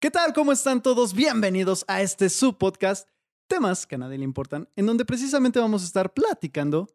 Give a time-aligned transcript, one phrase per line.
[0.00, 0.32] ¿Qué tal?
[0.32, 1.12] ¿Cómo están todos?
[1.12, 3.08] Bienvenidos a este subpodcast,
[3.48, 6.86] temas que a nadie le importan, en donde precisamente vamos a estar platicando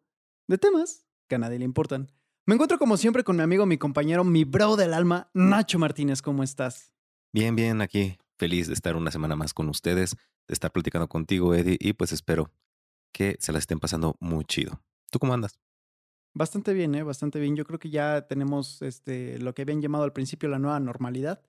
[0.48, 2.10] de temas que a nadie le importan.
[2.46, 6.22] Me encuentro como siempre con mi amigo, mi compañero, mi bro del alma, Nacho Martínez.
[6.22, 6.94] ¿Cómo estás?
[7.30, 10.16] Bien, bien, aquí feliz de estar una semana más con ustedes,
[10.48, 12.50] de estar platicando contigo, Eddie, y pues espero
[13.12, 14.80] que se la estén pasando muy chido.
[15.10, 15.60] ¿Tú cómo andas?
[16.32, 17.02] Bastante bien, ¿eh?
[17.02, 17.54] Bastante bien.
[17.54, 21.42] Yo creo que ya tenemos este, lo que habían llamado al principio la nueva normalidad.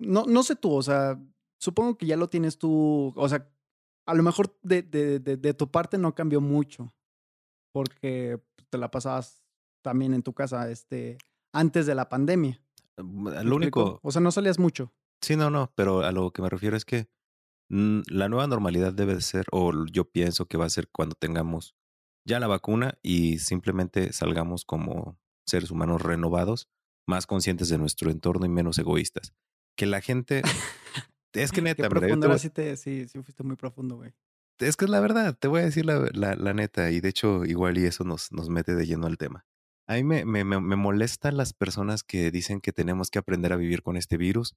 [0.00, 1.18] No, no sé tú, o sea,
[1.60, 3.48] supongo que ya lo tienes tú, o sea,
[4.06, 6.92] a lo mejor de, de, de, de tu parte no cambió mucho,
[7.72, 8.40] porque
[8.70, 9.42] te la pasabas
[9.82, 11.18] también en tu casa este,
[11.52, 12.60] antes de la pandemia.
[12.96, 14.92] Mm, Lo único, O sea, no salías mucho.
[15.22, 17.08] sí, no, no, pero a lo que me refiero es que
[17.68, 21.14] mm, la nueva normalidad debe de ser, o yo pienso que va a ser cuando
[21.14, 21.74] tengamos
[22.26, 26.68] ya la vacuna y simplemente salgamos como seres humanos renovados,
[27.06, 29.34] más conscientes de nuestro entorno y menos egoístas.
[29.80, 30.42] Que la gente,
[31.32, 33.96] es que Qué neta, yo profundo, te voy- sí, te, sí, sí fuiste muy profundo,
[33.96, 34.12] güey.
[34.58, 37.08] es que es la verdad, te voy a decir la, la- la neta, y de
[37.08, 39.46] hecho igual y eso nos, nos mete de lleno al tema.
[39.88, 43.54] A mí me, me, me, me molestan las personas que dicen que tenemos que aprender
[43.54, 44.54] a vivir con este virus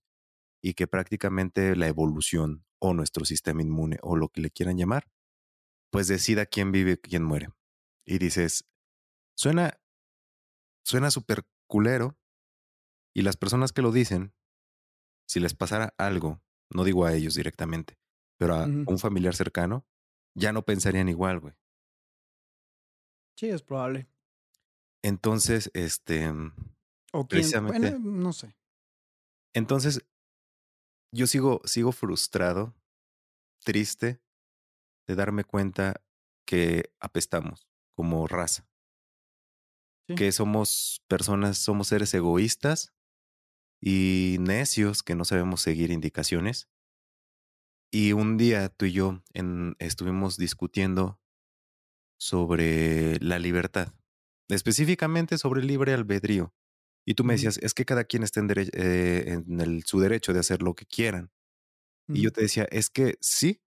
[0.61, 5.07] y que prácticamente la evolución o nuestro sistema inmune o lo que le quieran llamar,
[5.89, 7.47] pues decida quién vive quién muere.
[8.05, 8.65] Y dices,
[9.37, 9.79] suena,
[10.83, 12.17] suena súper culero
[13.15, 14.33] y las personas que lo dicen,
[15.27, 16.41] si les pasara algo,
[16.73, 17.97] no digo a ellos directamente,
[18.37, 19.85] pero a un familiar cercano,
[20.35, 21.55] ya no pensarían igual, güey.
[23.35, 24.07] Sí, es probable.
[25.03, 26.31] Entonces, este,
[27.11, 28.55] O quién, precisamente, bueno, no sé.
[29.53, 30.03] entonces
[31.11, 32.73] yo sigo, sigo frustrado,
[33.63, 34.21] triste
[35.07, 36.01] de darme cuenta
[36.47, 38.67] que apestamos como raza,
[40.07, 40.15] Sí.
[40.15, 42.93] que somos personas, somos seres egoístas
[43.83, 46.69] y necios que no sabemos seguir indicaciones.
[47.91, 51.19] Y un día tú y yo en- estuvimos discutiendo
[52.19, 53.93] sobre la libertad,
[54.49, 56.53] específicamente sobre el libre albedrío.
[57.05, 59.99] Y tú me decías, es que cada quien está en, dere- eh, en el- su
[59.99, 61.31] derecho de hacer lo que quieran.
[62.13, 63.61] Y yo te decía, es que sí,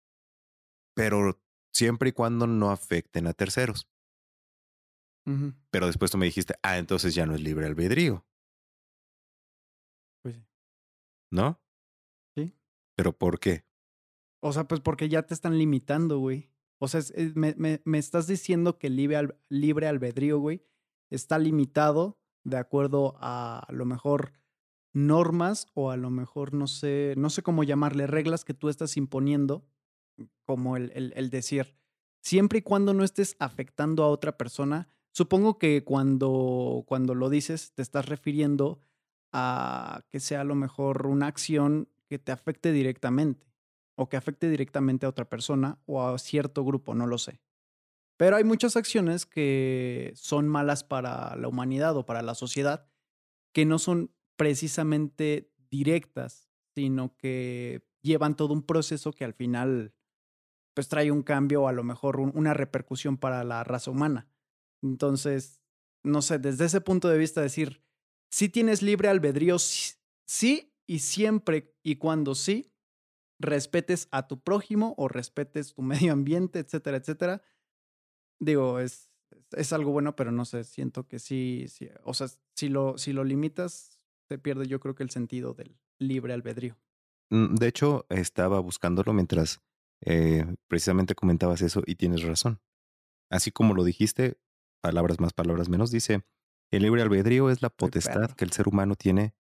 [0.94, 1.42] pero
[1.74, 3.88] siempre y cuando no afecten a terceros.
[5.72, 8.26] Pero después tú me dijiste, ah, entonces ya no es libre albedrío,
[11.36, 11.62] ¿no?
[12.36, 12.54] Sí.
[12.96, 13.66] ¿Pero por qué?
[14.42, 16.52] O sea, pues porque ya te están limitando, güey.
[16.80, 20.40] O sea, es- es- me, me- me estás diciendo que el libre, al- libre albedrío,
[20.40, 20.64] güey,
[21.10, 24.34] está limitado de acuerdo a, a lo mejor
[24.94, 28.98] normas o a lo mejor no sé, no sé cómo llamarle, reglas que tú estás
[28.98, 29.66] imponiendo,
[30.46, 31.76] como el, el, el decir,
[32.22, 37.74] siempre y cuando no estés afectando a otra persona, supongo que cuando, cuando lo dices
[37.74, 38.80] te estás refiriendo
[39.36, 43.54] a que sea a lo mejor una acción que te afecte directamente
[43.98, 47.42] o que afecte directamente a otra persona o a cierto grupo, no lo sé.
[48.18, 52.90] Pero hay muchas acciones que son malas para la humanidad o para la sociedad
[53.54, 59.96] que no son precisamente directas, sino que llevan todo un proceso que al final
[60.74, 64.30] pues trae un cambio o a lo mejor un- una repercusión para la raza humana.
[64.84, 65.62] Entonces,
[66.04, 67.85] no sé, desde ese punto de vista decir,
[68.36, 72.70] si tienes libre albedrío, sí, y siempre y cuando sí,
[73.40, 77.42] respetes a tu prójimo o respetes tu medio ambiente, etcétera, etcétera.
[78.42, 79.10] Digo, es,
[79.54, 83.14] es algo bueno, pero no sé, siento que sí, sí o sea, si lo, si
[83.14, 86.76] lo limitas, se pierde yo creo que el sentido del libre albedrío.
[87.30, 89.62] Mm, De hecho, estaba buscándolo mientras
[90.02, 92.60] eh, precisamente comentabas eso y tienes razón.
[93.32, 94.38] Así como lo dijiste,
[94.82, 96.26] palabras más, palabras menos, dice,
[96.72, 99.36] el libre albedrío es la potestad que el ser humano tiene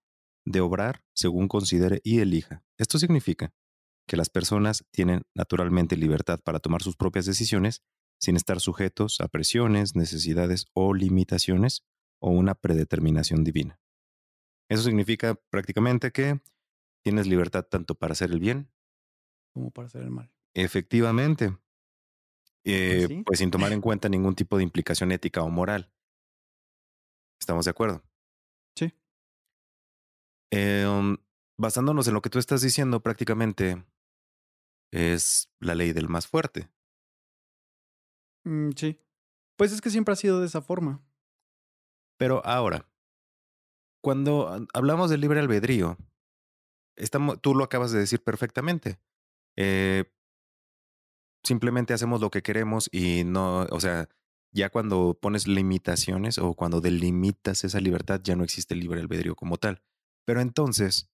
[0.46, 2.64] de obrar según considere y elija.
[2.78, 3.54] Esto significa
[4.08, 7.82] que las personas tienen naturalmente libertad para tomar sus propias decisiones
[8.20, 11.84] sin estar sujetos a presiones, necesidades o limitaciones
[12.20, 13.80] o una predeterminación divina.
[14.70, 16.40] Eso significa prácticamente que
[17.04, 18.72] tienes libertad tanto para hacer el bien,
[19.54, 20.32] como para hacer el mal.
[20.54, 21.58] efectivamente,
[22.64, 23.24] eh, sí.
[23.24, 25.92] pues sin tomar en cuenta ningún tipo de implicación ética o moral.
[27.46, 28.04] ¿Estamos de acuerdo?
[28.76, 28.92] Sí.
[30.52, 31.16] Eh, um,
[31.60, 33.86] basándonos en lo que tú estás diciendo, prácticamente
[34.92, 36.72] es la ley del más fuerte.
[38.46, 39.00] Mm, sí.
[39.60, 41.06] Pues es que siempre ha sido de esa forma.
[42.18, 42.90] Pero ahora,
[44.02, 46.00] cuando hablamos del libre albedrío,
[46.96, 49.00] estamos, tú lo acabas de decir perfectamente.
[49.56, 50.12] Eh,
[51.44, 54.10] simplemente hacemos lo que queremos y no, o sea,
[54.56, 59.36] ya cuando pones limitaciones o cuando delimitas esa libertad, ya no existe el libre albedrío
[59.36, 59.84] como tal.
[60.24, 61.10] Pero entonces,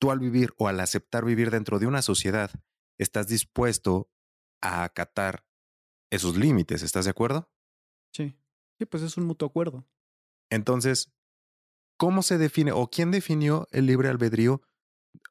[0.00, 2.50] tú al vivir o al aceptar vivir dentro de una sociedad,
[2.98, 4.10] estás dispuesto
[4.60, 5.46] a acatar
[6.10, 7.48] esos límites, ¿estás de acuerdo?
[8.12, 8.36] Sí.
[8.76, 9.86] Sí, pues es un mutuo acuerdo.
[10.50, 11.12] Entonces,
[11.96, 14.62] ¿cómo se define o quién definió el libre albedrío?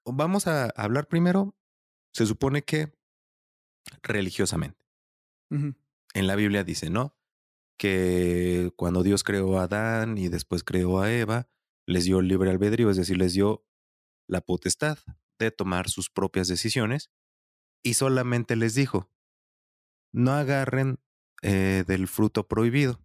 [0.05, 1.57] Vamos a hablar primero,
[2.13, 2.93] se supone que
[4.01, 4.81] religiosamente.
[5.49, 7.17] En la Biblia dice, ¿no?
[7.83, 11.49] Que cuando Dios creó a Adán y después creó a Eva,
[11.85, 13.67] les dio el libre albedrío, es decir, les dio
[14.25, 14.99] la potestad
[15.37, 17.11] de tomar sus propias decisiones
[17.83, 19.11] y solamente les dijo,
[20.13, 21.01] no agarren
[21.41, 23.01] eh, del fruto prohibido.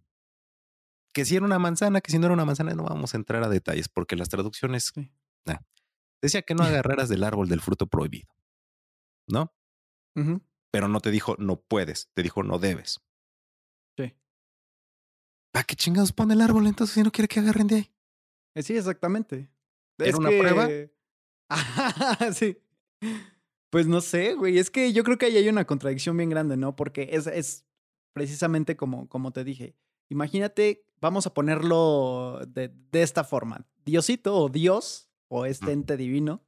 [1.13, 3.43] Que si era una manzana, que si no era una manzana, no vamos a entrar
[3.43, 5.11] a detalles porque las traducciones Sí.
[5.45, 5.57] nah.
[6.21, 8.33] decía que no agarraras del árbol del fruto prohibido,
[9.27, 9.53] ¿no?
[10.71, 13.01] Pero no te dijo no puedes, te dijo no debes.
[15.51, 17.91] ¿Para qué chingados pone el árbol entonces si no quiere que agarren de ahí?
[18.55, 19.49] Eh, Sí, exactamente.
[19.97, 20.67] ¿Era Es una prueba?
[20.67, 20.93] que-
[21.49, 22.57] Ajá, sí.
[23.71, 24.57] Pues no sé, güey.
[24.59, 26.75] Es que yo creo que ahí hay una contradicción bien grande, ¿no?
[26.75, 27.65] Porque es, es
[28.13, 29.75] precisamente como, como te dije.
[30.09, 33.67] Imagínate, vamos a ponerlo de, de esta forma.
[33.85, 36.43] Diosito o Dios o este ente divino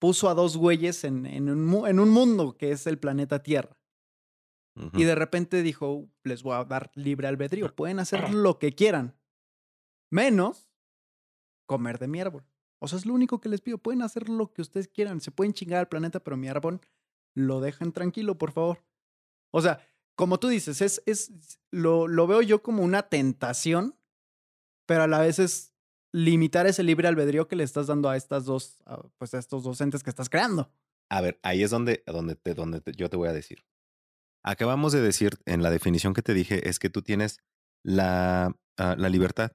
[0.00, 3.76] puso a dos güeyes en, en un, en un mundo que es el planeta Tierra.
[4.94, 9.16] Y de repente dijo, les voy a dar libre albedrío, pueden hacer lo que quieran,
[10.10, 10.68] menos
[11.66, 12.44] comer de mi árbol.
[12.80, 15.30] O sea, es lo único que les pido, pueden hacer lo que ustedes quieran, se
[15.30, 16.80] pueden chingar al planeta, pero mi árbol
[17.34, 18.82] lo dejan tranquilo, por favor.
[19.52, 19.86] O sea,
[20.16, 23.96] como tú dices, es, es, lo, lo veo yo como una tentación,
[24.86, 25.74] pero a la vez es
[26.12, 29.62] limitar ese libre albedrío que le estás dando a estas dos, a, pues a estos
[29.62, 30.72] docentes que estás creando.
[31.10, 33.64] A ver, ahí es donde, donde, te, donde te- yo te voy a decir.
[34.44, 37.38] Acabamos de decir en la definición que te dije es que tú tienes
[37.84, 39.52] la, ah, la libertad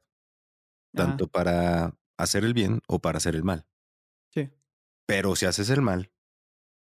[0.97, 3.67] Ajá, tanto para hacer el bien o para hacer el mal.
[4.33, 4.49] sí.
[5.07, 6.11] Pero si haces el mal,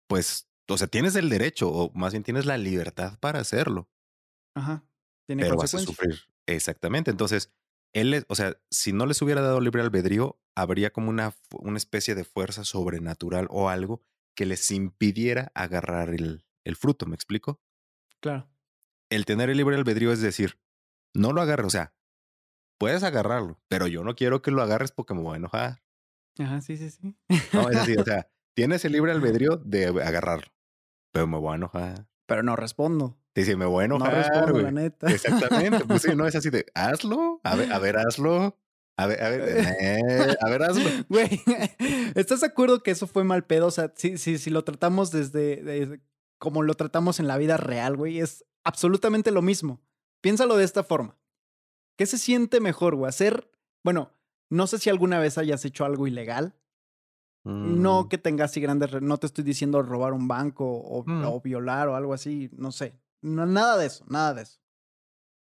[0.09, 3.89] pues, o sea, tienes el derecho o más bien tienes la libertad para hacerlo,
[4.55, 4.85] Ajá.
[5.27, 6.19] Tiene pero vas a sufrir.
[6.47, 7.11] Exactamente.
[7.11, 7.53] Entonces,
[7.93, 12.15] él, o sea, si no les hubiera dado libre albedrío, habría como una, una especie
[12.15, 14.01] de fuerza sobrenatural o algo
[14.35, 17.05] que les impidiera agarrar el, el fruto.
[17.05, 17.61] ¿Me explico?
[18.23, 18.49] Claro.
[19.11, 20.57] el tener el libre albedrío es decir,
[21.13, 21.93] no lo agarres, o sea,
[22.79, 25.83] puedes agarrarlo, pero yo no quiero que lo agarres porque me voy a enojar.
[26.39, 27.15] Ajá, sí, sí, sí.
[27.51, 30.47] No, es así, o sea, tienes el libre albedrío de agarrarlo,
[31.11, 32.07] pero me voy a enojar.
[32.25, 33.19] Pero no respondo.
[33.35, 34.63] Sí, sí, me voy a No enojar, respondo, güey.
[34.63, 35.11] la neta.
[35.11, 38.57] Exactamente, pues sí, no es así de, hazlo, a ver, a ver, hazlo,
[38.97, 39.41] a ver, a ver,
[39.79, 40.89] eh, a ver, hazlo.
[41.09, 41.41] Güey,
[42.15, 43.67] ¿estás de acuerdo que eso fue mal pedo?
[43.67, 46.01] O sea, si, si, si lo tratamos desde, desde
[46.43, 49.79] como lo tratamos en la vida real, güey, es absolutamente lo mismo.
[50.21, 51.17] Piénsalo de esta forma.
[51.97, 53.07] ¿Qué se siente mejor, güey?
[53.07, 53.49] Hacer,
[53.81, 54.11] bueno,
[54.49, 56.53] no sé si alguna vez hayas hecho algo ilegal.
[57.45, 61.23] No Mm, que tengas así grandes, no te estoy diciendo robar un banco o, Mm.
[61.25, 62.99] o violar o algo así, no sé.
[63.21, 64.59] No, nada de eso, nada de eso.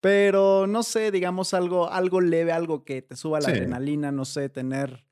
[0.01, 3.51] Pero no sé, digamos algo, algo leve, algo que te suba la Sí.
[3.53, 5.05] adrenalina, no sé, tener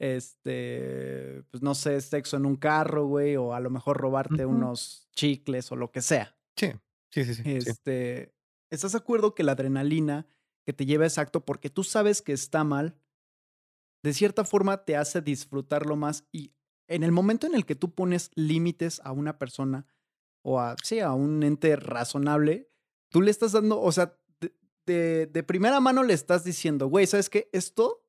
[0.00, 5.01] este, pues no sé, sexo en un carro, güey, o a lo mejor robarte unos
[5.14, 6.36] chicles o lo que sea.
[6.56, 6.72] Sí,
[7.10, 7.42] sí, sí, sí.
[7.42, 7.50] sí.
[7.70, 8.34] Este,
[8.70, 10.26] ¿estás de acuerdo que la adrenalina
[10.66, 12.96] que te lleva a ese acto porque tú sabes que está mal,
[14.04, 16.52] de cierta forma te hace disfrutarlo más y
[16.88, 19.86] en el momento en el que tú pones límites a una persona
[20.44, 22.68] o a, sí, a un ente razonable,
[23.10, 24.54] tú le estás dando, o sea, de,
[24.86, 27.48] de- de primera mano le estás diciendo, güey, ¿sabes qué?
[27.52, 28.04] Esto,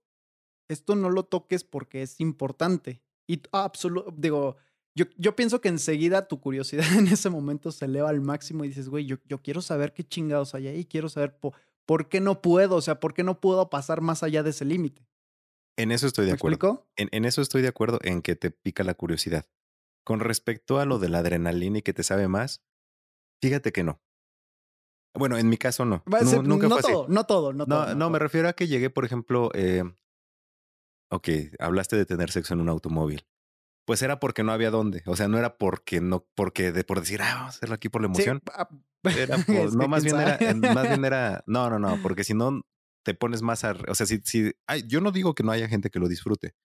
[0.67, 3.03] esto no lo toques porque es importante.
[3.27, 4.57] Y absoluto, digo,
[4.95, 8.69] yo, yo pienso que enseguida tu curiosidad en ese momento se eleva al máximo y
[8.69, 11.53] dices, güey, yo, yo quiero saber qué chingados hay ahí, quiero saber po-
[11.85, 14.65] por qué no puedo, o sea, por qué no puedo pasar más allá de ese
[14.65, 15.05] límite.
[15.77, 16.55] En eso estoy de ¿Me acuerdo.
[16.55, 16.87] explico?
[16.95, 19.47] En, en eso estoy de acuerdo en que te pica la curiosidad.
[20.05, 22.61] Con respecto a lo de la adrenalina y que te sabe más,
[23.41, 24.01] fíjate que no.
[25.15, 26.03] Bueno, en mi caso no.
[26.11, 26.91] Va a Nu- ser- nunca no fue así.
[26.91, 27.95] todo, no todo, no, No, todo.
[27.95, 29.83] no, me refiero a que llegué, por ejemplo, eh,
[31.11, 33.25] ok, hablaste de tener sexo en un automóvil.
[33.85, 35.03] Pues era porque no había dónde.
[35.05, 37.89] O sea, no era porque no, porque de por decir, ah, vamos a hacerlo aquí
[37.89, 38.41] por la emoción.
[39.03, 40.53] Era por- es no, más bien era, sabe.
[40.73, 42.61] más bien era, no, no, no, porque si no
[43.05, 45.67] te pones más a, o sea, si, si, ay, yo no digo que no haya
[45.67, 46.55] gente que lo disfrute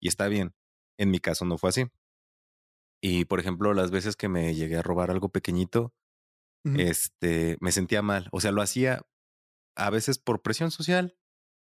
[0.00, 0.54] y está bien.
[0.96, 1.86] En mi caso no fue así.
[3.02, 5.94] Y por ejemplo, las veces que me llegué a robar algo pequeñito,
[6.64, 8.28] este, me sentía mal.
[8.32, 9.06] O sea, lo hacía
[9.76, 11.16] a veces por presión social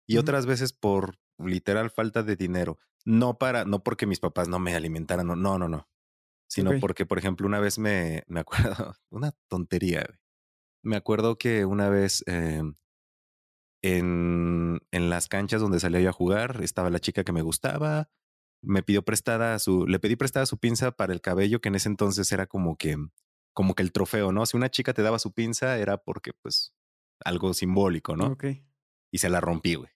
[0.08, 2.78] y otras veces por literal falta de dinero.
[3.04, 5.88] No para, no porque mis papás no me alimentaran, no, no, no, no.
[6.48, 10.18] Sino porque, por ejemplo, una vez me, me acuerdo, una tontería, güey.
[10.84, 12.62] Me acuerdo que una vez eh,
[13.82, 18.10] en, en las canchas donde salía yo a jugar, estaba la chica que me gustaba
[18.62, 21.88] me pidió prestada su, le pedí prestada su pinza para el cabello, que en ese
[21.88, 22.96] entonces era como que,
[23.52, 24.46] como que el trofeo, ¿no?
[24.46, 26.72] Si una chica te daba su pinza era porque, pues,
[27.24, 28.28] algo simbólico, ¿no?
[28.28, 28.44] Ok.
[29.10, 29.90] Y se la rompí, güey.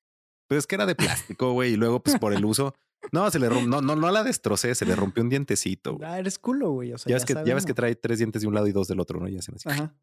[0.48, 2.74] Pues es que era de plástico, güey, y luego, pues, por el uso,
[3.12, 6.08] no, se le romp, no, no, no la destrocé, se le rompió un dientecito, güey.
[6.08, 6.92] Ah, eres culo, güey.
[6.92, 8.72] O sea, ya, ves que, ya ves que trae tres dientes de un lado y
[8.72, 9.28] dos del otro, ¿no?
[9.28, 9.68] Ya se me así.
[9.68, 9.94] Ajá.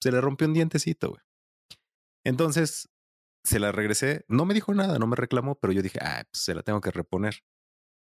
[0.00, 1.22] Se le rompió un dientecito, güey.
[2.24, 2.90] Entonces,
[3.44, 4.24] se la regresé.
[4.28, 6.80] No me dijo nada, no me reclamó, pero yo dije, ah, pues se la tengo
[6.80, 7.42] que reponer.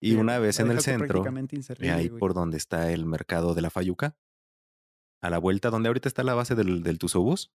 [0.01, 3.63] Y una vez en el centro, de inservible, ahí por donde está el mercado de
[3.63, 4.17] la Fayuca,
[5.23, 7.53] a la vuelta donde ahorita está la base del, del Tusobús,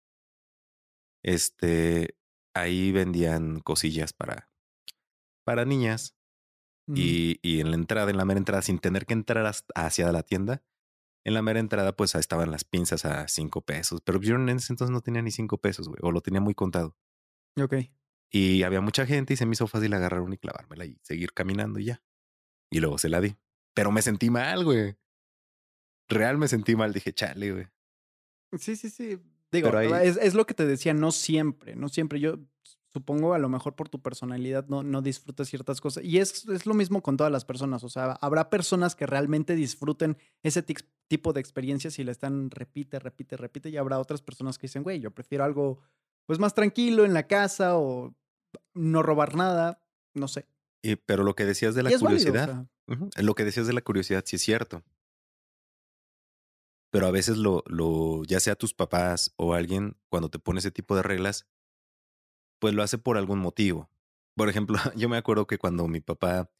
[1.24, 2.18] este,
[2.54, 4.50] ahí vendían cosillas para,
[5.44, 6.16] para niñas.
[6.88, 7.00] Ujú.
[7.00, 10.24] Y, y en la entrada, en la mera entrada, sin tener que entrar hacia la
[10.24, 10.64] tienda,
[11.26, 14.02] en la mera entrada, pues ahí estaban las pinzas a cinco pesos.
[14.02, 16.54] Pero yo en ese entonces no tenía ni cinco pesos, güey, o lo tenía muy
[16.54, 16.98] contado.
[17.62, 17.76] Ok.
[18.30, 21.34] Y había mucha gente y se me hizo fácil agarrar una y clavármela y seguir
[21.34, 22.04] caminando y ya.
[22.72, 23.38] Y luego se la di.
[23.76, 24.98] Pero me sentí mal, güey.
[26.10, 26.92] Real me sentí mal.
[26.92, 27.68] Dije, chale, güey.
[28.58, 29.20] Sí, sí, sí.
[29.54, 32.20] Digo, Pero ahí- es, es lo que te decía, no siempre, no siempre.
[32.20, 32.40] Yo
[32.90, 36.04] supongo a lo mejor por tu personalidad no, no disfrutas ciertas cosas.
[36.04, 37.84] Y es, es lo mismo con todas las personas.
[37.84, 40.64] O sea, habrá personas que realmente disfruten ese
[41.08, 43.70] tipo de experiencias y le están repite, repite, repite.
[43.70, 45.80] Y habrá otras personas que dicen, güey, yo prefiero algo
[46.26, 48.16] pues más tranquilo en la casa o
[48.74, 49.82] no robar nada,
[50.14, 50.46] no sé.
[50.82, 52.68] Y, pero lo que decías de la válido, o curiosidad,
[53.22, 54.84] lo que decías de la curiosidad sí es cierto.
[56.94, 60.70] Pero a veces lo, lo, ya sea tus papás o alguien, cuando te pone ese
[60.70, 61.48] tipo de reglas,
[62.60, 63.90] pues lo hace por algún motivo.
[64.36, 66.52] Por ejemplo, yo me acuerdo que cuando mi papá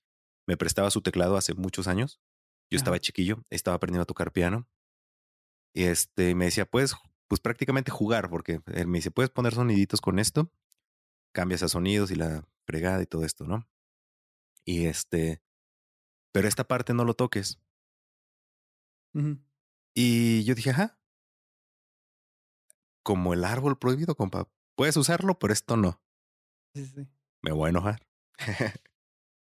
[0.48, 2.20] me prestaba su teclado hace muchos años,
[2.72, 4.68] yo estaba chiquillo, estaba aprendiendo a tocar piano.
[5.72, 6.96] Y este me decía, pues,
[7.28, 10.52] pues prácticamente jugar, porque él me dice, puedes poner soniditos con esto,
[11.32, 13.68] cambias a sonidos y la fregada y todo esto, ¿no?
[14.66, 15.44] Y este,
[16.32, 17.60] pero esta parte no lo toques.
[19.96, 21.00] Y yo dije, ajá,
[23.04, 24.48] como el árbol prohibido, compa.
[24.76, 26.02] Puedes usarlo, pero esto no.
[26.74, 27.08] Sí, sí.
[27.44, 28.08] Me voy a enojar.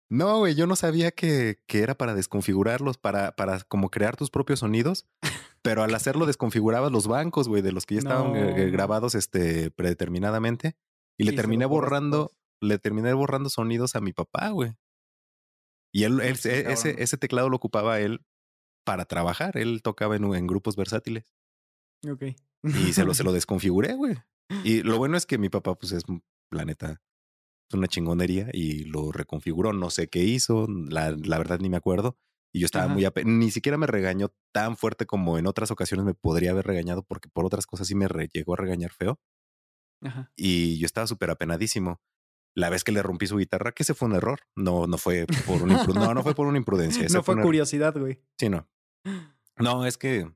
[0.09, 4.31] no, güey, yo no sabía que, que era para desconfigurarlos, para, para como crear tus
[4.31, 5.05] propios sonidos.
[5.61, 8.71] Pero al hacerlo desconfigurabas los bancos, güey, de los que ya estaban No.
[8.71, 10.75] grabados este, predeterminadamente.
[11.19, 12.31] Y le Y terminé borrando,
[12.61, 14.75] le terminé borrando sonidos a mi papá, güey.
[15.93, 18.25] Y él, él- e- ese, ese teclado lo ocupaba él
[18.83, 19.57] para trabajar.
[19.57, 21.33] Él tocaba en, en grupos versátiles.
[22.09, 22.23] Ok.
[22.63, 24.15] Y se lo, se lo desconfiguré, güey.
[24.63, 26.03] Y lo bueno es que mi papá, pues es,
[26.49, 27.01] la neta,
[27.69, 29.73] es una chingonería y lo reconfiguró.
[29.73, 32.17] No sé qué hizo, la, la verdad ni me acuerdo.
[32.53, 32.93] Y yo estaba Ajá.
[32.93, 33.07] muy...
[33.23, 37.29] Ni siquiera me regañó tan fuerte como en otras ocasiones me podría haber regañado porque
[37.29, 39.19] por otras cosas sí me llegó a regañar feo.
[40.01, 40.31] Ajá.
[40.35, 42.01] Y yo estaba súper apenadísimo.
[42.55, 44.41] La vez que le rompí su guitarra, que ese fue un error.
[44.55, 47.03] No, no fue por una impru- no, no fue por una imprudencia.
[47.13, 48.21] No fue curiosidad, güey.
[48.37, 48.67] Sí, no.
[49.57, 50.29] No, es que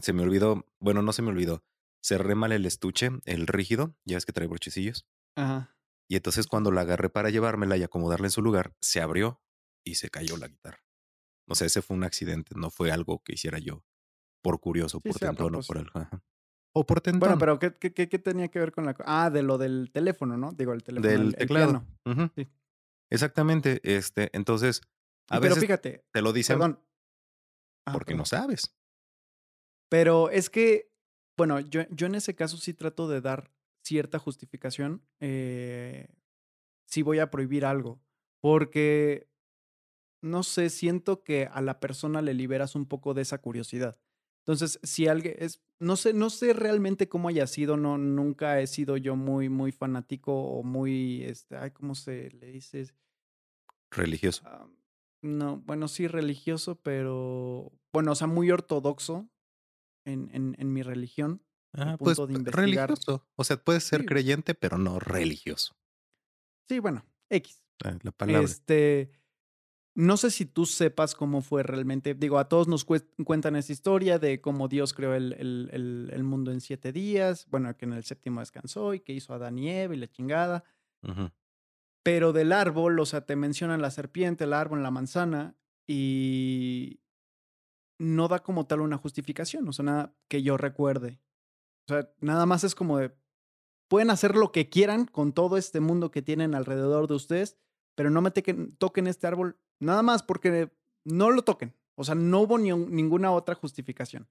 [0.00, 1.64] se me olvidó, bueno, no se me olvidó.
[2.02, 5.06] Cerré mal el estuche, el rígido, ya es que trae brochecillos.
[5.36, 5.76] Ajá.
[6.08, 9.40] Y entonces cuando la agarré para llevármela y acomodarla en su lugar, se abrió
[9.84, 10.82] y se cayó la guitarra.
[11.48, 13.84] O sea, ese fue un accidente, no fue algo que hiciera yo
[14.42, 15.92] por curioso, Sí, por tentón o por algo.
[16.72, 17.20] O por tentón.
[17.20, 18.94] Bueno, pero ¿qué, qué, qué, tenía que ver con la...
[19.04, 20.52] Ah, de lo del teléfono, ¿no?
[20.52, 21.84] Digo, el teléfono, del el, el teclado.
[22.36, 22.48] Sí.
[23.10, 23.80] Exactamente.
[23.82, 24.80] Este, entonces,
[25.28, 26.80] a Y pero veces fíjate, te lo dicen perdón.
[27.86, 28.76] Ah, porque no sabes.
[29.88, 30.92] Pero es que,
[31.36, 33.50] bueno, yo, yo en ese caso sí trato de dar
[33.82, 36.08] cierta justificación eh,
[36.86, 38.00] si voy a prohibir algo.
[38.40, 39.28] Porque,
[40.22, 43.98] no sé, siento que a la persona le liberas un poco de esa curiosidad.
[44.50, 48.66] Entonces, si alguien es, no sé, no sé realmente cómo haya sido, no, nunca he
[48.66, 52.92] sido yo muy, muy fanático o muy, este, ay, ¿cómo se le dice?
[53.92, 54.42] Religioso.
[54.46, 54.66] Ah,
[55.22, 59.30] no, bueno, sí religioso, pero, bueno, o sea, muy ortodoxo
[60.04, 61.44] en, en, en mi religión.
[61.72, 62.88] Ah, pues de investigar.
[62.88, 63.24] religioso.
[63.36, 64.06] O sea, puedes ser Sí.
[64.06, 65.76] creyente, pero no religioso.
[66.68, 67.62] Sí, bueno, X.
[67.84, 68.42] Ah, La palabra.
[68.42, 69.12] Este,
[69.94, 72.14] no sé si tú sepas cómo fue realmente.
[72.14, 76.10] Digo, a todos nos cue- cuentan esa historia de cómo Dios creó el, el- el-
[76.12, 77.46] el mundo en siete días.
[77.50, 80.06] Bueno, que en el séptimo descansó y que hizo a Adán y Eva y la
[80.08, 80.64] chingada.
[82.02, 85.54] Pero del árbol, o sea, te mencionan la serpiente, el árbol, la manzana
[85.86, 87.00] y
[87.98, 89.68] no da como tal una justificación.
[89.68, 91.20] O sea, nada que yo recuerde.
[91.88, 93.12] O sea, nada más es como de.
[93.88, 97.58] Pueden hacer lo que quieran con todo este mundo que tienen alrededor de ustedes,
[98.00, 100.70] pero no me tequen- toquen este árbol nada más porque
[101.04, 101.74] no lo toquen.
[101.96, 104.26] O sea, no hubo ni un- ninguna otra justificación.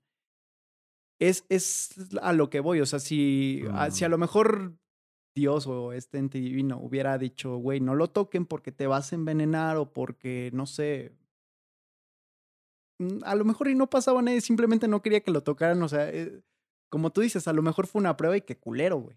[1.20, 2.82] Es, es a lo que voy.
[2.82, 4.12] O sea, si, a, si a Mm.
[4.12, 4.74] lo mejor
[5.36, 9.16] Dios o este ente divino hubiera dicho, güey, no lo toquen porque te vas a
[9.16, 11.12] envenenar o porque, no sé,
[13.00, 15.90] mm, a lo mejor y no pasaba nada, simplemente no quería que lo tocaran, o
[15.90, 16.42] sea, eh,
[16.90, 19.16] como tú dices, a lo mejor fue una prueba y qué culero, güey.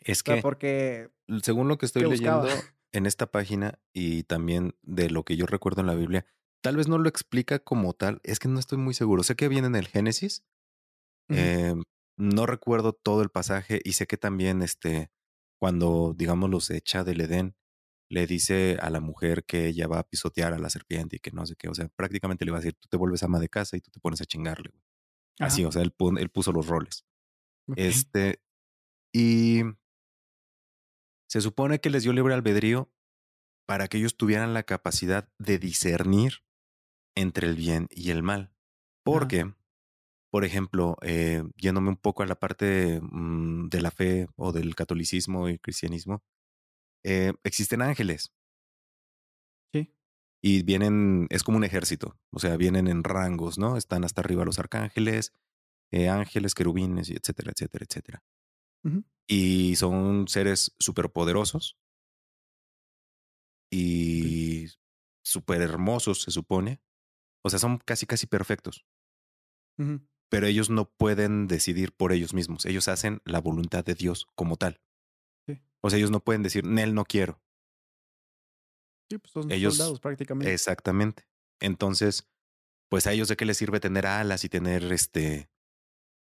[0.00, 1.10] Es O sea, que, porque,
[1.42, 2.48] según lo que estoy ¿qué buscaba?
[2.92, 6.26] En esta página y también de lo que yo recuerdo en la Biblia,
[6.62, 9.22] tal vez no lo explica como tal, es que no estoy muy seguro.
[9.22, 10.44] Sé que viene en el Génesis,
[11.28, 11.74] eh,
[12.16, 15.10] no recuerdo todo el pasaje y sé que también este,
[15.60, 17.54] cuando, digamos, los echa del Edén,
[18.10, 21.30] le dice a la mujer que ella va a pisotear a la serpiente y que
[21.30, 23.48] no sé qué, o sea, prácticamente le va a decir, tú te vuelves ama de
[23.48, 24.70] casa y tú te pones a chingarle.
[24.70, 24.82] güey".
[25.38, 27.06] Así, o sea, él, puso los roles.
[27.76, 28.42] Este,
[29.12, 29.62] y
[31.30, 32.92] se supone que les dio libre albedrío
[33.64, 36.42] para que ellos tuvieran la capacidad de discernir
[37.14, 38.52] entre el bien y el mal.
[39.04, 39.54] Porque,
[40.32, 44.74] por ejemplo, eh, yéndome un poco a la parte mm, de la fe o del
[44.74, 46.24] catolicismo y cristianismo,
[47.04, 48.32] eh, existen ángeles
[49.72, 49.94] sí.
[50.42, 53.76] y vienen, es como un ejército, o sea, vienen en rangos, ¿no?
[53.76, 55.32] Están hasta arriba los arcángeles,
[55.92, 57.86] eh, ángeles, querubines, y etcétera, etcétera,
[59.28, 61.76] Y son seres superpoderosos
[63.70, 64.66] y
[65.22, 66.80] súper hermosos, se supone.
[67.44, 68.84] O sea, son casi, casi perfectos.
[70.28, 72.66] pero ellos no pueden decidir por ellos mismos.
[72.66, 74.80] Ellos hacen la voluntad de Dios como tal.
[75.46, 75.60] sí.
[75.80, 77.40] O sea, ellos no pueden decir, Nel, no quiero.
[79.10, 80.52] Sí, pues son Ellos, soldados prácticamente.
[80.52, 81.26] exactamente.
[81.60, 82.28] Entonces,
[82.88, 85.50] pues a ellos de qué les sirve tener alas y tener este,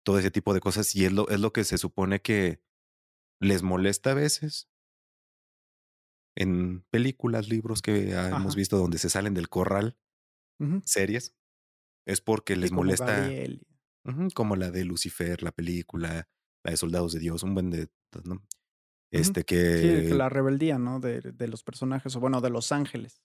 [0.07, 0.95] todo ese tipo de cosas.
[0.95, 2.61] Y es lo, es lo que se supone que
[3.41, 4.69] les molesta a veces
[6.33, 9.97] en películas, libros que hemos visto donde se salen del corral,
[10.85, 11.35] series.
[12.05, 13.29] Es porque sí, les como molesta,
[14.33, 16.29] como la de Lucifer, la película,
[16.63, 17.89] la de Soldados de Dios, un buen de.
[19.11, 21.01] Este Sí, que que la rebeldía, ¿no?
[21.01, 23.21] De, de los personajes, o bueno, de los ángeles.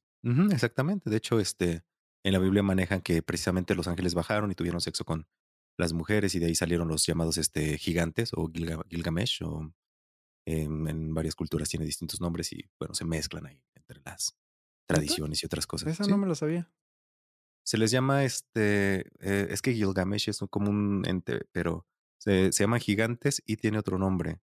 [0.51, 1.11] Exactamente.
[1.11, 1.85] De hecho, este,
[2.25, 5.29] en la Biblia manejan que precisamente los ángeles bajaron y tuvieron sexo con
[5.79, 9.73] las mujeres y de ahí salieron los llamados este, gigantes o Gilga- Gilgamesh o
[10.47, 14.37] em, en varias culturas tiene distintos nombres y bueno, se mezclan ahí entre las
[14.89, 15.89] tradiciones y otras cosas.
[15.93, 16.71] Esa no me la sabía.
[17.65, 21.87] Se les llama este, eh, es que Gilgamesh es un- como un ente, pero
[22.19, 24.41] se, se llaman gigantes y tiene otro nombre.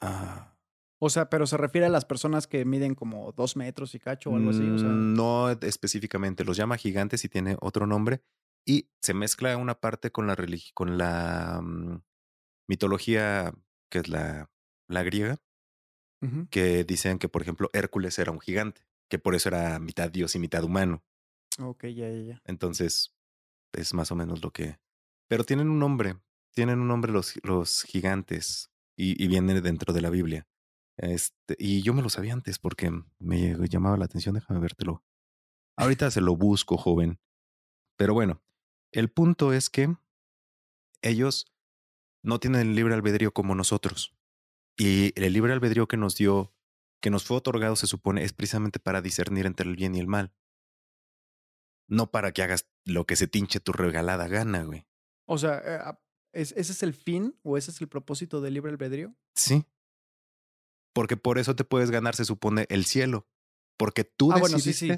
[0.00, 0.56] Ah,
[1.02, 4.30] O sea, pero se refiere a las personas que miden como dos metros y cacho
[4.30, 4.68] o algo así.
[4.70, 8.22] O sea, Mm, No específicamente, los llama gigantes y tiene otro nombre.
[8.64, 10.36] Y se mezcla una parte con la
[10.74, 12.02] con la mm,
[12.68, 13.52] mitología
[13.90, 14.50] que es la,
[14.88, 15.38] la griega,
[16.50, 20.34] que dicen que, por ejemplo, Hércules era un gigante, que por eso era mitad dios
[20.34, 21.02] y mitad humano.
[21.58, 22.42] ok, ya, ya, ya.
[22.44, 23.16] Entonces,
[23.72, 24.78] es más o menos lo que.
[25.28, 26.16] Pero tienen un nombre,
[26.54, 30.46] tienen un nombre los, los gigantes y, y vienen dentro de la Biblia.
[30.98, 34.34] Este, y yo me lo sabía antes porque me llamaba la atención.
[34.34, 35.02] Déjame vértelo.
[35.76, 37.18] Ahorita se lo busco, joven.
[37.96, 38.42] Pero bueno,
[38.92, 39.94] el punto es que
[41.02, 41.52] ellos
[42.22, 44.14] no tienen el libre albedrío como nosotros.
[44.76, 46.54] Y el libre albedrío que nos dio,
[47.00, 50.06] que nos fue otorgado, se supone, es precisamente para discernir entre el bien y el
[50.06, 50.34] mal.
[51.88, 54.86] No para que hagas lo que se tinche tu regalada gana, güey.
[55.26, 56.00] O sea, eh, ah,
[56.32, 59.14] ¿es- ¿ese es el fin o ese es el propósito del libre albedrío?
[59.34, 59.64] Sí.
[60.94, 63.28] Porque por eso te puedes ganar, se supone, el cielo.
[63.76, 64.90] Porque tú Ah, bueno, sí, sí.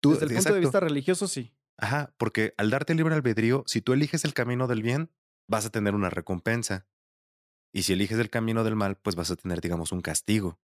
[0.00, 1.54] Tú, Desde el punto de vista religioso, sí.
[1.78, 5.10] Ajá, porque al darte libre albedrío, si tú eliges el camino del bien,
[5.48, 6.86] vas a tener una recompensa.
[7.72, 10.60] Y si eliges el camino del mal, pues vas a tener, digamos, un castigo.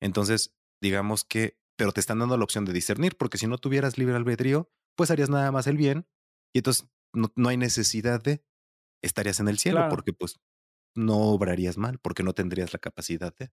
[0.00, 3.98] Entonces, digamos que, pero te están dando la opción de discernir, porque si no tuvieras
[3.98, 6.06] libre albedrío, pues harías nada más el bien
[6.54, 8.44] y entonces no, no hay necesidad de,
[9.02, 9.88] estarías en el cielo, Claro.
[9.88, 10.40] porque pues
[10.96, 13.52] no obrarías mal, porque no tendrías la capacidad de.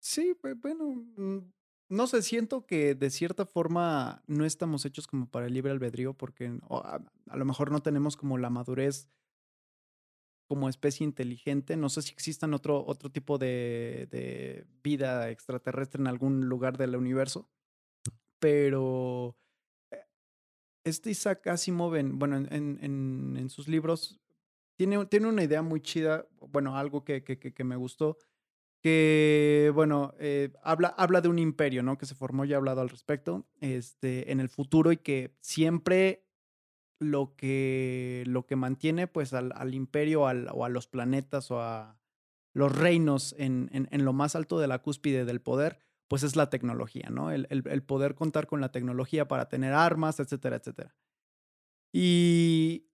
[0.00, 0.84] Sí, bueno,
[1.16, 1.52] mm,
[1.88, 6.14] no sé, siento que de cierta forma no estamos hechos como para el libre albedrío
[6.14, 7.00] porque a,
[7.36, 9.08] lo mejor no tenemos como la madurez
[10.48, 11.76] como especie inteligente.
[11.76, 17.48] No sé si existan otro, otro tipo de, vida extraterrestre en algún lugar del universo,
[18.38, 19.36] pero
[19.90, 20.04] eh,
[20.84, 24.20] este Isaac Asimov, en, bueno, en, en- en- sus libros,
[24.76, 28.18] tiene, tiene una idea muy chida, bueno, algo que, que- que me gustó,
[28.86, 31.98] que, bueno, eh, habla, habla de un imperio, ¿no?
[31.98, 36.24] Que se formó, ya he hablado al respecto, este, en el futuro y que siempre
[37.00, 41.60] lo que, lo que mantiene, pues, al, al imperio al- o a los planetas o
[41.60, 41.98] a
[42.54, 46.36] los reinos en, en, en lo más alto de la cúspide del poder, pues es
[46.36, 47.32] la tecnología, ¿no?
[47.32, 50.94] El, el- el poder contar con la tecnología para tener armas, etcétera, etcétera.
[51.92, 52.86] Y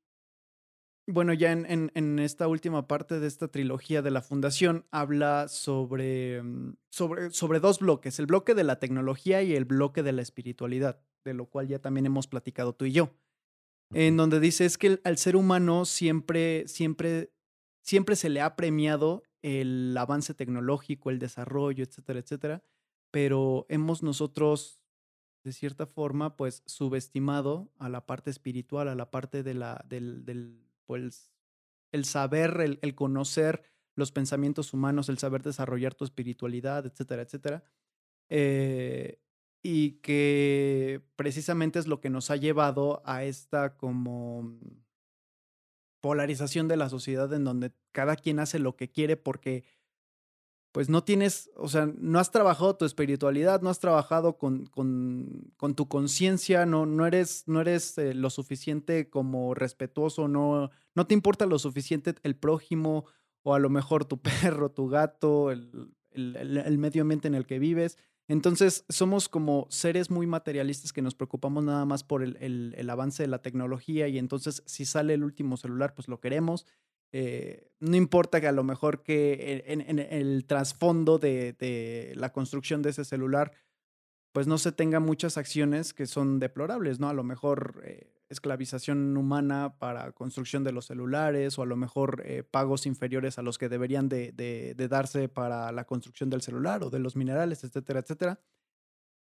[1.08, 5.48] Bueno, ya en, en, en, esta última parte de esta trilogía de la Fundación habla
[5.48, 10.12] sobre, mm, sobre, sobre dos bloques, el bloque de la tecnología y el bloque de
[10.12, 13.10] la espiritualidad, de lo cual ya también hemos platicado tú y yo,
[13.92, 17.32] en donde dice es que al ser humano siempre, siempre,
[17.82, 22.62] siempre se le ha premiado el avance tecnológico, el desarrollo, etcétera, etcétera,
[23.10, 24.82] pero hemos nosotros
[25.44, 30.24] de cierta forma, pues subestimado a la parte espiritual, a la parte de la, del,
[30.24, 31.32] del pues,
[31.90, 33.62] el saber, el, conocer
[33.94, 37.64] los pensamientos humanos, el saber desarrollar tu espiritualidad, etcétera, etcétera.
[38.28, 39.18] Eh,
[39.62, 44.58] y que precisamente es lo que nos ha llevado a esta como
[46.02, 49.64] polarización de la sociedad en donde cada quien hace lo que quiere porque
[50.72, 55.74] pues no tienes, o sea, no has trabajado tu espiritualidad, no has trabajado con, con,
[55.76, 61.12] tu conciencia, no, no eres, no eres eh, lo suficiente como respetuoso, no, no te
[61.12, 63.04] importa lo suficiente el prójimo
[63.42, 67.46] o a lo mejor tu perro, tu gato, el, el, el, medio ambiente en el
[67.46, 67.98] que vives.
[68.26, 72.36] Entonces somos como seres muy materialistas que nos preocupamos nada más por el,
[72.74, 76.64] el avance de la tecnología y entonces si sale el último celular, pues lo queremos
[77.12, 82.90] eh, no importa que a lo mejor que en, el trasfondo de, la construcción de
[82.90, 83.52] ese celular,
[84.32, 87.10] pues no se tenga muchas acciones que son deplorables, ¿no?
[87.10, 92.22] A lo mejor eh, esclavización humana para construcción de los celulares o a lo mejor
[92.24, 96.88] eh, pagos inferiores a los que deberían de, darse para la construcción del celular o
[96.88, 98.40] de los minerales, etcétera, etcétera.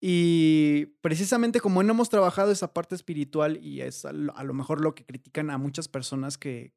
[0.00, 4.94] Y precisamente como no hemos trabajado esa parte espiritual y es a lo mejor lo
[4.94, 6.74] que critican a muchas personas que,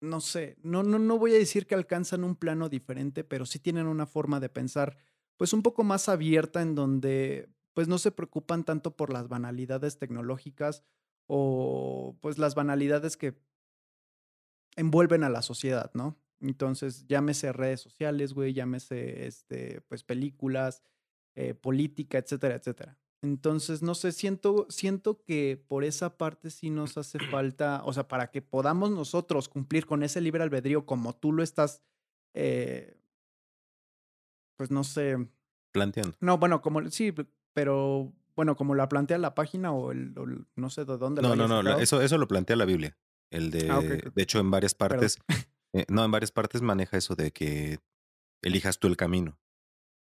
[0.00, 3.58] no sé, no, no, no voy a decir que alcanzan un plano diferente, pero sí
[3.58, 4.96] tienen una forma de pensar
[5.36, 9.98] pues un poco más abierta en donde pues no se preocupan tanto por las banalidades
[9.98, 10.82] tecnológicas
[11.26, 13.38] o pues las banalidades que
[14.76, 16.18] envuelven a la sociedad, ¿no?
[16.40, 20.82] Entonces, llámese redes sociales, güey, llámese este, pues películas,
[21.34, 22.98] eh, política, etcétera, etcétera.
[23.22, 28.06] Entonces, no sé, siento, siento que por esa parte sí nos hace falta, o sea,
[28.06, 31.82] para que podamos nosotros cumplir con ese libre albedrío como tú lo estás,
[32.34, 32.96] eh,
[34.56, 35.28] pues no sé.
[35.72, 36.16] Planteando.
[36.20, 37.12] No, bueno, como, sí,
[37.52, 40.14] pero bueno, como la plantea la página o el,
[40.54, 41.20] no sé de dónde.
[41.20, 42.96] No, no, no, eso, eso lo plantea la Biblia.
[43.30, 45.18] El de, ah, de hecho, en varias partes,
[45.72, 47.80] eh, no, en varias partes maneja eso de que
[48.42, 49.38] elijas tú el camino.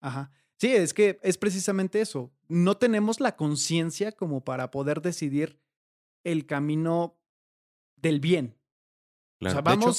[0.01, 0.31] Ajá.
[0.61, 2.31] Sí, es que es precisamente eso.
[2.49, 5.59] No tenemos la conciencia como para poder decidir
[6.23, 7.19] el camino
[7.97, 8.59] del bien.
[9.41, 9.99] O sea, vamos,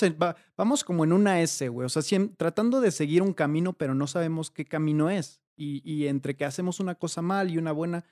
[0.55, 1.87] vamos como en una S, güey.
[1.87, 2.03] O sea,
[2.37, 5.41] tratando de seguir un camino, pero no sabemos qué camino es.
[5.57, 8.05] Y, y, entre que hacemos una cosa mal y una buena,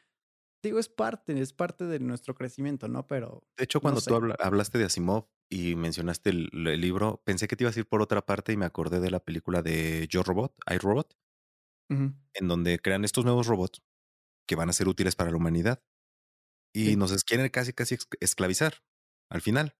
[0.63, 3.05] digo, es parte, es parte de nuestro crecimiento, ¿no?
[3.05, 3.43] Pero.
[3.57, 6.49] De hecho, cuando tú hablaste de Asimov y mencionaste el,
[6.81, 9.19] libro, pensé que te ibas a ir por otra parte y me acordé de la
[9.19, 10.55] película de Yo Robot,
[11.89, 13.81] en donde crean estos nuevos robots
[14.47, 15.83] que van a ser útiles para la humanidad
[16.73, 18.83] y nos quieren casi, casi esclavizar
[19.29, 19.75] al final.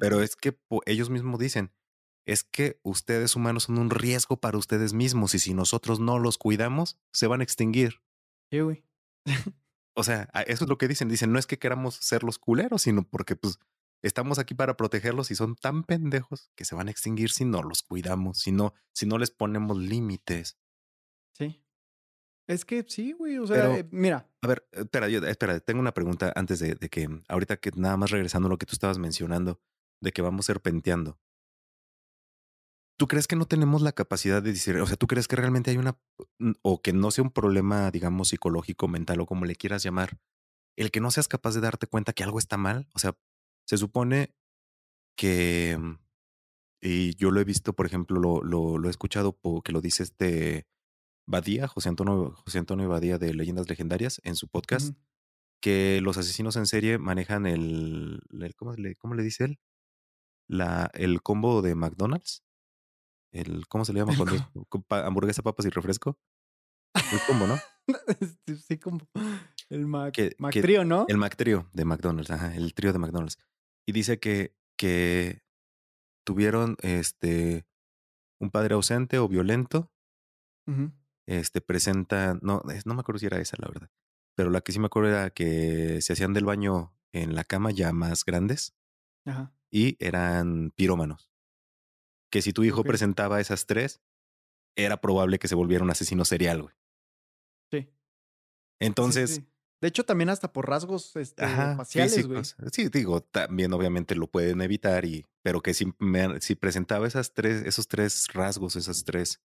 [0.00, 1.72] Pero es que ellos mismos dicen,
[2.26, 6.36] es que ustedes humanos son un riesgo para ustedes mismos y si nosotros no los
[6.36, 8.02] cuidamos, se van a extinguir.
[9.94, 11.08] o sea, eso es lo que dicen.
[11.08, 13.58] Dicen, no es que queramos ser los culeros, sino porque pues
[14.02, 17.62] estamos aquí para protegerlos y son tan pendejos que se van a extinguir si no
[17.62, 20.58] los cuidamos, si no, si no les ponemos límites.
[21.38, 21.62] Sí.
[22.48, 23.38] Es que sí, güey.
[23.38, 24.28] O sea, eh, mira.
[24.42, 28.46] A ver, espera, espera, tengo una pregunta antes de, que ahorita que nada más regresando
[28.46, 29.60] a lo que tú estabas mencionando,
[30.00, 31.18] de que vamos serpenteando.
[32.98, 35.70] ¿Tú crees que no tenemos la capacidad de decir, o sea, tú crees que realmente
[35.70, 35.96] hay una,
[36.62, 40.18] o que no sea un problema, digamos, psicológico, mental o como le quieras llamar,
[40.76, 42.88] el que no seas capaz de darte cuenta que algo está mal?
[42.94, 43.16] O sea,
[43.68, 44.34] se supone
[45.16, 45.78] que,
[46.80, 50.02] y yo lo he visto, por ejemplo, lo, lo, lo he escuchado que lo dice
[50.02, 50.66] este
[51.28, 54.96] Badía, José Antonio, José Antonio Badía de Leyendas Legendarias, en su podcast,
[55.60, 58.22] que los asesinos en serie manejan el,
[58.56, 59.58] ¿cómo, le, ¿cómo, le, dice él?
[60.48, 62.42] La, el combo de McDonald's.
[63.30, 64.36] El, ¿Cómo se le llama cuando
[64.88, 66.18] hamburguesa, papas y refresco?
[66.94, 67.58] El combo, ¿no?
[68.66, 69.00] sí, como
[69.68, 70.14] el Mac,
[70.52, 71.04] trío, ¿no?
[71.08, 73.36] El Mac trío de McDonald's, ajá, el trío de McDonald's.
[73.86, 75.42] Y dice que, que
[76.24, 77.66] tuvieron este
[78.40, 79.92] un padre ausente o violento
[81.28, 83.90] este, presenta, no, no me acuerdo si era esa, la verdad,
[84.34, 87.70] pero la que sí me acuerdo era que se hacían del baño en la cama
[87.70, 88.74] ya más grandes
[89.70, 91.30] y eran pirómanos.
[92.30, 94.00] Que si tu hijo presentaba esas tres,
[94.74, 96.74] era probable que se volviera un asesino serial, güey.
[97.70, 97.90] Sí.
[98.80, 99.42] Entonces,
[99.80, 102.42] De hecho, también hasta por rasgos este, faciales, güey.
[102.72, 105.92] Sí, digo, también obviamente lo pueden evitar, y, pero que si,
[106.40, 109.40] si presentaba esas tres, esos tres rasgos, esas tres,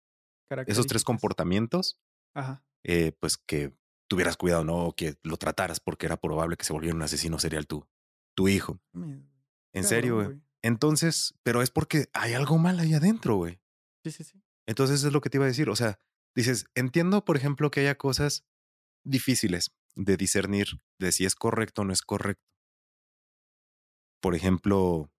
[0.66, 1.98] esos tres comportamientos,
[2.34, 2.64] Ajá.
[2.84, 3.74] Eh, pues que
[4.08, 4.92] tuvieras cuidado, ¿no?
[4.96, 7.86] que lo trataras porque era probable que se volviera un asesino serial tú,
[8.34, 8.80] tu hijo.
[9.72, 10.42] En serio, güey.
[10.62, 13.60] Entonces, pero es porque hay algo mal ahí adentro, güey.
[14.04, 14.42] Sí, sí, sí.
[14.66, 15.68] Entonces es lo que te iba a decir.
[15.70, 15.98] O sea,
[16.34, 18.44] dices, entiendo, por ejemplo, que haya cosas
[19.04, 20.66] difíciles de discernir
[20.98, 22.46] de si es correcto o no es correcto.
[24.20, 25.10] Por ejemplo,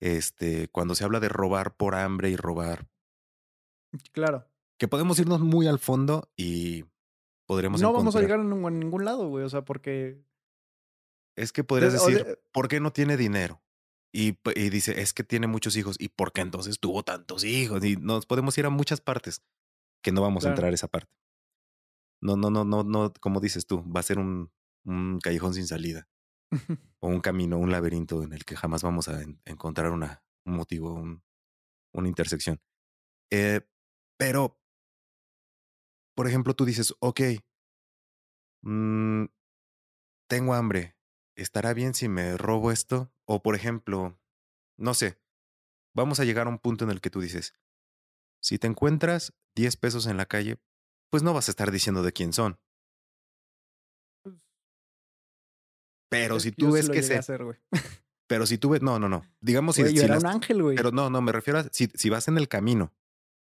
[0.00, 2.88] este, cuando se habla de robar por hambre y robar.
[4.12, 4.48] Claro.
[4.78, 6.84] Que podemos irnos muy al fondo y
[7.46, 7.80] podremos.
[7.80, 9.44] No vamos a llegar a ningún lado, güey.
[9.44, 10.22] O sea, porque.
[11.36, 13.62] Es que podrías decir, ¿por qué no tiene dinero?
[14.12, 15.96] Y, y, dice, es que tiene muchos hijos.
[15.98, 17.84] ¿Y por qué entonces tuvo tantos hijos?
[17.84, 19.42] Y nos podemos ir a muchas partes
[20.02, 21.12] que no vamos a entrar a esa parte.
[22.20, 24.50] No, no, no, no, no, como dices tú, va a ser un,
[24.84, 26.08] un callejón sin salida.
[27.00, 30.94] o un camino, un laberinto en el que jamás vamos a encontrar una, un motivo,
[30.94, 31.22] un,
[31.92, 32.60] una intersección.
[33.30, 33.60] Eh,
[34.16, 34.57] pero,
[36.18, 37.20] por ejemplo, tú dices, ok,
[38.62, 39.26] mmm,
[40.28, 40.96] tengo hambre,
[41.36, 43.12] ¿estará bien si me robo esto?
[43.24, 44.18] O, por ejemplo,
[44.76, 45.20] no sé,
[45.94, 47.54] vamos a llegar a un punto en el que tú dices,
[48.42, 50.58] si te encuentras 10 pesos en la calle,
[51.08, 52.58] pues no vas a estar diciendo de quién son.
[54.24, 54.34] Pues
[56.08, 57.20] pero si tú ves que se...
[58.26, 59.22] pero si tú ves, no, no, no.
[59.40, 60.76] Digamos si, yo era un ángel, güey.
[60.76, 62.92] Pero no, no, me refiero a si, si vas en el camino.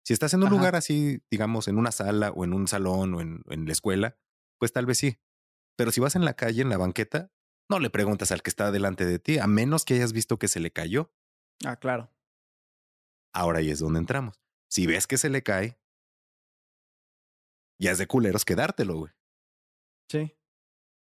[0.03, 3.21] Si estás en un lugar así, digamos, en una sala o en un salón o
[3.21, 4.17] en, en la escuela,
[4.59, 5.19] pues tal vez sí.
[5.77, 7.31] Pero si vas en la calle, en la banqueta,
[7.69, 10.47] no le preguntas al que está delante de ti, a menos que hayas visto que
[10.47, 11.13] se le cayó.
[11.63, 12.11] Ah, claro.
[13.33, 14.41] Ahora ahí es donde entramos.
[14.69, 15.79] Si ves que se le cae,
[17.79, 19.13] ya es de culeros quedártelo, güey.
[20.09, 20.35] Sí.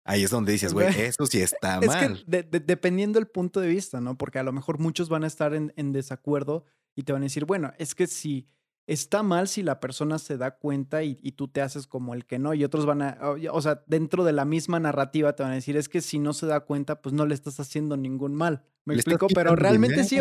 [0.03, 2.23] Ahí es donde dices, güey, eso sí está mal.
[2.27, 4.17] Es que dependiendo del punto de vista, ¿no?
[4.17, 7.45] Porque a lo mejor muchos van a estar en, desacuerdo y te van a decir,
[7.45, 8.47] bueno, es que si
[8.87, 12.39] está mal si la persona se da cuenta y, tú te haces como el que
[12.39, 13.17] no, y otros van a,
[13.51, 16.33] o sea, dentro de la misma narrativa te van a decir, es que si no
[16.33, 18.63] se da cuenta, pues no le estás haciendo ningún mal.
[18.85, 20.19] Me explico, pero realmente sí.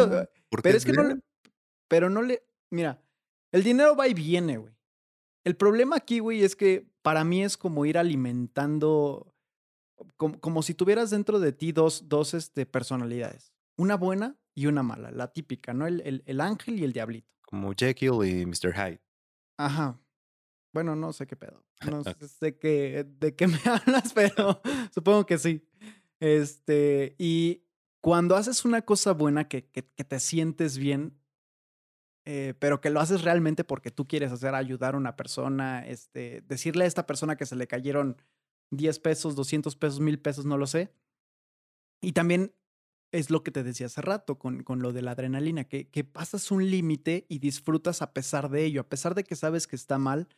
[0.62, 1.20] Pero es que no le,
[1.88, 3.02] pero no le, mira,
[3.52, 4.74] el dinero va y viene, güey.
[5.44, 9.34] El problema aquí, güey, es que para mí es como ir alimentando,
[10.16, 13.52] como, si tuvieras dentro de ti dos, dos este, personalidades.
[13.76, 15.86] Una buena y una mala, la típica, ¿no?
[15.86, 17.33] El, el, ángel y el diablito.
[17.54, 18.74] Como Jekyll y Mr.
[18.74, 19.00] Hyde.
[19.58, 20.00] Ajá.
[20.72, 21.64] Bueno, no sé qué pedo.
[21.88, 24.60] No sé qué, de qué me hablas, pero
[24.92, 25.64] supongo que sí.
[26.18, 27.62] Este, y
[28.00, 31.16] cuando haces una cosa buena que, que, que te sientes bien,
[32.24, 36.40] eh, pero que lo haces realmente porque tú quieres hacer, ayudar a una persona, este,
[36.40, 38.20] decirle a esta persona que se le cayeron
[38.72, 40.92] 10 pesos, 200 pesos, 1000 pesos, no lo sé.
[42.00, 42.52] Y también
[43.14, 46.02] es lo que te decía hace rato con, con lo de la adrenalina, que, que
[46.02, 49.76] pasas un límite y disfrutas a pesar de ello, a pesar de que sabes que
[49.76, 50.28] está mal,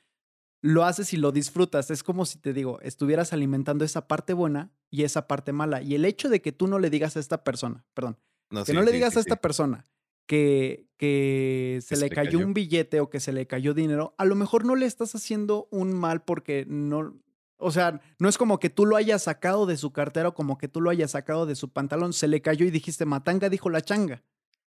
[0.61, 1.91] lo haces y lo disfrutas.
[1.91, 5.83] Es como si te digo, estuvieras alimentando esa parte buena y esa parte mala.
[5.83, 8.19] Y el hecho de que tú no le digas a esta persona, perdón,
[8.65, 9.87] que no le digas a esta persona,
[10.27, 14.35] que, que se, le, cayó, un billete o que se le cayó dinero, a lo
[14.35, 17.17] mejor no le estás haciendo un mal porque no,
[17.59, 20.59] o sea, no es como que tú lo hayas sacado de su cartera o como
[20.59, 23.71] que tú lo hayas sacado de su pantalón, se le cayó y dijiste, Matanga dijo
[23.71, 24.23] la changa.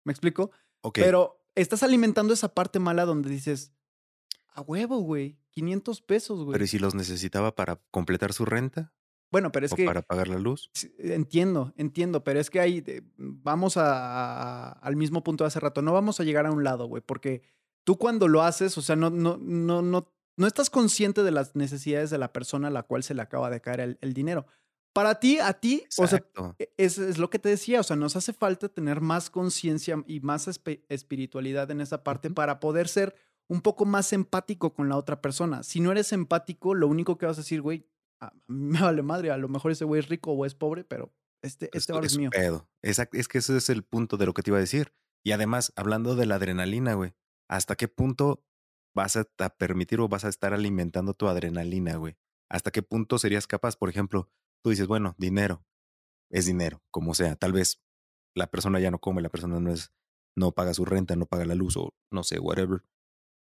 [0.03, 0.51] ¿Me explico?
[0.93, 3.71] Pero estás alimentando esa parte mala donde dices,
[4.49, 6.53] a huevo, güey, 500 pesos, güey.
[6.53, 8.93] Pero ¿y si los necesitaba para completar su renta?
[9.31, 9.85] Bueno, pero es que.
[9.85, 10.69] Para pagar la luz.
[10.99, 12.83] Entiendo, entiendo, pero es que ahí
[13.17, 15.81] vamos a, al mismo punto de hace rato.
[15.81, 17.41] No vamos a llegar a un lado, güey, porque
[17.83, 21.55] tú cuando lo haces, o sea, no, no, no, no, no estás consciente de las
[21.55, 24.45] necesidades de la persona a la cual se le acaba de caer el, dinero.
[24.93, 26.23] Para ti, a ti, o sea,
[26.57, 30.01] e, es, es, lo que te decía, o sea, nos hace falta tener más conciencia
[30.07, 30.47] y más
[30.89, 33.15] espiritualidad en esa parte para poder ser
[33.47, 35.63] un poco más empático con la otra persona.
[35.63, 37.87] Si no eres empático, lo único que vas a decir, güey,
[38.21, 40.83] a mí me vale madre, a lo mejor ese güey es rico o es pobre,
[40.83, 42.29] pero este, este ahora es, mío.
[42.31, 42.67] Pedo.
[42.81, 44.93] Exacto, es que ese es el punto de lo que te iba a decir.
[45.23, 47.13] Y además, hablando de la adrenalina, güey,
[47.49, 48.43] ¿hasta qué punto
[48.95, 52.17] vas a permitir o vas a estar alimentando tu adrenalina, güey?
[52.49, 53.75] ¿Hasta qué punto serías capaz?
[53.75, 54.31] Por ejemplo,
[54.63, 55.65] tú dices, bueno, dinero,
[56.31, 57.35] es dinero, como sea.
[57.35, 57.83] Tal vez
[58.35, 59.91] la persona ya no come, la persona no es,
[60.35, 62.83] no paga su renta, no paga la luz o no sé, whatever.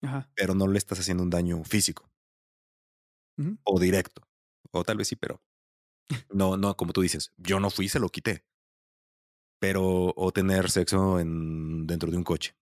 [0.02, 0.32] Ajá.
[0.36, 2.12] Pero no le estás haciendo un daño físico
[3.64, 4.22] o directo.
[4.72, 5.42] O tal vez sí, pero
[6.30, 8.46] no, no, como tú dices, yo no fui, se lo quité.
[9.60, 12.56] Pero, o tener sexo en, dentro de un coche.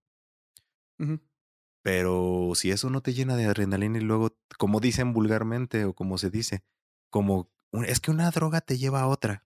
[1.83, 6.17] Pero si eso no te llena de adrenalina y luego, como dicen vulgarmente o como
[6.17, 6.63] se dice,
[7.09, 7.51] como
[7.87, 9.45] es que una droga te lleva a otra.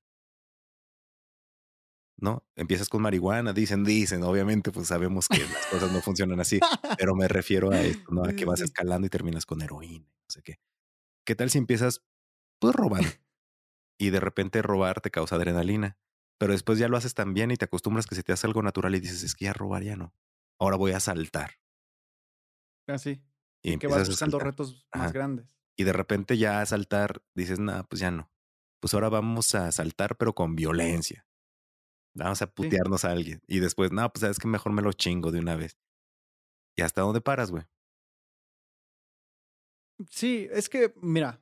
[2.18, 2.46] ¿no?
[2.56, 6.60] Empiezas con marihuana, dicen, dicen, obviamente, pues sabemos que las cosas no funcionan así,
[6.98, 8.24] pero me refiero a esto, ¿no?
[8.30, 10.60] A que vas escalando y terminas con heroína, no sé qué.
[11.26, 12.04] ¿Qué tal si empiezas,
[12.60, 13.10] pues, robando?
[14.00, 15.98] Y de repente robar te causa adrenalina,
[16.40, 18.62] pero después ya lo haces tan bien y te acostumbras que se te hace algo
[18.64, 20.14] natural y dices, es que ya robar ya no.
[20.60, 21.60] Ahora voy a saltar.
[22.88, 23.22] Así.
[23.24, 23.30] Ah,
[23.62, 25.56] y, que vas buscando retos más grandes.
[25.76, 28.32] Y de repente ya a saltar dices, nada, pues ya no.
[28.80, 31.26] Pues ahora vamos a saltar, pero con violencia.
[32.14, 33.42] Vamos a putearnos a alguien.
[33.48, 35.78] Y después, no, pues sabes que mejor me lo chingo de una vez.
[36.76, 37.64] ¿Y hasta dónde paras, güey?
[40.10, 41.42] Sí, es que, mira.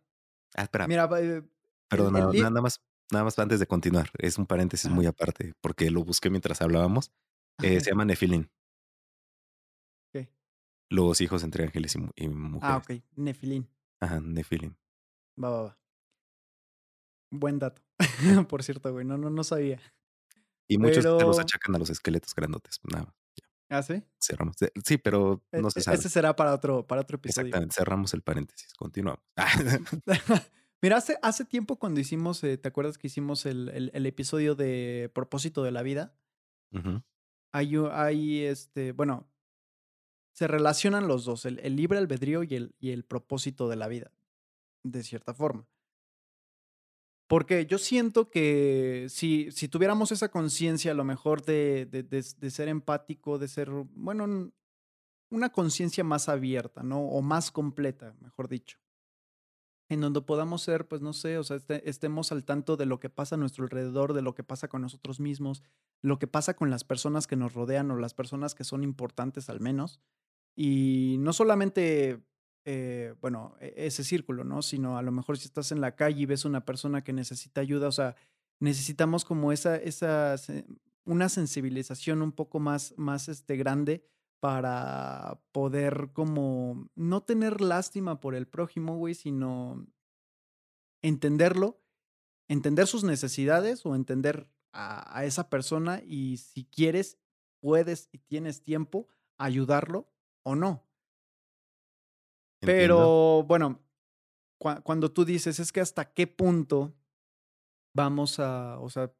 [0.55, 0.87] Ah, espera.
[0.87, 1.43] Mira, eh,
[1.89, 4.11] Perdón, nada, más, nada más antes de continuar.
[4.17, 7.11] Es un paréntesis muy aparte, porque lo busqué mientras hablábamos.
[7.61, 8.49] Eh, se llama Nefilín.
[10.91, 12.75] Los hijos entre ángeles y, y, mujeres.
[12.75, 13.01] Ah, ok.
[13.15, 13.69] Nefilín.
[14.01, 14.75] Ajá, Nefilín.
[15.41, 15.77] Va, va, va.
[17.31, 17.81] Buen dato.
[18.49, 19.05] Por cierto, güey.
[19.05, 19.79] No, no, no sabía.
[20.67, 22.81] Y muchos te los achacan a los esqueletos grandotes.
[22.83, 23.15] Nada
[23.69, 24.03] ¿Ah, sí?
[24.19, 24.57] Cerramos.
[24.83, 25.95] Sí, pero e, no se e, sabe.
[25.95, 27.47] Ese será para otro, para otro episodio.
[27.47, 27.75] Exactamente.
[27.75, 28.73] Cerramos el paréntesis.
[28.73, 29.23] Continuamos.
[30.81, 35.09] Mira, hace, hace tiempo cuando hicimos, eh, ¿te acuerdas que hicimos el, el, episodio de
[35.15, 36.17] Propósito de la Vida?
[37.53, 39.30] hay, hay, este, bueno,
[40.33, 44.11] se relacionan los dos, el, libre albedrío y el, y el propósito de la vida,
[44.83, 45.67] de cierta forma.
[47.27, 52.51] Porque yo siento que si, si tuviéramos esa conciencia, a lo mejor de, de, de,
[52.51, 54.51] ser empático, de ser, bueno,
[55.29, 56.99] una conciencia más abierta, ¿no?
[57.05, 58.80] O más completa, mejor dicho.
[59.91, 63.01] En donde podamos ser, pues no sé, o sea, este, estemos al tanto de lo
[63.01, 65.63] que pasa a nuestro alrededor, de lo que pasa con nosotros mismos,
[66.01, 69.49] lo que pasa con las personas que nos rodean o las personas que son importantes
[69.49, 69.99] al menos.
[70.55, 72.23] Y no solamente
[72.63, 74.61] eh, bueno, e, ese círculo, ¿no?
[74.61, 77.59] Sino a lo mejor si estás en la calle y ves una persona que necesita
[77.59, 78.15] ayuda, o sea,
[78.61, 80.35] necesitamos como esa, esa,
[81.03, 84.05] una sensibilización un poco más, más este, grande
[84.41, 89.87] para poder como no tener lástima por el prójimo, güey, sino
[91.03, 91.79] entenderlo,
[92.49, 97.19] entender sus necesidades o entender a, a esa persona y si quieres,
[97.61, 100.11] puedes y tienes tiempo, ayudarlo
[100.43, 100.83] o no.
[102.61, 103.79] Pero bueno,
[104.57, 106.95] cuando tú dices, es que hasta qué punto
[107.95, 109.13] vamos a, o sea,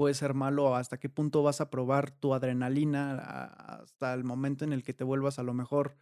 [0.00, 4.72] puede ser malo, hasta qué punto vas a probar tu adrenalina hasta el momento en
[4.72, 5.98] el que te vuelvas a lo mejor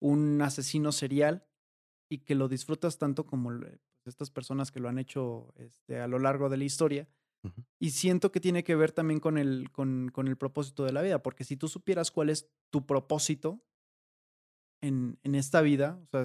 [0.00, 1.46] un asesino serial
[2.10, 3.52] y que lo disfrutas tanto como
[4.06, 7.06] estas personas que lo han hecho este, a lo largo de la historia.
[7.78, 11.02] Y siento que tiene que ver también con el, con, con el propósito de la
[11.02, 13.62] vida, porque si tú supieras cuál es tu propósito,
[14.80, 16.24] en, en esta vida, o sea,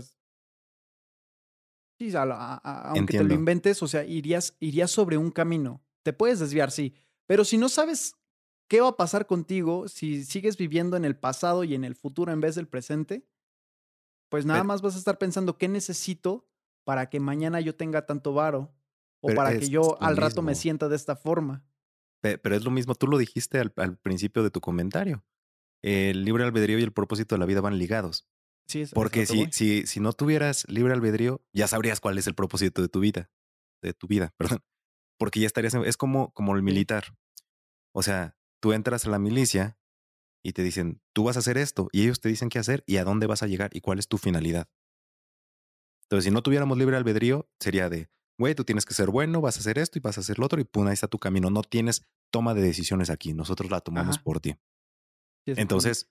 [1.99, 5.83] sí, aunque te lo inventes, o sea, irías, irías sobre un camino.
[6.03, 6.95] Te puedes desviar, sí,
[7.27, 8.15] pero si no sabes
[8.67, 12.31] qué va a pasar contigo, si sigues viviendo en el pasado y en el futuro
[12.31, 13.27] en vez del presente,
[14.29, 16.49] pues nada más vas a estar pensando qué necesito
[16.83, 18.73] para que mañana yo tenga tanto varo
[19.21, 21.63] o para que yo al rato me sienta de esta forma.
[22.21, 25.23] Pero es lo mismo, tú lo dijiste al, al principio de tu comentario.
[25.81, 28.27] El libre albedrío y el propósito de la vida van ligados.
[28.93, 32.89] Porque si, si, si no tuvieras libre albedrío, ya sabrías cuál es el propósito de
[32.89, 33.29] tu vida.
[33.81, 34.63] De tu vida, perdón.
[35.17, 35.73] Porque ya estarías.
[35.73, 37.15] Es como, como el militar.
[37.93, 39.77] O sea, tú entras a la milicia
[40.43, 41.89] y te dicen, tú vas a hacer esto.
[41.91, 44.07] Y ellos te dicen qué hacer y a dónde vas a llegar y cuál es
[44.07, 44.69] tu finalidad.
[46.03, 49.57] Entonces, si no tuviéramos libre albedrío, sería de, güey, tú tienes que ser bueno, vas
[49.57, 51.49] a hacer esto y vas a hacer lo otro y pum, ahí está tu camino.
[51.49, 53.33] No tienes toma de decisiones aquí.
[53.33, 54.55] Nosotros la tomamos por ti.
[55.45, 56.09] Entonces,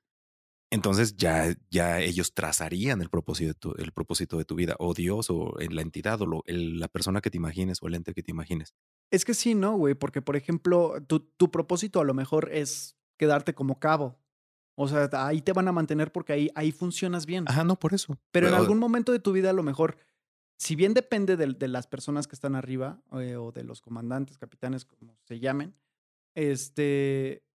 [0.70, 4.94] entonces ya, ya ellos trazarían el propósito, de tu, el propósito de tu vida, o
[4.94, 8.32] Dios, o la entidad, o la persona que te imagines, o el ente que te
[8.32, 8.74] imagines.
[9.10, 9.94] Es que sí, ¿no, güey?
[9.94, 14.18] Porque, por ejemplo, tu, tu propósito a lo mejor es quedarte como cabo.
[14.76, 17.44] O sea, ahí te van a mantener porque ahí, ahí funcionas bien.
[17.48, 18.18] Ajá, no, por eso.
[18.30, 19.96] Pero, en algún momento de tu vida, a lo mejor,
[20.58, 24.36] si bien depende de, de las personas que están arriba, eh, o de los comandantes,
[24.36, 25.74] capitanes, como se llamen,
[26.34, 27.45] este,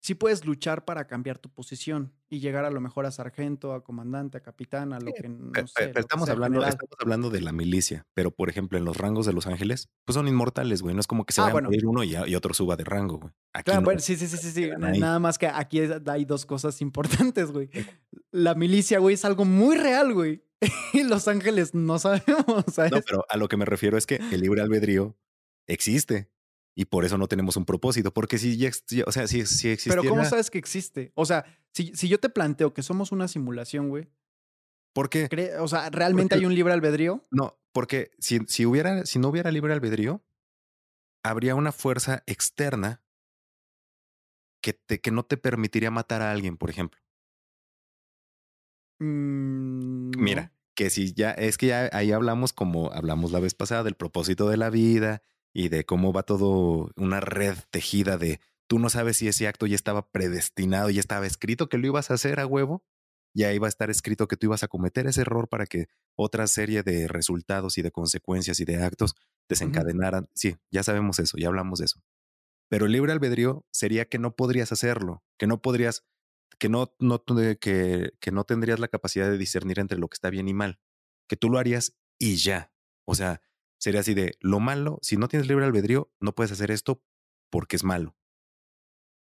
[0.00, 3.84] sí puedes luchar para cambiar tu posición y llegar a lo mejor a sargento, a
[3.84, 5.92] comandante, a capitán, a lo que no sé.
[5.94, 9.46] estamos, hablando, estamos hablando de la milicia, pero por ejemplo, en los rangos de los
[9.46, 10.94] ángeles, pues son inmortales, güey.
[10.94, 13.18] No es como que se ah, vaya a morir uno y, otro suba de rango,
[13.18, 13.32] güey.
[13.64, 14.50] claro, bueno, sí, sí, sí, sí.
[14.50, 14.70] sí.
[14.78, 17.68] Nada más que aquí hay dos cosas importantes, güey.
[18.30, 20.44] La milicia, güey, es algo muy real, güey.
[20.92, 22.64] Y los ángeles no sabemos.
[22.72, 22.92] ¿sabes?
[22.92, 25.16] No, pero a lo que me refiero es que el libre albedrío
[25.66, 26.30] existe
[26.74, 28.70] y por eso no tenemos un propósito, porque si ya,
[29.06, 30.00] o sea, si, si existiera...
[30.00, 31.12] Pero ¿cómo sabes que existe?
[31.14, 34.08] O sea, si, si yo te planteo que somos una simulación, güey.
[34.92, 35.28] ¿Por qué?
[35.60, 37.26] O sea, ¿realmente hay un libre albedrío?
[37.30, 40.24] No, porque si, si, hubiera, si no hubiera libre albedrío,
[41.22, 43.02] habría una fuerza externa
[44.62, 47.00] que, te, que no te permitiría matar a alguien, por ejemplo.
[48.98, 50.50] Mm, Mira, no.
[50.74, 54.48] que si ya, es que ya ahí hablamos como hablamos la vez pasada del propósito
[54.48, 55.22] de la vida
[55.52, 59.66] y de cómo va todo una red tejida de tú no sabes si ese acto
[59.66, 62.84] ya estaba predestinado, ya estaba escrito que lo ibas a hacer a huevo,
[63.34, 65.86] y ahí va a estar escrito que tú ibas a cometer ese error para que
[66.16, 69.14] otra serie de resultados y de consecuencias y de actos
[69.48, 70.28] desencadenaran.
[70.34, 72.02] Sí, ya sabemos eso, ya hablamos de eso.
[72.68, 76.04] Pero el libre albedrío sería que no podrías hacerlo, que no podrías,
[76.58, 77.24] que no, no,
[77.60, 80.80] que, que no tendrías la capacidad de discernir entre lo que está bien y mal,
[81.28, 82.72] que tú lo harías y ya.
[83.04, 83.42] O sea,
[83.80, 87.02] sería así de lo malo, si no tienes libre albedrío, no puedes hacer esto
[87.50, 88.16] porque es malo.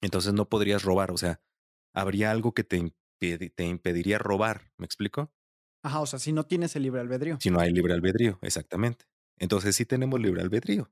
[0.03, 1.41] Entonces no podrías robar, o sea,
[1.95, 5.33] habría algo que te, te impediría robar, ¿me explico?
[5.83, 7.39] Ajá, o sea, si no tienes el libre albedrío.
[7.41, 9.07] Si no hay libre albedrío, exactamente.
[9.39, 10.91] Entonces sí tenemos libre albedrío,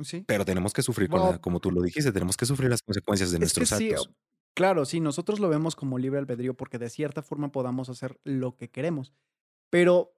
[0.00, 0.24] Sí.
[0.26, 2.82] pero tenemos que sufrir con la, Bueno, como tú lo dijiste, tenemos que sufrir las
[2.82, 4.10] consecuencias de nuestros sí, actos.
[4.54, 8.56] claro, sí, nosotros lo vemos como libre albedrío porque de cierta forma podamos hacer lo
[8.56, 9.14] que queremos.
[9.70, 10.14] Pero,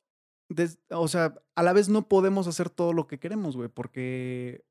[0.48, 4.64] des- o sea, a la vez no podemos hacer todo lo que queremos, güey, porque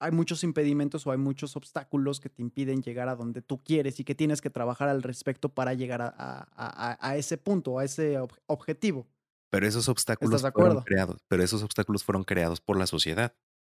[0.00, 4.00] hay muchos impedimentos o hay muchos obstáculos que te impiden llegar a donde tú quieres
[4.00, 7.78] y que tienes que trabajar al respecto para llegar a, a- a- a ese punto,
[7.78, 9.06] a ese ob- objetivo.
[9.50, 13.34] Pero esos ¿Estás obstáculos fueron creados, pero esos obstáculos fueron creados por la sociedad.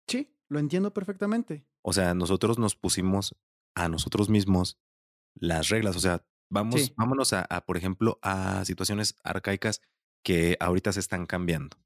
[0.06, 1.66] Sí, lo entiendo perfectamente.
[1.82, 3.34] O sea, nosotros nos pusimos
[3.74, 4.78] a nosotros mismos
[5.34, 5.96] las reglas.
[5.96, 6.94] O sea, vamos, Sí.
[6.96, 9.80] vámonos a, por ejemplo, a situaciones arcaicas
[10.24, 11.78] que ahorita se están cambiando.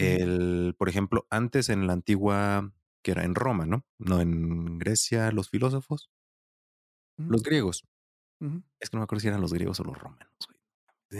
[0.00, 3.86] Ujú, El, por ejemplo, antes en la antigua, que era en Roma, ¿no?
[3.98, 6.10] No en Grecia, los filósofos,
[7.18, 7.84] ujú, los griegos.
[8.80, 10.60] Es que no me acuerdo si eran los griegos o los romanos, güey.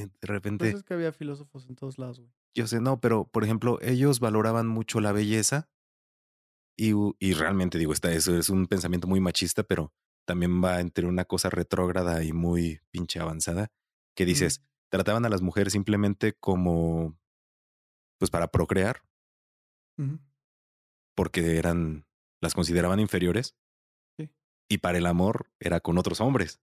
[0.06, 0.10] De,
[0.56, 2.30] Pues repente, es que había filósofos en todos lados, güey.
[2.54, 5.68] yo sé, no, pero por ejemplo, ellos valoraban mucho la belleza
[6.76, 9.92] y, y realmente digo, está, eso es un pensamiento muy machista, pero
[10.26, 13.68] también va entre una cosa retrógrada y muy pinche avanzada,
[14.16, 17.16] que dices, trataban a las mujeres simplemente como,
[18.18, 19.02] pues para procrear,
[21.16, 22.06] porque eran,
[22.40, 23.56] las consideraban inferiores,
[24.18, 24.30] Sí.
[24.68, 26.60] y para el amor era con otros hombres.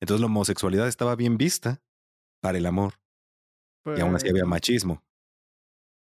[0.00, 1.82] Entonces la homosexualidad estaba bien vista
[2.40, 2.94] para el amor,
[3.96, 4.50] y aún así Pues, había no.
[4.50, 5.04] machismo.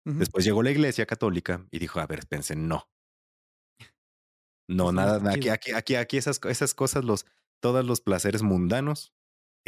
[0.06, 2.90] Después llegó la iglesia católica y dijo, a ver, espérense, no,
[4.70, 7.26] no, nada, aquí, aquí, aquí, aquí esas, esas cosas, los,
[7.62, 9.14] todos los placeres mundanos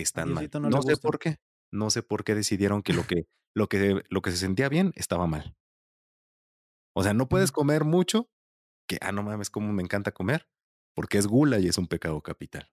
[0.02, 0.50] están mal.
[0.54, 1.38] No sé por qué,
[1.72, 3.26] no sé por qué decidieron que lo que,
[3.56, 5.56] lo que, lo que se sentía bien estaba mal.
[6.95, 8.30] O sea, no puedes comer mucho,
[8.88, 10.47] que, ah, no mames, cómo me encanta comer,
[10.95, 12.72] porque es gula y es un pecado capital.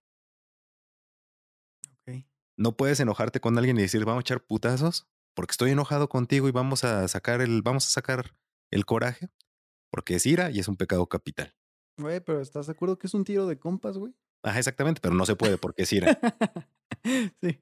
[2.59, 6.49] No puedes enojarte con alguien y decir, vamos a echar putazos, porque estoy enojado contigo
[6.49, 8.35] y vamos a sacar el, vamos a sacar
[8.70, 9.29] el coraje,
[9.91, 11.55] porque es ira y es un pecado capital.
[11.99, 14.14] Güey, pero ¿estás de acuerdo que es un tiro de compas, güey?
[14.47, 16.18] Ajá, exactamente, pero no se puede porque es ira.
[17.42, 17.61] Sí.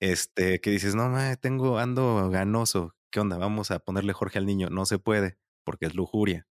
[0.00, 2.94] Este, que dices, no, ma, tengo, ando ganoso.
[3.10, 3.38] ¿Qué onda?
[3.38, 4.68] Vamos a ponerle Jorge al niño.
[4.70, 6.46] No se puede porque es lujuria.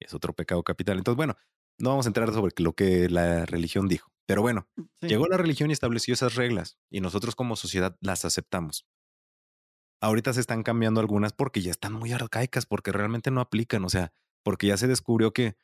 [0.00, 0.98] Es otro pecado capital.
[0.98, 1.36] Entonces, bueno,
[1.78, 4.10] no vamos a entrar sobre lo que la religión dijo.
[4.26, 4.68] Pero bueno,
[5.00, 5.08] Sí.
[5.08, 8.86] llegó la religión y estableció esas reglas y nosotros como sociedad las aceptamos.
[10.00, 13.84] Ahorita se están cambiando algunas porque ya están muy arcaicas, porque realmente no aplican.
[13.84, 14.12] O sea,
[14.44, 15.56] porque ya se descubrió que,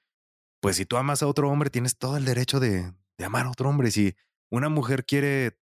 [0.61, 3.51] pues si tú amas a otro hombre, tienes todo el derecho de, de amar a
[3.51, 3.91] otro hombre.
[3.91, 4.17] Si
[4.51, 5.59] una mujer quiere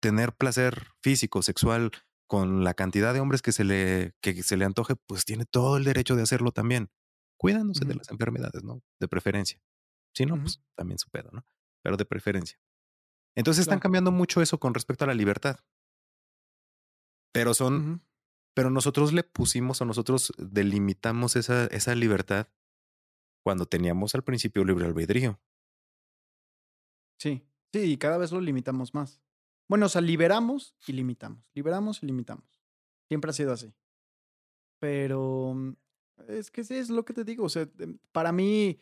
[0.00, 1.90] tener placer físico, sexual,
[2.26, 5.76] con la cantidad de hombres que se le, que se le antoje, pues tiene todo
[5.76, 6.90] el derecho de hacerlo también,
[7.36, 8.82] cuidándose de las enfermedades, ¿no?
[9.00, 9.60] De preferencia.
[10.14, 11.44] Si no, pues también su pedo, ¿no?
[11.82, 12.58] Pero de preferencia.
[13.36, 15.58] Entonces están cambiando mucho eso con respecto a la libertad.
[17.32, 18.02] Pero son,
[18.54, 22.48] pero nosotros le pusimos o nosotros delimitamos esa, esa libertad
[23.42, 25.40] cuando teníamos al principio libre albedrío.
[27.24, 27.42] Sí.
[27.72, 29.22] Sí, y cada vez lo limitamos más.
[29.66, 31.42] Bueno, o sea, liberamos y limitamos.
[31.54, 32.60] Liberamos y limitamos.
[33.08, 33.74] Siempre ha sido así.
[34.78, 35.72] Pero mm,
[36.28, 37.44] es que sí, es lo que te digo.
[37.44, 38.78] O sea, em, para mí,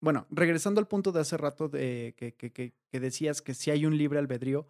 [0.00, 3.86] bueno, regresando al punto de hace rato de que, que, que, decías que si hay
[3.86, 4.66] un libre albedrío,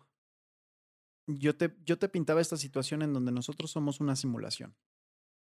[1.27, 4.77] yo te, yo te pintaba esta situación en donde nosotros somos una simulación.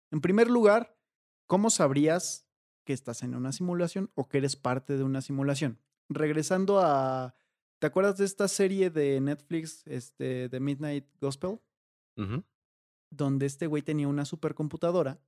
[0.09, 0.97] En primer lugar,
[1.45, 2.49] ¿cómo sabrías
[2.85, 5.79] que estás en una simulación o que eres parte de una simulación?
[6.09, 7.35] Regresando a,
[7.79, 11.59] ¿te acuerdas de esta serie de Netflix, este, de Midnight Gospel?
[13.11, 15.19] Donde este güey tenía una supercomputadora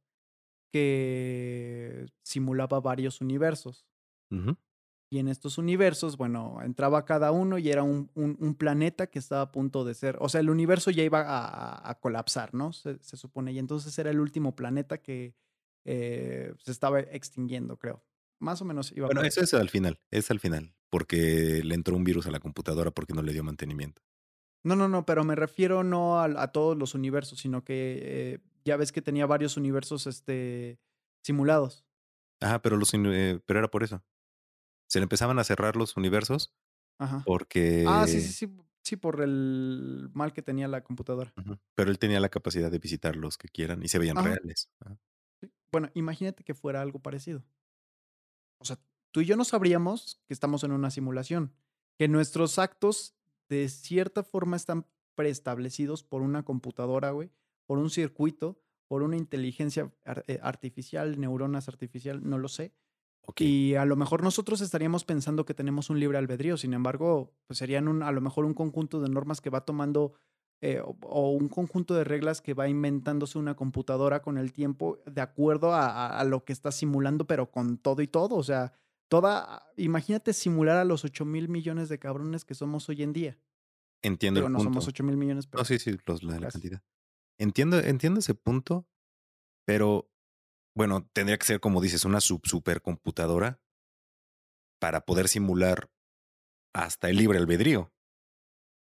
[0.72, 3.86] que simulaba varios universos.
[5.14, 9.20] Y en estos universos, bueno, entraba cada uno y era un, un- un planeta que
[9.20, 12.54] estaba a punto de ser, o sea, el universo ya iba a, a- a colapsar,
[12.54, 12.72] ¿no?
[12.72, 13.52] Se, se supone.
[13.52, 15.36] Y entonces era el último planeta que,
[15.86, 18.04] eh, se estaba extinguiendo, creo.
[18.42, 21.96] Más o menos iba Bueno, eso es al final, es al final, porque le entró
[21.96, 24.02] un virus a la computadora porque no le dio mantenimiento.
[24.64, 28.40] No, no, no, pero me refiero no a, a todos los universos, sino que eh,
[28.66, 30.80] ya ves que tenía varios universos este,
[31.24, 31.86] simulados.
[32.42, 34.04] Ajá, pero, los, eh, pero era por eso.
[34.88, 36.54] Se le empezaban a cerrar los universos
[36.98, 37.22] Ajá.
[37.26, 37.86] porque...
[37.88, 38.58] Ah, sí, sí, sí.
[38.84, 41.32] Sí, por el mal que tenía la computadora.
[41.76, 44.30] Pero él tenía la capacidad de visitar los que quieran y se veían Ajá.
[44.30, 44.72] reales.
[44.80, 44.98] Ajá.
[45.72, 47.44] Bueno, imagínate que fuera algo parecido.
[48.62, 48.80] O sea,
[49.12, 51.54] tú y yo no sabríamos que estamos en una simulación,
[51.98, 53.16] que nuestros actos
[53.50, 54.86] de cierta forma están
[55.16, 57.32] preestablecidos por una computadora, güey,
[57.66, 59.92] por un circuito, por una inteligencia
[60.28, 62.74] eh, artificial, neuronas artificial, no lo sé.
[63.38, 67.60] Y a lo mejor nosotros estaríamos pensando que tenemos un libre albedrío, sin embargo, pues
[67.60, 70.14] serían un, a lo mejor un conjunto de normas que va tomando
[70.62, 75.00] eh, o, o un conjunto de reglas que va inventándose una computadora con el tiempo
[75.06, 78.36] de acuerdo a, a- a lo que está simulando, pero con todo y todo.
[78.36, 78.72] O sea,
[79.10, 83.38] toda, imagínate simular a los 8 mil millones de cabrones que somos hoy en día.
[84.04, 84.72] Entiendo el no punto.
[84.74, 86.82] somos 8 mil millones, pero No, sí, sí, los, la, cantidad.
[87.40, 88.88] Entiendo, entiendo ese punto,
[89.66, 90.12] pero
[90.76, 93.60] bueno, tendría que ser, como dices, una sub supercomputadora
[94.80, 95.90] para poder simular
[96.74, 97.92] hasta el libre albedrío.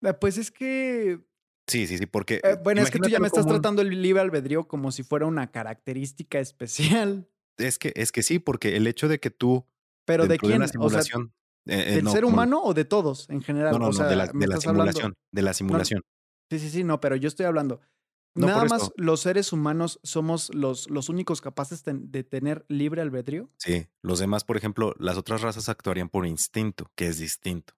[0.02, 1.20] Eh, Pues es que
[1.66, 4.00] Sí, sí, sí, porque Eh, bueno, es que tú ya me estás un- tratando el
[4.00, 7.28] libre albedrío como si fuera una característica especial.
[7.58, 9.66] Es que, es que sí, porque el hecho de que tú
[10.04, 10.56] ¿Pero de quién?
[10.56, 11.32] una O sea, simulación.
[11.66, 13.72] eh, eh, ¿del no, ser humano o de todos en general?
[13.72, 14.92] No, no, o no, de la, me de la estás hablando.
[14.92, 15.14] simulación.
[15.32, 16.02] De la simulación.
[16.50, 17.80] Sí, sí, sí, no, pero yo estoy hablando.
[18.34, 23.00] No, Nada más los seres humanos somos los, los únicos capaces ten- de tener libre
[23.00, 23.48] albedrío.
[23.56, 27.72] Sí, los demás, por ejemplo, las otras razas actuarían por instinto, que es distinto.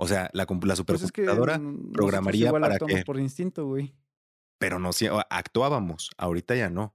[0.00, 1.24] O sea, la, la Pues es que
[1.92, 3.94] programaría igual para actuamos que, por instinto, güey.
[4.58, 6.94] pero no si- actuábamos, ahorita ya no.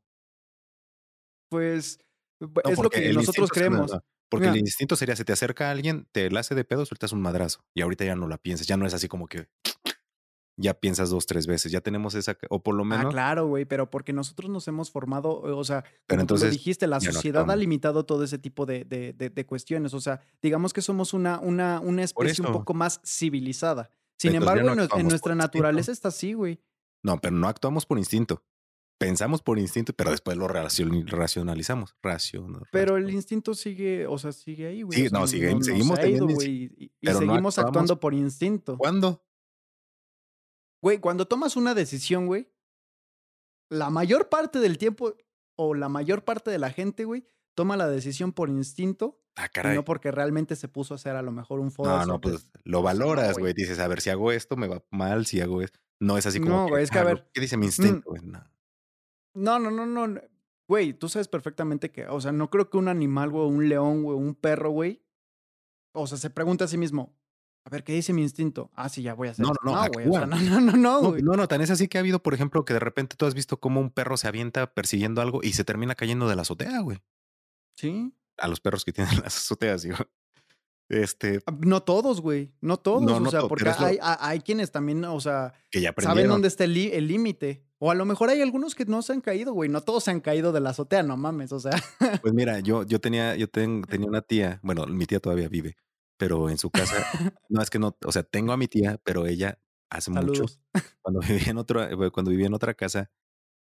[1.50, 2.00] Pues
[2.40, 3.92] No, es lo que nosotros creemos.
[4.30, 7.22] Porque el instinto sería, se te acerca alguien, te la hace de pedo, sueltas un
[7.22, 7.64] madrazo.
[7.76, 9.48] Y ahorita ya no la piensas, ya no es así como que
[10.56, 11.72] ya piensas dos, tres veces.
[11.72, 14.92] Ya tenemos esa, o por lo Ah, menos, claro, güey, pero porque nosotros nos hemos
[14.92, 18.24] formado, o sea, pero como tú lo entonces dijiste, la no sociedad ha limitado todo
[18.24, 19.94] ese tipo de, de- de- de cuestiones.
[19.94, 23.90] O sea, digamos que somos una, una, una especie un poco más civilizada.
[24.18, 25.36] Sin Entonces embargo, no en, nuestra instinto.
[25.36, 26.60] naturaleza está así, güey.
[27.02, 28.44] No, pero no actuamos por instinto.
[29.00, 31.96] Pensamos por instinto, pero después lo racion- racionalizamos.
[32.02, 34.98] Racion, Pero el instinto sigue, o sea, sigue ahí, güey.
[34.98, 36.28] Sí, o sea, no, sigue- no- seguimos ido.
[36.42, 38.78] Y, y seguimos actuando por instinto.
[38.78, 39.22] ¿Cuándo?
[40.84, 42.52] Güey, cuando tomas una decisión, güey,
[43.70, 45.16] la mayor parte del tiempo
[45.56, 47.26] o la mayor parte de la gente, güey,
[47.56, 49.76] toma la decisión por instinto Ah, y caray.
[49.76, 52.08] no porque realmente se puso a hacer a lo mejor un No, Photoshop.
[52.08, 53.54] no, de- pues lo no, valoras, güey.
[53.54, 55.80] Dices, a ver, si hago esto, me va mal, si hago esto.
[56.02, 56.52] No es así como.
[56.54, 58.22] No, güey, es que a ah, lo- ver, ¿Qué dice mi mm, instinto, güey?
[58.22, 58.44] No.
[59.36, 60.08] No, no, no, no.
[60.08, 60.22] no.
[60.68, 64.04] Güey, tú sabes perfectamente que, o sea, no creo que un animal, güey, un león,
[64.04, 65.02] güey, un perro, güey,
[65.94, 67.16] o sea, se pregunta a sí mismo,
[67.66, 68.70] a ver, ¿qué dice mi instinto?
[68.76, 69.62] Ah, sí, ya voy a hacer No, esto.
[69.64, 71.22] no, no, güey, no, no, no, no, No, güey.
[71.22, 73.34] no, no, tan es así que ha habido, por ejemplo, que de repente tú has
[73.34, 76.80] visto cómo un perro se avienta persiguiendo algo y se termina cayendo de la azotea,
[76.82, 77.00] güey.
[77.78, 78.14] Sí.
[78.38, 79.98] A los perros que tienen las azoteas, digo.
[80.90, 82.54] Este, Ah, No todos, güey.
[82.62, 83.02] No todos.
[83.02, 86.48] No, o sea, porque lo- hay, hay- quienes también, o sea, que ya saben dónde
[86.50, 86.74] está el
[87.08, 87.66] límite.
[87.80, 89.70] O a lo mejor hay algunos que no se han caído, güey.
[89.70, 91.52] No todos se han caído de la azotea, no mames.
[91.52, 91.72] O sea,
[92.22, 95.76] Pues mira, yo, yo tenía, yo ten- tenía una tía, bueno, mi tía todavía vive,
[96.24, 96.96] pero en su casa,
[97.50, 99.60] no es que no, o sea, tengo a mi tía, pero ella
[99.90, 100.62] hace mucho, saludos.
[101.02, 103.12] cuando vivía en otra, eh, cuando vivía en otra casa,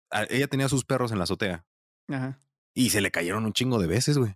[0.09, 1.67] a- ella tenía sus perros en la azotea
[2.07, 2.39] Ajá.
[2.73, 4.35] y se le cayeron un chingo de veces, güey.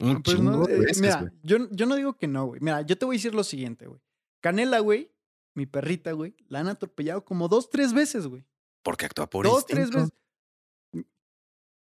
[0.00, 2.60] Un Pues chingo no, de eh, veces, mira, yo, yo no digo que no, güey.
[2.60, 4.02] Mira, yo te voy a decir lo siguiente, güey.
[4.42, 5.10] Canela, güey,
[5.54, 8.44] mi perrita, güey, la han atropellado como dos, tres veces, güey.
[8.82, 10.10] Porque actúa por dos, tres veces.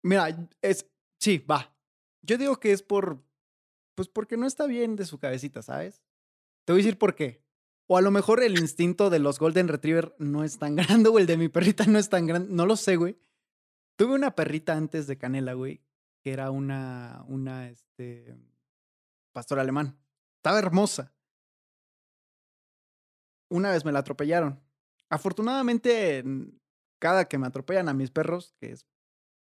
[0.04, 0.86] Mira, es.
[1.20, 1.76] Sí, va.
[2.22, 3.20] Yo digo que es por.
[3.98, 6.04] Pues porque no está bien de su cabecita, ¿sabes?
[6.64, 7.42] Te voy a decir por qué.
[7.88, 11.18] O a lo mejor el instinto de los Golden Retriever no es tan grande, o
[11.18, 12.48] el de mi perrita no es tan grande.
[12.54, 13.18] No lo sé, güey.
[13.96, 15.82] Tuve una perrita antes de Canela, güey,
[16.22, 17.24] que era una.
[17.26, 18.36] Una, este.
[19.32, 19.98] Pastor alemán.
[20.36, 21.12] Estaba hermosa.
[23.50, 24.60] Una vez me la atropellaron.
[25.10, 26.22] Afortunadamente,
[27.00, 28.86] cada que me atropellan a mis perros, que es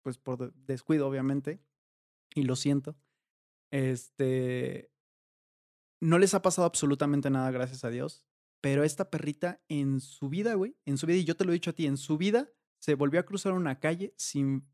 [0.01, 1.59] pues por de- descuido, obviamente,
[2.35, 2.95] y lo siento,
[3.71, 4.91] este,
[6.01, 8.25] no les ha pasado absolutamente nada, gracias a Dios.
[8.61, 11.53] Pero esta perrita en su vida, güey, en su vida, y yo te lo he
[11.53, 12.49] dicho a ti, en su vida
[12.79, 14.67] se volvió a cruzar una calle sin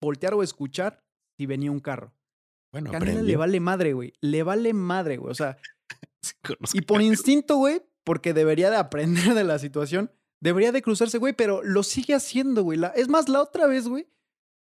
[0.00, 1.04] voltear o escuchar
[1.36, 2.14] si venía un carro.
[2.72, 4.12] Bueno, Canela le vale madre, güey.
[4.20, 5.30] Le vale madre, güey.
[5.30, 5.56] O sea,
[6.74, 10.10] y por instinto, güey, porque debería de aprender de la situación,
[10.44, 12.78] Debería de cruzarse, güey, pero lo sigue haciendo, güey.
[12.96, 14.06] es más, la otra vez, güey,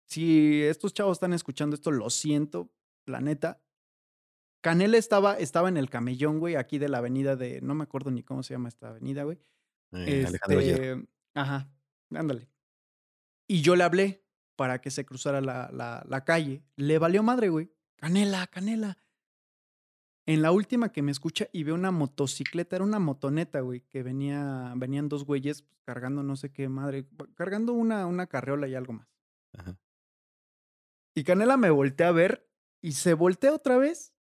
[0.04, 2.70] si estos chavos están escuchando esto, lo siento,
[3.06, 3.62] la neta.
[4.60, 8.10] Canela estaba, estaba en el camellón, güey, aquí de la avenida de, no me acuerdo
[8.10, 9.38] ni cómo se llama esta avenida, güey.
[9.92, 11.70] Eh, este, ajá,
[12.12, 12.48] ándale.
[13.48, 14.24] Y yo le hablé
[14.56, 16.64] para que se cruzara la, la, la calle.
[16.74, 17.70] Le valió madre, güey.
[17.96, 18.98] Canela, canela.
[20.26, 24.02] En la última que me escucha y ve una motocicleta, era una motoneta, güey, que
[24.02, 28.74] venía, venían dos güeyes pues, cargando no sé qué madre, cargando una, una carreola y
[28.74, 29.08] algo más.
[29.56, 29.78] Ajá.
[31.14, 32.50] Y Canela me voltea a ver
[32.80, 34.14] y se voltea otra vez.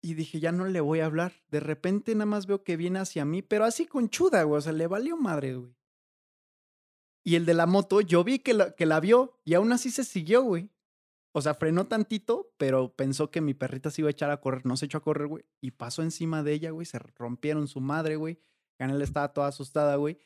[0.00, 1.32] Y dije, ya no le voy a hablar.
[1.50, 4.58] De repente nada más veo que viene hacia mí, pero así conchuda, güey.
[4.58, 5.74] O sea, le valió madre, güey.
[7.24, 9.90] Y el de la moto, yo vi que la, que la vio y aún así
[9.90, 10.70] se siguió, güey.
[11.32, 14.64] O sea, frenó tantito, pero pensó que mi perrita se iba a echar a correr.
[14.64, 15.44] No se echó a correr, güey.
[15.60, 16.86] Y pasó encima de ella, güey.
[16.86, 18.38] Se rompieron su madre, güey.
[18.78, 20.18] Canela estaba toda asustada, güey.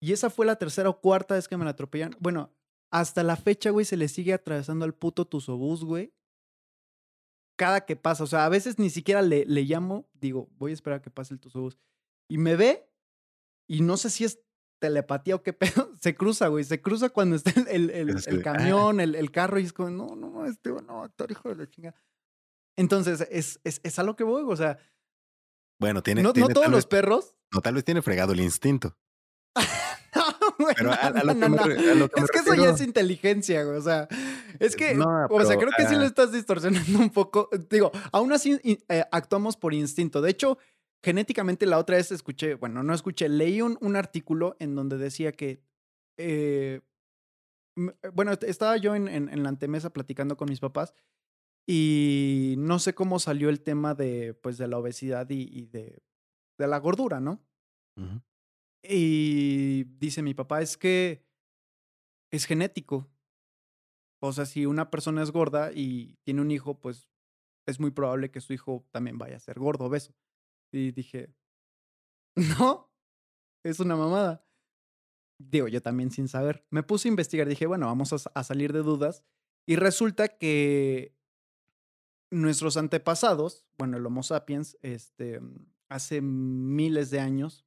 [0.00, 2.16] Y esa fue la tercera o cuarta vez que me la atropellan.
[2.18, 2.50] Bueno,
[2.90, 6.12] hasta la fecha, güey, se le sigue atravesando al puto Tuzobús, güey.
[7.56, 10.74] Cada que pasa, o sea, a veces ni siquiera le, le llamo, digo, voy a
[10.74, 11.78] esperar a que pase el Tuzobús.
[12.28, 12.88] Y me ve,
[13.68, 14.40] y no sé si es
[14.80, 15.52] telepatía o qué
[15.88, 18.42] pedo, se cruza, güey, se cruza cuando está el, el, el, ah".
[18.42, 21.68] camión, el, el, carro, y es como, no, no, este, no, actor, hijo de la
[21.68, 21.94] chinga.
[22.76, 24.78] Entonces, es, es, es a lo que voy, o sea.
[25.80, 26.22] Bueno, tiene.
[26.22, 27.34] No, tiene, no todos los perros.
[27.52, 28.96] No, tal vez tiene fregado el instinto.
[30.76, 33.76] Pero a, lo que es que eso ya es inteligencia, güey.
[33.76, 34.08] O sea,
[34.58, 37.48] es que, o sea, creo que sí lo estás distorsionando un poco.
[37.70, 40.20] Digo, aún así eh, actuamos por instinto.
[40.20, 40.58] De hecho,
[41.02, 45.32] genéticamente la otra vez escuché, bueno, no escuché, leí un, un artículo en donde decía
[45.32, 45.62] que,
[46.16, 46.80] eh,
[48.12, 50.94] bueno, estaba yo en, en, la antemesa platicando con mis papás
[51.66, 56.02] y no sé cómo salió el tema de, pues, de la obesidad y, de,
[56.58, 57.40] de la gordura, ¿no?
[58.88, 61.24] Y dice mi papá, es que
[62.30, 63.10] es genético.
[64.20, 67.08] O sea, si una persona es gorda y tiene un hijo, pues
[67.66, 70.14] es muy probable que su hijo también vaya a ser gordo, obeso.
[70.72, 71.34] Y dije,
[72.58, 72.90] no,
[73.64, 74.46] es una mamada.
[75.38, 76.66] Digo, yo también sin saber.
[76.70, 79.24] Me puse a investigar, dije, bueno, vamos a, salir de dudas.
[79.66, 81.16] Y resulta que
[82.30, 85.40] nuestros antepasados, bueno, el Homo sapiens, este,
[85.88, 87.63] hace miles de años,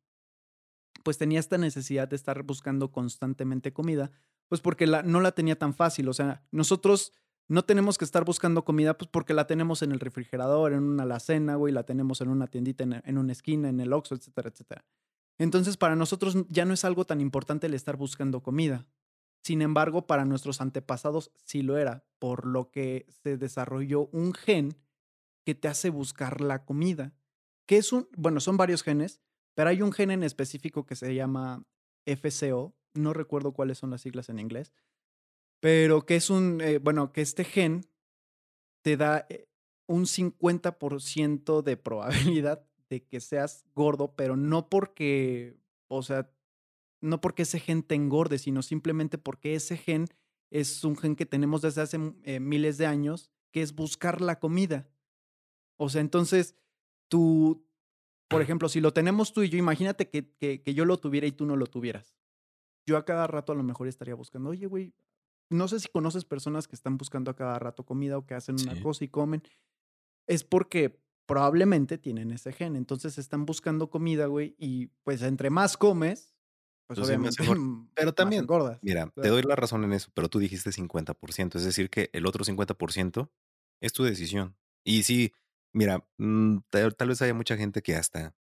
[1.08, 4.12] pues tenía esta necesidad de estar buscando constantemente comida,
[4.50, 6.10] pues porque la, no la tenía tan fácil.
[6.10, 7.14] O sea, nosotros
[7.48, 11.04] no tenemos que estar buscando comida, pues porque la tenemos en el refrigerador, en una
[11.04, 14.86] alacena, güey, la tenemos en una tiendita, en, una esquina, en el Oxxo, etcétera, etcétera.
[15.38, 18.86] Entonces, para nosotros ya no es algo tan importante el estar buscando comida.
[19.46, 24.76] Sin embargo, para nuestros antepasados sí lo era, por lo que se desarrolló un gen
[25.46, 27.14] que te hace buscar la comida.
[27.66, 29.22] Que es un, bueno, son varios genes,
[29.58, 31.66] pero hay un gen en específico que se llama
[32.06, 34.72] FCO, no recuerdo cuáles son las siglas en inglés,
[35.60, 37.90] pero que es un, eh, bueno, que este gen
[38.84, 39.48] te da eh,
[39.88, 46.32] un 50% de probabilidad de que seas gordo, pero no porque, o sea,
[47.02, 50.06] no porque ese gen te engorde, sino simplemente porque ese gen
[50.52, 54.38] es un gen que tenemos desde hace eh, miles de años, que es buscar la
[54.38, 54.88] comida.
[55.78, 56.54] O sea, entonces,
[57.10, 57.67] tu,
[58.28, 61.32] por ejemplo, si lo tenemos tú y yo, imagínate que, que, yo lo tuviera y
[61.32, 62.16] tú no lo tuvieras.
[62.86, 64.94] Yo a cada rato a lo mejor estaría buscando, oye, güey,
[65.50, 68.56] no sé si conoces personas que están buscando a cada rato comida o que hacen
[68.62, 69.44] una cosa y comen.
[70.28, 72.76] Es porque probablemente tienen ese gen.
[72.76, 76.36] Entonces están buscando comida, güey, y pues entre más comes,
[76.88, 77.44] pues, obviamente.
[77.94, 78.80] Pero también, gordas.
[78.82, 81.56] Mira, te doy la razón en eso, pero tú dijiste 50%.
[81.56, 83.30] Es decir, que el otro 50%
[83.82, 84.56] es tu decisión.
[84.84, 85.34] Y si
[85.74, 88.36] Mira, mm, tal, vez haya mucha gente que hasta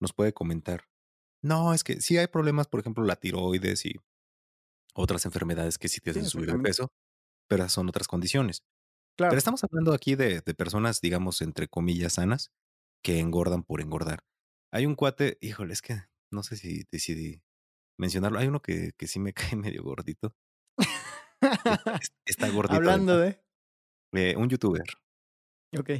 [0.00, 0.88] nos puede comentar.
[1.42, 3.94] No, es que sí hay problemas, por ejemplo, la tiroides y
[4.94, 6.92] otras enfermedades que sí te hacen subir de peso,
[7.48, 8.64] pero son otras condiciones.
[9.16, 9.30] Claro.
[9.30, 12.52] Pero estamos hablando aquí de, personas, digamos, entre comillas, sanas,
[13.02, 14.24] que engordan por engordar.
[14.72, 17.42] Hay un cuate, híjole, es que no sé si decidí
[17.98, 18.38] mencionarlo.
[18.38, 20.34] Hay uno que, que sí me cae medio gordito.
[22.26, 22.76] está, gordito.
[22.76, 23.42] Hablando de...
[24.12, 24.84] Eh, un youtuber.
[25.78, 25.90] Ok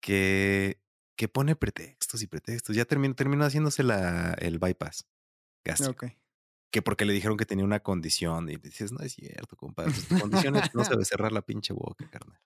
[0.00, 0.80] que,
[1.16, 2.76] que pone pretextos y pretextos.
[2.76, 5.06] Ya terminó, terminó haciéndose la, el bypass
[5.64, 6.06] gástrico.
[6.70, 8.50] Que porque le dijeron que tenía una condición.
[8.50, 9.92] Y dices, no es cierto, compadre.
[9.92, 12.38] Pues, tu condición es no sabe cerrar la pinche boca, carnal.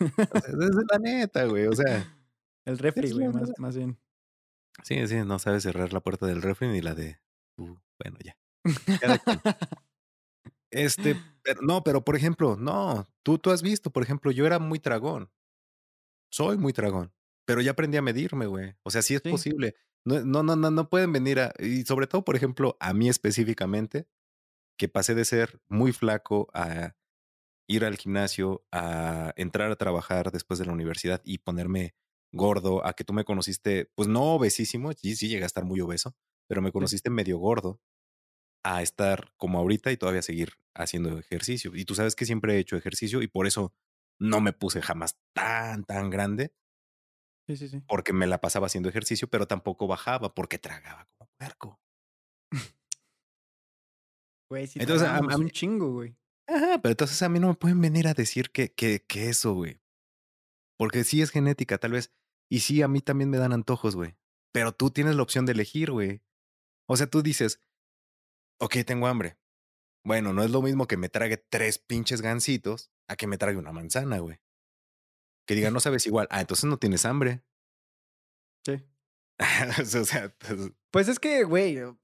[0.00, 1.66] es la neta, güey.
[1.66, 2.14] O sea.
[2.64, 3.98] El refri, güey, más, más, bien.
[4.82, 7.18] Sí, sí, no sabe cerrar la puerta del refri ni la de.
[7.56, 8.36] Uh, bueno, ya.
[10.70, 14.58] este, pero, no, pero por ejemplo, no, tú, tú has visto, por ejemplo, yo era
[14.58, 15.30] muy tragón.
[16.32, 17.12] Soy muy tragón,
[17.46, 18.74] pero ya aprendí a medirme, güey.
[18.82, 19.74] O sea, sí es posible.
[20.04, 21.52] No, no, no, no, pueden venir a.
[21.58, 24.06] Y sobre todo, por ejemplo, a mí específicamente,
[24.78, 26.94] que pasé de ser muy flaco a
[27.68, 31.94] ir al gimnasio, a entrar a trabajar después de la universidad y ponerme
[32.32, 35.80] gordo, a que tú me conociste, pues no obesísimo, sí, sí llegué a estar muy
[35.80, 36.16] obeso,
[36.48, 36.88] pero me Sí.
[36.88, 37.80] conociste medio gordo,
[38.64, 41.72] a estar como ahorita y todavía seguir haciendo ejercicio.
[41.74, 43.74] Y tú sabes que siempre he hecho ejercicio y por eso
[44.20, 46.52] no me puse jamás tan, tan grande,
[47.46, 47.80] Sí, sí, sí.
[47.86, 51.80] porque me la pasaba haciendo ejercicio, pero tampoco bajaba porque tragaba como puerco.
[54.50, 56.16] Güey, sí Entonces, a- un chingo, güey.
[56.48, 59.52] Ajá, pero entonces a mí no me pueden venir a decir que, que, que eso,
[59.54, 59.80] güey.
[60.78, 62.12] Porque sí es genética, tal vez.
[62.50, 64.16] Y sí, a mí también me dan antojos, güey.
[64.52, 66.22] Pero tú tienes la opción de elegir, güey.
[66.88, 67.60] O sea, tú dices,
[68.60, 69.38] ok, tengo hambre.
[70.06, 73.58] Bueno, no es lo mismo que me trague tres pinches gancitos a que me trague
[73.58, 74.38] una manzana, güey.
[75.46, 76.28] Que diga, no sabes igual.
[76.30, 77.42] Ah, entonces no tienes hambre.
[78.64, 78.84] Sí.
[80.00, 81.98] o sea, pues, Pues es que, güey, o-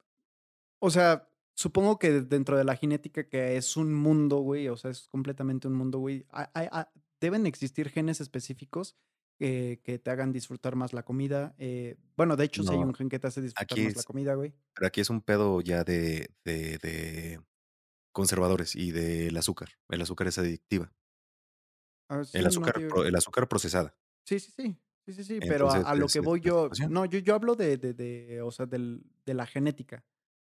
[0.80, 4.90] o sea, supongo que dentro de la genética que es un mundo, güey, o sea,
[4.90, 6.26] es completamente un mundo, güey,
[7.20, 8.96] deben existir genes específicos
[9.40, 11.54] eh, que te hagan disfrutar más la comida.
[11.58, 14.06] eh, bueno, de hecho, hay un gen que te hace disfrutar aquí más la es-
[14.06, 14.54] comida, güey.
[14.74, 17.40] pero aquí es un pedo ya de, de, de
[18.14, 19.68] conservadores y del azúcar.
[19.90, 20.90] El azúcar es adictiva.
[22.08, 23.94] Ah, sí, El no, azúcar, pro- el azúcar procesada.
[24.26, 24.76] Sí, sí, sí.
[25.06, 25.38] Sí, sí, sí.
[25.40, 26.70] Pero a, lo que es- voy yo.
[26.88, 30.02] No, yo, yo hablo de, de, de, o sea, del, de la genética.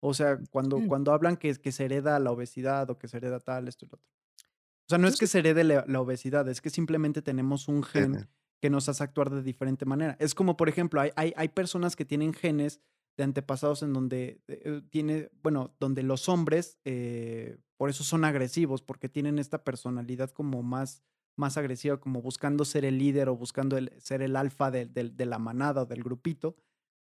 [0.02, 0.86] O sea, cuando, Sí.
[0.88, 3.88] cuando hablan que, que se hereda la obesidad o que se hereda tal, esto y
[3.90, 4.08] lo otro.
[4.08, 7.84] O sea, no es que se herede la, la obesidad, es que simplemente tenemos un
[7.84, 8.28] gen
[8.60, 10.16] que nos hace actuar de diferente manera.
[10.18, 12.80] Es como, por ejemplo, hay, hay, hay personas que tienen genes
[13.16, 18.82] de antepasados en donde eh, tiene, bueno, donde los hombres, eh, por eso son agresivos,
[18.82, 21.02] porque tienen esta personalidad como más,
[21.36, 25.10] más agresiva, como buscando ser el líder o buscando el- ser el alfa de, de-
[25.10, 26.56] de la manada o del grupito.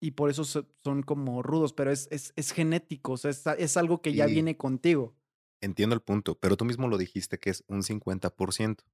[0.00, 3.44] Y por eso so- son como rudos, pero es, es, es genético, o sea, es,
[3.58, 5.16] es algo que ya viene contigo.
[5.62, 8.84] Entiendo el punto, pero tú mismo lo dijiste que es un 50%.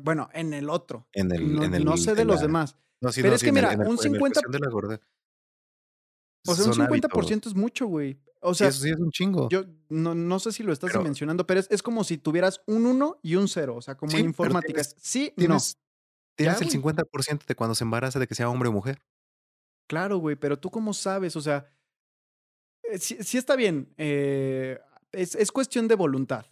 [0.00, 1.08] Bueno, en el otro.
[1.12, 2.76] En el, no, en el, no sé de los la- demás.
[3.00, 4.58] No, sí, Pero no, es sí, que mira, el- un en la 50 cuestión de
[4.60, 5.00] la.
[6.46, 7.46] O sea, un son 50% hábitos.
[7.52, 8.18] es mucho, güey.
[8.40, 9.48] O sea, eso sí es un chingo.
[9.48, 12.60] yo no, no sé si lo estás Pero- mencionando, pero es, es como si tuvieras
[12.66, 13.74] un 1 y un 0.
[13.76, 14.74] O sea, como Sí, en informática.
[14.74, 15.76] tienes- sí, Tienes,
[16.36, 16.70] tienes Ya, el güey.
[16.70, 18.98] 50% de cuando se embaraza de que sea hombre o mujer.
[18.98, 19.04] no.
[19.88, 21.66] Claro, güey, pero tú cómo sabes, o sea,
[22.84, 23.92] eh, sí, sí está bien.
[23.96, 24.78] eh,
[25.12, 26.44] es, es cuestión de voluntad.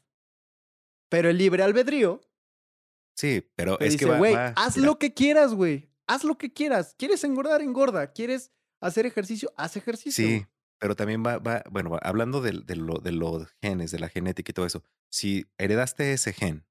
[1.10, 2.20] Pero el libre albedrío
[3.14, 5.88] Sí, pero es que dice, va, güey, va- haz mira, lo que quieras, güey.
[6.06, 6.94] Haz lo que quieras.
[6.98, 7.60] ¿Quieres engordar?
[7.62, 8.12] Engorda.
[8.12, 8.50] ¿Quieres
[8.80, 9.52] hacer ejercicio?
[9.56, 10.14] Haz ejercicio.
[10.14, 10.46] Sí,
[10.78, 14.08] pero también va, va bueno, va- hablando del- de, lo, de los genes, de la
[14.08, 14.82] genética y todo eso.
[15.10, 16.66] Si heredaste ese gen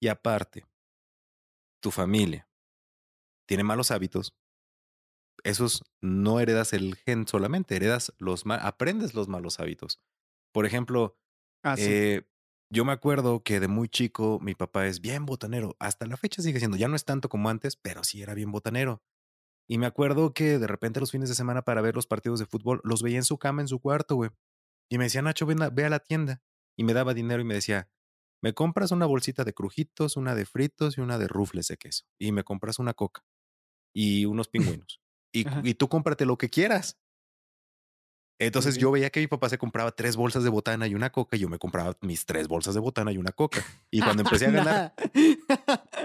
[0.00, 0.66] y aparte
[1.80, 2.48] tu familia
[3.46, 4.34] tiene malos hábitos,
[5.44, 10.00] esos no heredas el gen solamente, heredas los ma- aprendes los malos hábitos.
[10.52, 11.18] Por ejemplo,
[11.62, 11.84] Ah, sí.
[11.90, 12.22] eh,
[12.70, 15.76] yo me acuerdo que de muy chico mi papá es bien botanero.
[15.80, 18.52] Hasta la fecha sigue siendo, ya no es tanto como antes, pero sí era bien
[18.52, 19.02] botanero.
[19.68, 22.46] Y me acuerdo que de repente los fines de semana para ver los partidos de
[22.46, 24.30] fútbol, los veía en su cama, en su cuarto, güey.
[24.90, 26.42] Y me decía, Nacho, ven a- ve a la tienda.
[26.76, 27.88] Y me daba dinero y me decía,
[28.42, 32.04] me compras una bolsita de crujitos, una de fritos y una de rufles de queso.
[32.18, 33.24] Y me compras una coca
[33.94, 34.48] y unos
[34.82, 35.00] pingüinos.
[35.34, 36.98] y, y tú cómprate lo que quieras.
[38.46, 41.36] Entonces yo veía que mi papá se compraba tres bolsas de botana y una coca,
[41.36, 43.64] y yo me compraba mis tres bolsas de botana y una coca.
[43.90, 44.94] Y cuando empecé a ganar,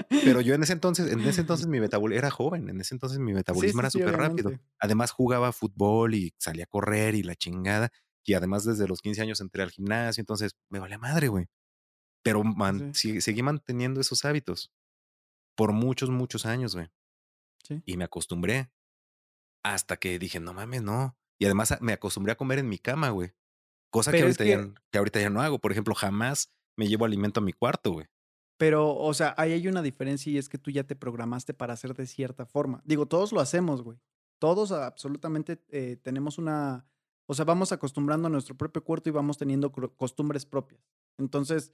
[0.10, 3.20] pero yo en ese entonces, en ese entonces mi metabolismo era joven, en ese entonces
[3.20, 4.52] mi metabolismo sí, era sí, súper rápido.
[4.80, 7.92] Además jugaba fútbol y salía a correr y la chingada.
[8.24, 11.48] Y además desde los 15 años entré al gimnasio, entonces me valía madre, güey.
[12.24, 14.72] Pero man- sí- seguí manteniendo esos hábitos
[15.56, 16.88] por muchos, muchos años, güey.
[17.86, 18.70] Y me acostumbré
[19.64, 21.18] hasta que dije, no mames, no.
[21.40, 23.34] Y además a- me acostumbré a comer en mi cama, güey.
[23.90, 25.60] Cosa que ahorita, ya, que- ahorita ya no hago.
[25.60, 28.08] Por ejemplo, jamás me llevo alimento a mi cuarto, güey.
[28.60, 31.74] Pero, o sea, ahí hay una diferencia y es que tú ya te programaste para
[31.74, 32.82] hacer de cierta forma.
[32.86, 34.00] Digo, todos lo hacemos, güey.
[34.40, 36.88] Todos absolutamente eh, tenemos una...
[37.28, 40.82] O sea, vamos acostumbrando a nuestro propio cuerpo y vamos teniendo costumbres propias.
[41.20, 41.74] Entonces,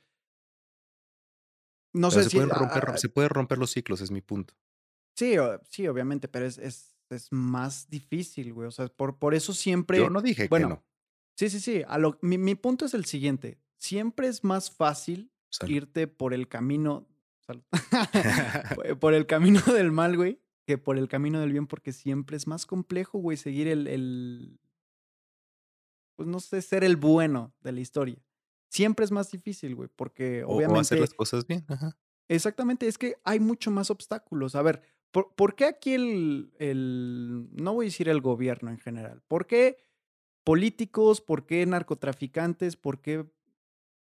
[1.94, 2.38] no Pero sé se, si...
[2.38, 4.56] pueden ah, romper, ah, se pueden romper los ciclos, es mi punto.
[5.16, 8.68] sí, o- sí, obviamente, pero es, es, es más difícil, güey.
[8.68, 9.98] O sea, por, por eso siempre...
[10.00, 10.84] Yo no dije bueno, que no.
[11.38, 11.82] Sí, sí, sí.
[11.88, 13.60] A lo, mi, mi punto es el siguiente.
[13.78, 15.72] Siempre es más fácil Salud.
[15.74, 17.08] irte por el camino.
[17.46, 17.64] salud,
[19.00, 22.48] por- el camino del mal, güey, que por el camino del bien, porque siempre es
[22.48, 24.60] más complejo, güey, seguir el, el.
[26.16, 28.24] Pues no sé, ser el bueno de la historia.
[28.70, 30.82] Siempre es más difícil, güey, porque O- o, obviamente.
[30.82, 31.66] hacer las cosas bien.
[31.68, 31.98] Ajá.
[32.30, 34.56] Exactamente, es que hay mucho más obstáculos.
[34.56, 34.82] A ver,
[35.14, 39.78] ¿Por, qué aquí el, el, no voy a decir el gobierno en general, por qué
[40.44, 43.24] políticos, por qué narcotraficantes, por qué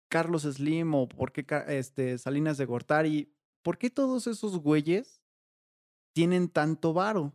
[0.07, 5.21] Carlos Slim o por qué este, Salinas de Gortari, por qué todos esos güeyes
[6.13, 7.33] tienen tanto varo?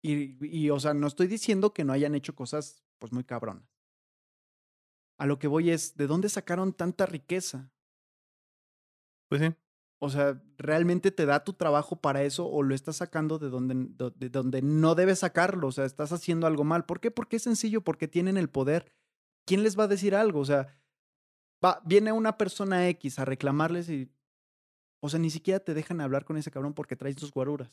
[0.00, 3.68] Y, y, o sea, no estoy diciendo que no hayan hecho cosas pues muy cabronas.
[5.18, 7.70] A lo que voy es, ¿de dónde sacaron tanta riqueza?
[9.28, 9.54] Pues sí.
[10.00, 13.88] O sea, ¿realmente te da tu trabajo para eso o lo estás sacando de donde,
[14.14, 15.68] de donde no debes sacarlo?
[15.68, 16.84] O sea, estás haciendo algo mal.
[16.84, 17.10] ¿Por qué?
[17.10, 18.92] Porque es sencillo, porque tienen el poder.
[19.44, 20.38] ¿Quién les va a decir algo?
[20.38, 20.78] O sea,
[21.64, 24.08] va, viene una persona X a reclamarles y,
[25.00, 27.72] o sea, ni siquiera te dejan hablar con ese cabrón porque traes tus guaruras.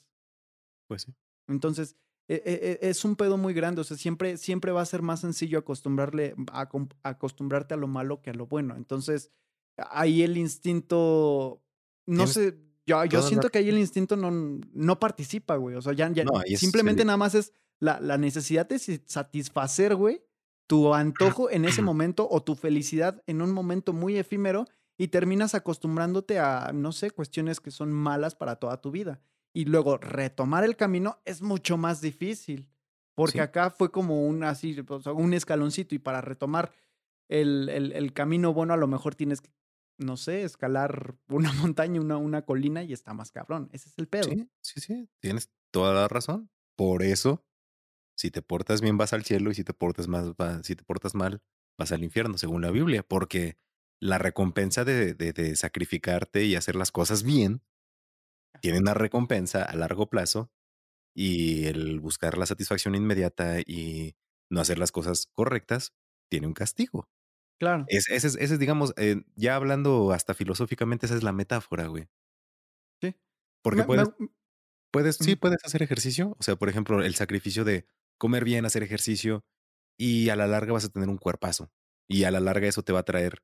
[0.87, 1.13] Pues sí.
[1.47, 1.95] Entonces,
[2.27, 3.81] e, e, e, es un pedo muy grande.
[3.81, 6.67] O sea, siempre, siempre va a ser más sencillo acostumbrarle, a,
[7.03, 8.75] acostumbrarte a lo malo que a lo bueno.
[8.75, 9.31] Entonces,
[9.77, 11.61] ahí el instinto
[12.05, 14.31] no sé, yo, yo siento que ahí el instinto no,
[14.73, 15.75] no participa, güey.
[15.75, 16.11] O sea, ya,
[16.55, 20.23] simplemente nada más es la, la, necesidad de satisfacer, güey,
[20.67, 24.65] tu antojo en ese momento o tu felicidad en un momento muy efímero
[24.97, 29.19] y terminas acostumbrándote a, no sé, cuestiones que son malas para toda tu vida.
[29.53, 32.67] Y luego retomar el camino es mucho más difícil.
[33.15, 34.75] Porque acá fue como un así,
[35.13, 36.73] un escaloncito y para retomar
[37.29, 39.49] el, el, el, camino bueno a lo mejor tienes que
[39.97, 43.69] no sé, escalar una montaña, una, una colina y está más cabrón.
[43.71, 44.29] Ese es el pedo.
[44.29, 46.49] Sí, sí, sí, tienes toda la razón.
[46.75, 47.45] Por eso,
[48.17, 51.15] si te portas bien vas al cielo y si te portas mal, si te portas
[51.15, 51.41] mal
[51.77, 53.57] vas al infierno, según la Biblia, porque
[54.01, 57.61] la recompensa de, de, sacrificarte y hacer las cosas bien
[58.61, 60.51] tiene una recompensa a largo plazo
[61.15, 64.15] y el buscar la satisfacción inmediata y
[64.49, 65.93] no hacer las cosas correctas
[66.29, 67.09] tiene un castigo.
[67.59, 67.85] Claro.
[67.87, 72.09] ese, es, digamos, eh, ya hablando hasta filosóficamente, esa es la metáfora, güey.
[73.01, 73.15] Sí.
[73.63, 74.09] Porque puedes,
[74.91, 76.35] puedes, sí, puedes hacer ejercicio.
[76.39, 77.87] O sea, por ejemplo, el sacrificio de
[78.17, 79.45] comer bien, hacer ejercicio,
[79.97, 81.71] y a la larga vas a tener un cuerpazo.
[82.07, 83.43] Y a la larga eso te va a traer,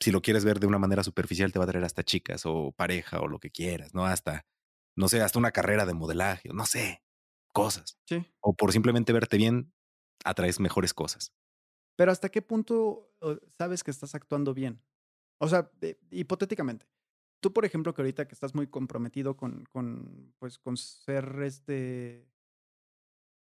[0.00, 2.72] si lo quieres ver de una manera superficial, te va a traer hasta chicas o
[2.72, 4.06] pareja o lo que quieras, ¿no?
[4.06, 4.46] Hasta,
[4.96, 7.02] no sé, hasta una carrera de modelaje, no sé,
[7.52, 7.98] cosas.
[8.06, 8.26] Sí.
[8.40, 9.72] O por simplemente verte bien,
[10.24, 11.32] atraes mejores cosas.
[12.00, 13.12] Pero ¿hasta qué punto
[13.58, 14.80] sabes que estás actuando bien?
[15.36, 15.70] O sea,
[16.10, 16.86] hipotéticamente,
[17.40, 22.26] tú, por ejemplo, que ahorita que estás muy comprometido con, con pues, con ser este,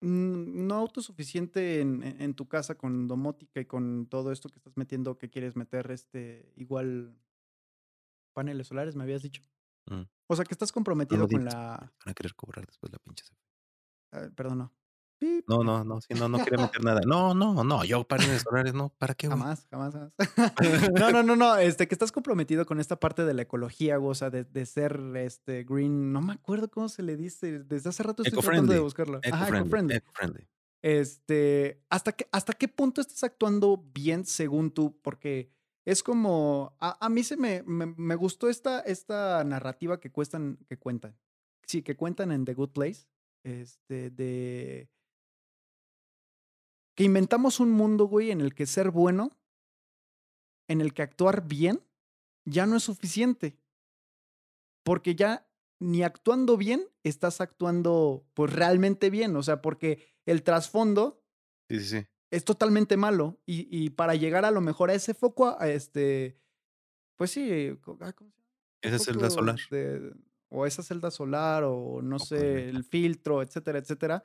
[0.00, 5.18] no autosuficiente en, en, tu casa con domótica y con todo esto que estás metiendo,
[5.18, 7.16] que quieres meter, este, igual
[8.32, 9.44] paneles solares, me habías dicho.
[9.86, 10.02] Mm.
[10.26, 11.92] O sea, que estás comprometido con la...
[12.04, 13.24] Van a querer cobrar después la pinche.
[14.34, 14.77] Perdón, no.
[15.48, 17.00] No, no, no, si no, no quiere meter nada.
[17.06, 19.28] No, no, no, yo paneles solares, no, ¿para qué?
[19.28, 20.12] Jamás, jamás, jamás.
[20.94, 24.14] no, no, no, no, este, que estás comprometido con esta parte de la ecología, o
[24.14, 28.02] sea, de, de ser este green, no me acuerdo cómo se le dice, desde hace
[28.02, 29.20] rato estoy tratando de buscarlo.
[29.22, 29.96] Eco-friendly.
[29.96, 30.12] Eco
[30.82, 35.00] este, ¿hasta qué, ¿hasta qué punto estás actuando bien según tú?
[35.02, 35.50] Porque
[35.84, 40.58] es como, a, a mí se me, me, me, gustó esta, esta narrativa que, cuestan,
[40.68, 41.16] que cuentan,
[41.66, 43.08] sí, que cuentan en The Good Place,
[43.42, 44.88] este, de
[46.98, 49.30] que inventamos un mundo, güey, en el que ser bueno,
[50.66, 51.80] en el que actuar bien,
[52.44, 53.56] ya no es suficiente.
[54.82, 59.36] Porque ya ni actuando bien estás actuando pues realmente bien.
[59.36, 61.22] O sea, porque el trasfondo
[61.68, 62.06] sí, sí, sí.
[62.32, 63.38] es totalmente malo.
[63.46, 66.36] Y, y, para llegar a lo mejor a ese foco, a este,
[67.14, 68.12] pues sí, ah,
[68.82, 69.56] Esa celda solar.
[70.48, 74.24] o esa celda solar, o no sé, el filtro, etcétera, etcétera.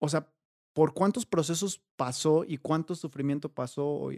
[0.00, 0.33] O sea,
[0.74, 4.10] por cuántos procesos pasó y cuánto sufrimiento pasó.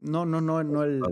[0.00, 1.02] No, no, no, no el.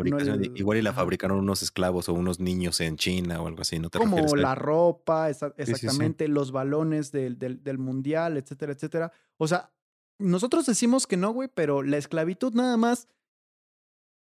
[0.55, 3.91] igual y la fabricaron unos esclavos o unos niños en China o algo así, ¿no
[3.91, 9.12] te Como la ropa, exactamente, los balones del, del, del, mundial, etcétera, etcétera.
[9.39, 9.72] O sea,
[10.18, 13.09] nosotros decimos que no, güey, pero la esclavitud nada más.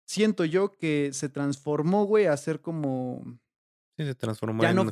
[0.05, 3.23] Siento yo que se transformó, güey, a ser como.
[3.95, 4.91] Sí, se transformó ya en, no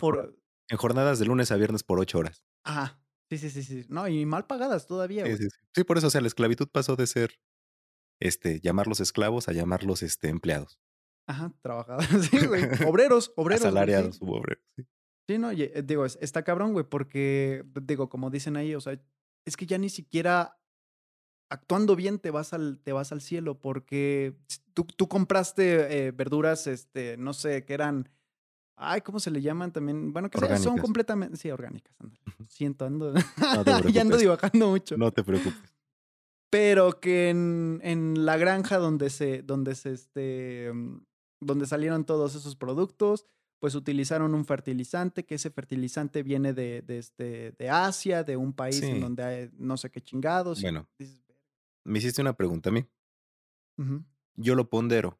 [0.69, 2.43] en jornadas de lunes a viernes por ocho horas.
[2.63, 2.99] Ajá.
[3.29, 3.85] Sí, sí, sí, sí.
[3.89, 5.83] No, y mal pagadas todavía, sí, sí, sí.
[5.83, 7.39] por eso, o sea, la esclavitud pasó de ser,
[8.21, 10.79] este, llamarlos esclavos a llamarlos, este, empleados.
[11.27, 12.07] Ajá, trabajadores.
[12.31, 12.63] Sí, güey.
[12.85, 13.65] Obreros, obreros.
[13.65, 14.83] Asalariados, obreros, sí.
[15.29, 18.97] Sí, no, eh, digo, está cabrón, güey, porque, digo, como dicen ahí, o sea,
[19.45, 20.57] es que ya ni siquiera
[21.49, 24.37] actuando bien te vas al, te vas al cielo, porque
[24.73, 28.09] tú, tú compraste eh, verduras, este, no sé, que eran
[28.79, 30.13] Ay, ¿cómo se le llaman también?
[30.13, 31.35] Bueno, que son completamente.
[31.35, 31.91] Sí, orgánicas.
[32.47, 33.11] Siento, ando.
[33.91, 34.97] ya ando divagando mucho.
[34.97, 35.59] No te preocupes.
[36.51, 39.41] Pero que en, en la granja donde se.
[39.41, 40.71] donde se este.
[40.71, 40.99] Mm,
[41.41, 43.25] donde salieron todos esos productos.
[43.59, 48.53] pues utilizaron un fertilizante, que ese fertilizante viene de, de, este, de Asia, de un
[48.53, 50.61] país en donde hay no sé qué chingados.
[50.61, 50.87] Bueno,
[51.83, 52.85] me hiciste una pregunta a mí.
[54.35, 55.19] Yo lo pondero.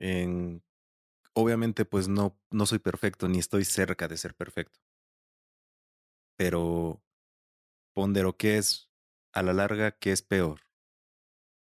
[0.00, 0.60] En,
[1.34, 4.80] obviamente, pues no, no soy perfecto ni estoy cerca de ser perfecto.
[6.36, 7.02] Pero
[7.94, 8.90] pondero qué es
[9.32, 10.60] a la larga, qué es peor.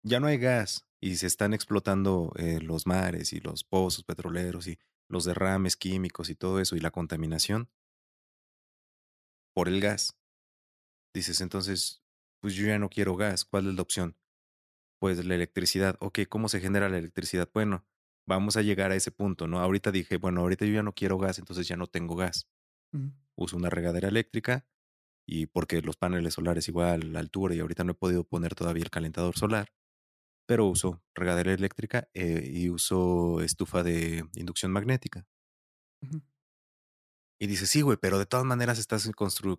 [0.04, 4.68] Ya no hay gas y se están explotando eh, los mares y los pozos petroleros
[4.68, 7.70] y los derrames químicos y todo eso y la contaminación
[9.54, 10.18] por el gas.
[11.14, 12.04] Dices, entonces,
[12.42, 13.46] pues yo ya no quiero gas.
[13.46, 14.18] ¿Cuál es la opción?
[15.00, 15.98] Pues la electricidad.
[16.00, 17.50] Ok, ¿cómo se genera la electricidad?
[17.54, 17.86] Bueno,
[18.26, 19.60] vamos a llegar a ese punto, ¿no?
[19.60, 22.48] Ahorita dije, bueno, ahorita yo ya no quiero gas, entonces ya no tengo gas.
[23.36, 24.68] Uso una regadera eléctrica
[25.28, 28.84] y porque los paneles solares igual la altura y ahorita no he podido poner todavía
[28.84, 29.74] el calentador solar,
[30.46, 35.26] pero uso regadera eléctrica eh, y uso estufa de inducción magnética.
[37.40, 39.10] Y dices, sí, güey, pero de todas maneras estás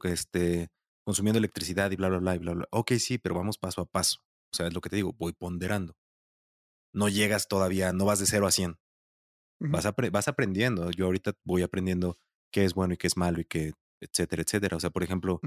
[0.04, 0.68] este,
[1.04, 2.68] consumiendo electricidad y bla, bla, bla, y bla, bla.
[2.70, 4.20] Ok, sí, pero vamos paso a paso.
[4.52, 5.96] O sea, es lo que te digo, voy ponderando.
[6.94, 8.78] No llegas todavía, no vas de 0 a 100.
[9.60, 10.90] ujú, Vas, vas aprendiendo.
[10.90, 12.18] Yo ahorita voy aprendiendo
[12.52, 14.76] qué es bueno y qué es malo y qué, etcétera, etcétera.
[14.76, 15.40] O sea, por ejemplo,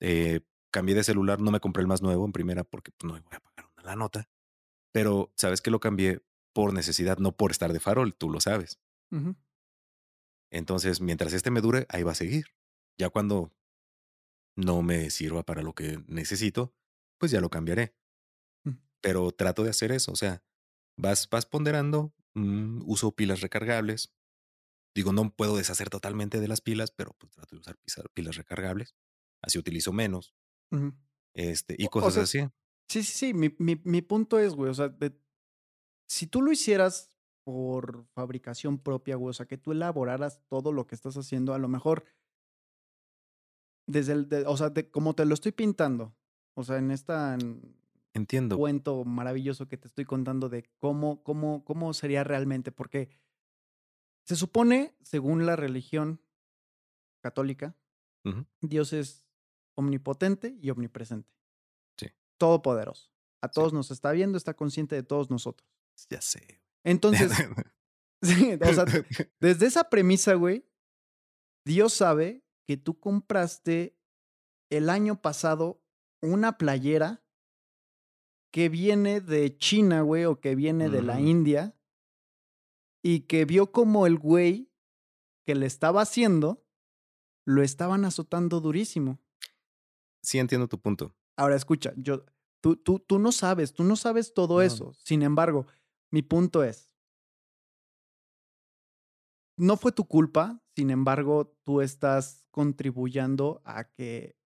[0.00, 0.40] eh,
[0.72, 3.20] cambié de celular, no me compré el más nuevo en primera porque pues, no me
[3.20, 4.28] voy a pagar una la nota.
[4.92, 6.22] Pero sabes que lo cambié
[6.54, 8.80] por necesidad, no por estar de farol, tú lo sabes.
[10.50, 12.46] Entonces, mientras este me dure, ahí va a seguir.
[12.98, 13.52] Ya cuando
[14.56, 16.74] no me sirva para lo que necesito,
[17.18, 17.94] pues ya lo cambiaré.
[19.00, 20.42] Pero trato de hacer eso, o sea,
[20.98, 24.12] vas, vas ponderando, mm, uso pilas recargables.
[24.94, 27.76] Digo, no puedo deshacer totalmente de las pilas, pero pues trato de usar
[28.14, 28.94] pilas recargables.
[29.40, 30.34] Así utilizo menos.
[31.34, 32.52] Este, y o cosas sea, así.
[32.90, 33.34] Sí, sí, sí.
[33.34, 35.16] Mi, mi, mi punto es, güey, o sea, de-
[36.10, 37.12] si tú lo hicieras
[37.44, 41.58] por fabricación propia, güey, o sea, que tú elaboraras todo lo que estás haciendo, a
[41.58, 42.04] lo mejor
[43.86, 46.16] desde el, de- o sea, de- como te lo estoy pintando,
[46.54, 47.77] o sea, en esta en
[48.18, 48.56] Entiendo.
[48.56, 53.08] cuento maravilloso que te estoy contando de cómo, cómo, cómo sería realmente, porque
[54.24, 56.20] se supone, según la religión
[57.22, 57.74] católica,
[58.60, 59.24] Dios es
[59.74, 61.32] omnipotente y omnipresente.
[61.96, 62.08] Sí.
[62.36, 63.10] Todopoderoso.
[63.40, 63.54] A Sí.
[63.54, 65.66] todos nos está viendo, está consciente de todos nosotros.
[66.10, 66.60] Ya sé.
[66.84, 67.30] Entonces,
[68.22, 68.84] sí, o sea,
[69.40, 70.66] desde esa premisa, güey,
[71.64, 73.96] Dios sabe que tú compraste
[74.70, 75.82] el año pasado
[76.20, 77.24] una playera
[78.50, 81.26] que viene de China, güey, o que viene de la Ujú.
[81.26, 81.74] India,
[83.02, 84.70] y que vio como el güey
[85.46, 86.64] que le estaba haciendo
[87.46, 89.18] lo estaban azotando durísimo.
[90.22, 91.14] sí entiendo tu punto.
[91.36, 92.26] Ahora escucha, yo,
[92.60, 94.62] tú, tú, tú no sabes, tú no sabes todo No.
[94.64, 94.92] eso.
[94.92, 95.66] Sin embargo,
[96.10, 96.94] mi punto es,
[99.56, 104.36] no fue tu culpa, sin embargo, tú estás contribuyendo a que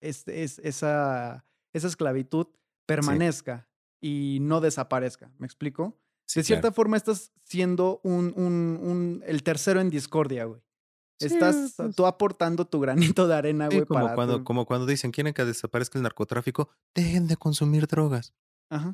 [0.00, 2.48] es, esa, esa esclavitud
[2.86, 3.68] permanezca
[4.00, 5.30] y no desaparezca.
[5.38, 5.98] ¿Me explico?
[6.26, 6.74] Sí, de cierta claro.
[6.74, 10.60] forma estás siendo un, un, un- el tercero en discordia, güey.
[11.20, 12.78] Sí, Estás pues, tú aportando tu
[13.18, 16.02] granito de arena, güey, como para cuando, tu- como cuando dicen quieren que desaparezca el
[16.02, 18.34] narcotráfico, dejen de consumir drogas.
[18.70, 18.92] Ajá.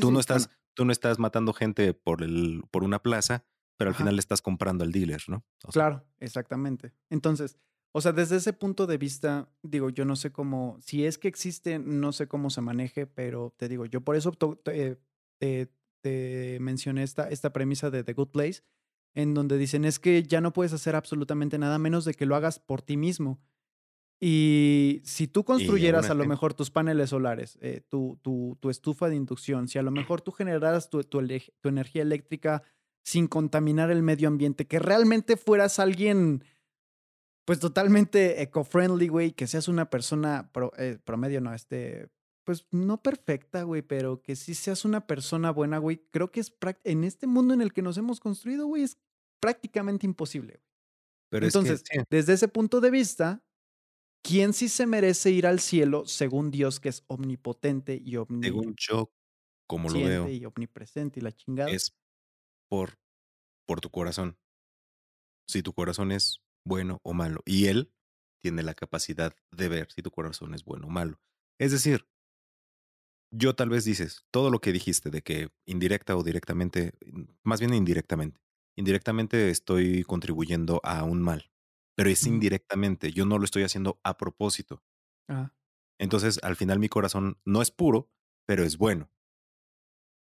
[0.00, 3.44] Tú no estás, Bueno, tú no estás matando gente por el, por una plaza,
[3.78, 4.02] pero al Ajá.
[4.02, 5.36] final le estás comprando al dealer, ¿no?
[5.64, 6.92] O sea, Claro, exactamente.
[7.10, 7.56] Entonces,
[7.92, 11.28] o sea, desde ese punto de vista, digo, yo no sé cómo, si es que
[11.28, 14.98] existe, no sé cómo se maneje, pero te digo, yo por eso te,
[15.38, 15.68] te-
[16.00, 18.62] te mencioné esta, esta premisa de The Good Place,
[19.14, 22.36] en donde dicen es que ya no puedes hacer absolutamente nada menos de que lo
[22.36, 23.40] hagas por ti mismo.
[24.20, 29.08] Y si tú construyeras a lo mejor tus paneles solares, eh, tu, tu, tu estufa
[29.08, 31.20] de inducción, si a lo mejor tú generaras tu, tu
[31.68, 32.62] energía eléctrica
[33.04, 36.42] sin contaminar el medio ambiente, que realmente fueras alguien,
[37.48, 42.10] pues totalmente eco-friendly, güey, que seas una persona pro- eh, promedio, no, este,
[42.44, 46.52] pues no perfecta, güey, pero que sí seas una persona buena, güey, creo que es
[46.84, 48.98] en este mundo en el que nos hemos construido, güey, es
[49.40, 50.60] prácticamente imposible.
[50.60, 50.64] güey.
[51.30, 53.42] Pero Entonces, es que, sí, desde ese punto de vista,
[54.22, 58.74] ¿quién sí se merece ir al cielo según Dios, que es omnipotente y según omnisciente
[58.78, 59.10] yo,
[59.66, 61.70] como lo veo, y omnipresente y la chingada?
[61.70, 61.94] es
[62.68, 62.98] por,
[63.66, 64.36] por tu corazón.
[65.48, 67.42] Si tu corazón es bueno o malo.
[67.46, 67.92] Y él
[68.42, 71.20] tiene la capacidad de ver si tu corazón es bueno o malo.
[71.58, 72.06] Es decir,
[73.30, 76.92] yo tal vez dices todo lo que dijiste de que indirecta o directamente,
[77.44, 78.40] más bien indirectamente,
[78.76, 81.50] indirectamente estoy contribuyendo a un mal,
[81.96, 84.82] pero es indirectamente, yo no lo estoy haciendo a propósito.
[85.28, 85.52] Ajá.
[86.00, 88.10] Entonces, al final mi corazón no es puro,
[88.46, 89.10] pero es bueno.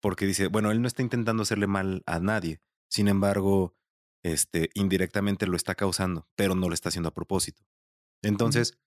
[0.02, 3.76] Porque dice, bueno, él no está intentando hacerle mal a nadie, Sin embargo,
[4.24, 7.64] este, indirectamente lo está causando, pero no lo está haciendo a propósito.
[8.22, 8.80] Entonces,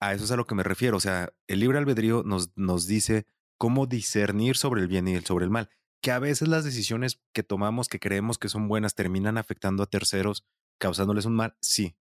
[0.00, 0.96] a eso es a lo que me refiero.
[0.96, 3.26] O sea, el libre albedrío nos, nos dice
[3.58, 5.70] cómo discernir sobre el bien y el sobre el mal.
[6.02, 9.86] Que a veces las decisiones que tomamos, que creemos que son buenas, terminan afectando a
[9.86, 10.44] terceros,
[10.78, 11.56] causándoles un mal.
[11.60, 11.96] Sí.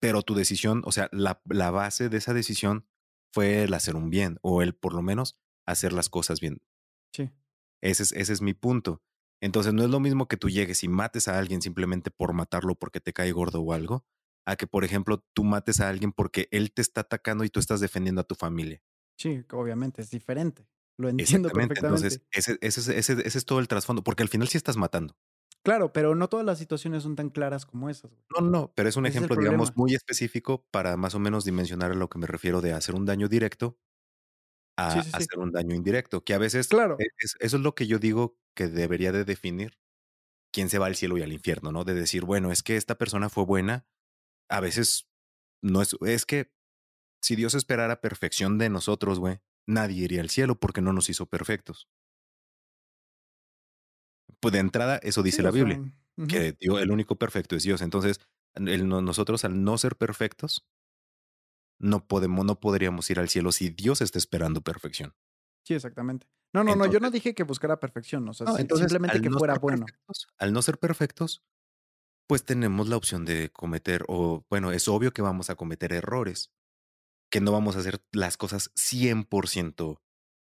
[0.00, 2.86] Pero tu decisión, o sea, la, la base de esa decisión
[3.32, 6.62] fue el hacer un bien o el por lo menos hacer las cosas bien.
[7.12, 7.30] Sí.
[7.82, 9.02] Ese es, ese es mi punto.
[9.40, 12.74] Entonces, no es lo mismo que tú llegues y mates a alguien simplemente por matarlo
[12.76, 14.04] porque te cae gordo o algo,
[14.46, 17.60] a que, por ejemplo, tú mates a alguien porque él te está atacando y tú
[17.60, 18.80] estás defendiendo a tu familia.
[19.16, 20.68] Sí, obviamente es diferente.
[20.96, 21.80] Lo entiendo Exactamente.
[21.80, 24.76] Entonces, ese, ese, es- ese, ese es todo el trasfondo, porque al final sí estás
[24.76, 25.16] matando.
[25.64, 28.24] Claro, pero no todas las situaciones son tan claras como esas, güey.
[28.30, 31.92] No, no, pero es un es ejemplo, digamos, muy específico para más o menos dimensionar
[31.92, 33.78] a lo que me refiero de hacer un daño directo
[34.76, 35.26] a Sí, sí, sí.
[35.26, 36.98] hacer un daño indirecto, que a veces Claro.
[36.98, 39.78] e- es- eso es lo que yo digo que debería de definir
[40.52, 41.84] quién se va al cielo y al infierno, ¿no?
[41.84, 43.86] De decir, bueno, es que esta persona fue buena,
[44.50, 45.10] a veces
[45.62, 46.52] no es, es que
[47.22, 51.26] si Dios esperara perfección de nosotros, güey, nadie iría al cielo porque no nos hizo
[51.26, 51.88] perfectos.
[54.40, 55.82] Pues de entrada, eso dice Sí, la Biblia,
[56.26, 57.82] que Dios, el único perfecto es Dios.
[57.82, 58.20] Entonces,
[58.54, 60.66] el no- nosotros al no ser perfectos,
[61.80, 65.14] no podemos, no podríamos ir al cielo si Dios está esperando perfección.
[65.64, 66.26] Sí, exactamente.
[66.52, 69.20] No, no, no, yo no dije que buscara perfección, o sea, no, si entonces, simplemente
[69.20, 69.84] que no fuera bueno.
[70.38, 71.44] al no ser perfectos,
[72.26, 76.52] pues tenemos la opción de cometer, o bueno, es obvio que vamos a cometer errores,
[77.30, 80.00] que no vamos a hacer las cosas 100%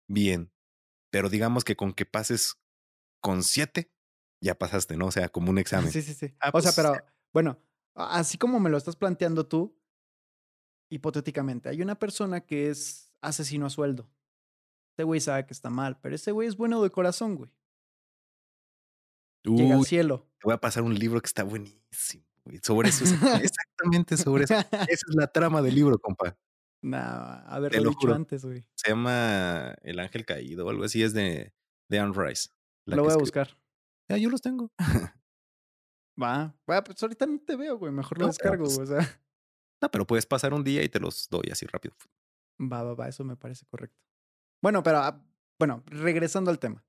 [0.07, 0.51] bien,
[1.11, 2.55] pero digamos que con que pases
[3.21, 3.91] con 7,
[4.41, 5.07] ya pasaste, ¿no?
[5.07, 5.91] O sea, como un examen.
[5.91, 6.35] Sí, sí, sí.
[6.39, 7.59] Ah, O sea, pues pero bueno,
[7.95, 9.77] a así como me lo estás planteando tú,
[10.89, 14.09] hipotéticamente, hay una persona que es asesino a sueldo.
[14.99, 17.49] Este güey sabe que está mal, pero ese güey es bueno de corazón, güey.
[19.45, 20.27] Llega al cielo.
[20.37, 24.43] te voy a pasar un libro que está buenísimo, güey, sobre eso, exacta exactamente sobre
[24.43, 24.55] eso.
[24.55, 26.31] Esa es la trama del libro, compa,
[26.81, 28.13] te haberlo lo dicho juro.
[28.15, 28.65] antes, güey.
[28.75, 31.53] Se llama El ángel caído o algo así, es de
[31.87, 32.49] de Anne Rice,
[32.85, 33.57] Lo voy a buscar.
[34.09, 34.69] Ah, yo los tengo.
[36.21, 39.21] Va, va, pues ahorita no te veo, güey, mejor lo No, descargo, pues, o sea.
[39.81, 41.95] no, pero puedes pasar un día y te los doy así rápido.
[42.59, 43.97] Va, va, va, eso me parece correcto.
[44.61, 45.25] Bueno, pero, ah,
[45.57, 46.85] bueno, regresando al tema.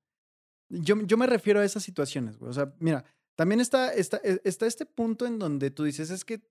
[0.68, 2.50] Yo, yo me refiero a esas situaciones, güey.
[2.50, 3.04] O sea, mira,
[3.36, 6.42] también está, está, e- está este punto en donde tú dices, es que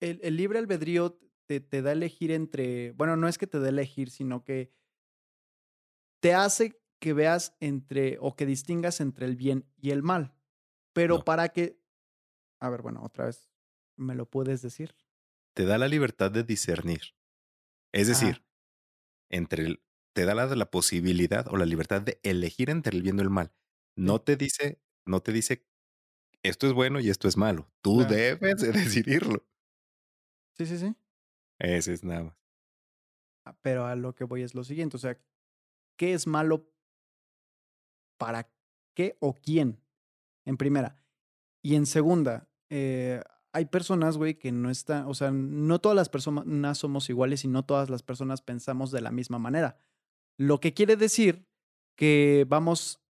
[0.00, 3.58] el, el libre albedrío te, te da a elegir entre, bueno, no es que te
[3.60, 4.72] dé a elegir, sino que
[6.20, 10.34] te hace que veas entre, o que distingas entre el bien y el mal.
[10.92, 11.80] Pero No, para que,
[12.60, 13.48] a ver, bueno, otra vez,
[13.96, 14.94] ¿me lo puedes decir?
[15.54, 17.16] te da la libertad de discernir.
[17.92, 18.44] Es Ajá, decir,
[19.30, 19.82] entre el
[20.18, 23.30] te da la la posibilidad o la libertad de elegir entre el bien o el
[23.30, 23.52] mal.
[23.96, 25.64] No te dice no te dice
[26.42, 27.70] esto es bueno y esto es malo.
[27.82, 28.16] Tú claro.
[28.16, 29.46] debes de decidirlo.
[30.56, 30.96] Sí, sí, sí.
[31.60, 32.36] Ese es nada más.
[33.44, 35.16] Ah, Pero a lo que voy es lo siguiente, o sea,
[35.96, 36.68] ¿qué es malo
[38.18, 38.50] para
[38.96, 39.80] qué o quién?
[40.44, 41.00] En primera.
[41.62, 46.08] Y en segunda, eh, hay personas, güey, que no están, o sea, no todas las
[46.08, 49.78] personas somos iguales y no todas las personas pensamos de la misma manera.
[50.38, 51.46] Lo que quiere decir
[51.96, 53.02] que vamos,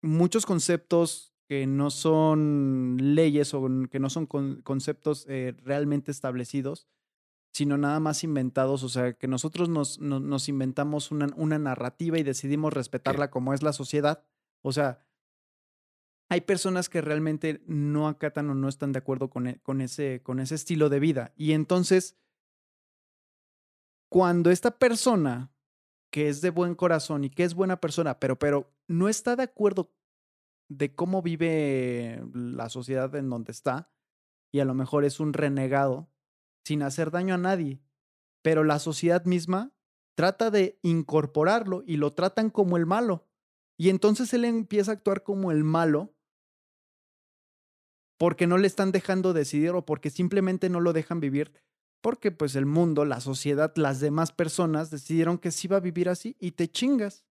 [0.00, 6.88] muchos conceptos que no son leyes o que no son con- conceptos eh, realmente establecidos,
[7.52, 12.18] sino nada más inventados, o sea, que nosotros nos, no- nos inventamos una, una narrativa
[12.18, 14.24] y decidimos respetarla como es la sociedad.
[14.62, 15.04] O sea,
[16.30, 20.22] hay personas que realmente no acatan o no están de acuerdo con, e- con, ese,
[20.22, 21.32] con ese estilo de vida.
[21.36, 22.16] Y entonces,
[24.10, 25.50] cuando esta persona
[26.10, 29.42] que es de buen corazón y que es buena persona, pero, pero no está de
[29.44, 29.92] acuerdo
[30.68, 33.90] de cómo vive la sociedad en donde está,
[34.52, 36.08] y a lo mejor es un renegado,
[36.64, 37.80] sin hacer daño a nadie,
[38.42, 39.72] pero la sociedad misma
[40.14, 43.26] trata de incorporarlo y lo tratan como el malo.
[43.76, 46.14] Y entonces él empieza a actuar como el malo
[48.18, 51.52] porque no le están dejando decidir o porque simplemente no lo dejan vivir,
[52.00, 56.08] porque pues el mundo, la sociedad, las demás personas decidieron que sí va a vivir
[56.08, 57.24] así y te chingas.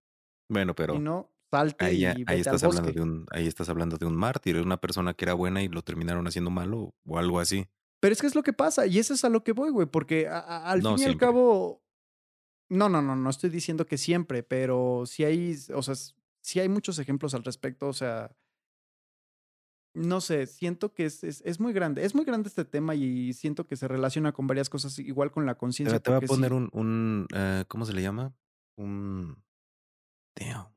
[0.49, 3.69] Bueno, Y pero no, salte ahí y ahí al estás hablando de un ahí estás
[3.69, 6.93] hablando de un mártir, de una persona que era buena y lo terminaron haciendo malo
[7.05, 7.67] o algo así.
[7.99, 9.87] Pero es que es lo que pasa y eso es a lo que voy, güey,
[9.87, 11.83] porque a- a- al No fin y al cabo,
[12.69, 15.95] no, no, no, no estoy diciendo que siempre, pero sí hay, o sea,
[16.41, 18.35] sí hay muchos ejemplos al respecto, o sea,
[19.97, 23.33] no sé, siento que es, es, es muy grande, es muy grande este tema y
[23.33, 26.51] siento que se relaciona con varias cosas, igual con la conciencia, te voy a poner
[26.51, 28.33] sí, un un, eh, ¿cómo se le llama?
[28.77, 29.43] Un
[30.35, 30.67] damn,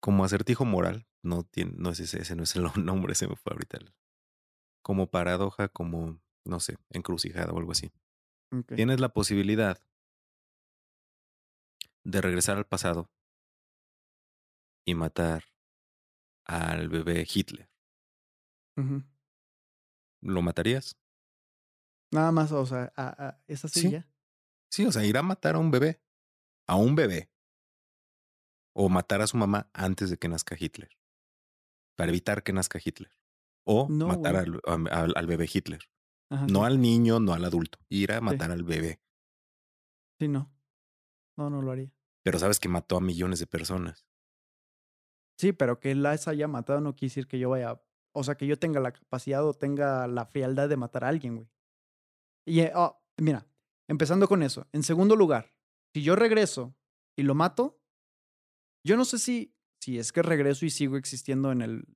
[0.00, 1.06] como acertijo moral.
[1.22, 3.78] no tiene, no es ese, ese no es el nombre, se me fue ahorita.
[4.82, 7.90] Como paradoja, como, no sé, encrucijada o algo así.
[8.74, 9.78] Tienes la posibilidad
[12.04, 13.10] de regresar al pasado
[14.86, 15.44] y matar
[16.48, 17.70] al bebé Hitler.
[20.22, 20.96] ¿Lo matarías?
[22.12, 24.08] Nada más, o sea, a, a esa silla.
[24.70, 26.00] Sí, o sea, ir a matar a un bebé.
[26.66, 27.30] A un bebé.
[28.74, 30.90] O matar a su mamá antes de que nazca Hitler.
[31.96, 33.10] Para evitar que nazca Hitler.
[33.66, 35.80] O No, matar al, al- al bebé Hitler.
[36.30, 36.64] Ajá, No sí.
[36.66, 37.78] al niño, no al adulto.
[37.88, 39.00] Ir a matar al bebé.
[40.20, 40.50] Sí, no.
[41.36, 41.92] No, no lo haría.
[42.24, 44.06] Pero sabes que mató a millones de personas.
[45.38, 47.80] Sí, pero que las haya matado no quiere decir que yo vaya.
[48.12, 51.36] O sea, que yo tenga la capacidad o tenga la frialdad de matar a alguien,
[51.36, 51.48] güey.
[52.44, 53.46] Y eh, oh, mira,
[53.88, 54.66] empezando con eso.
[54.72, 55.54] En segundo lugar,
[55.94, 56.74] si yo regreso
[57.16, 57.80] y lo mato,
[58.84, 61.86] yo no sé si, si es que regreso y sigo existiendo en el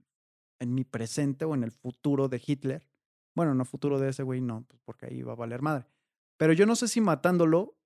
[0.62, 2.88] en mi presente o en el futuro de Hitler.
[3.34, 5.86] Bueno, no futuro de ese güey, no, pues porque ahí va a valer madre.
[6.38, 7.76] Pero yo no sé si matándolo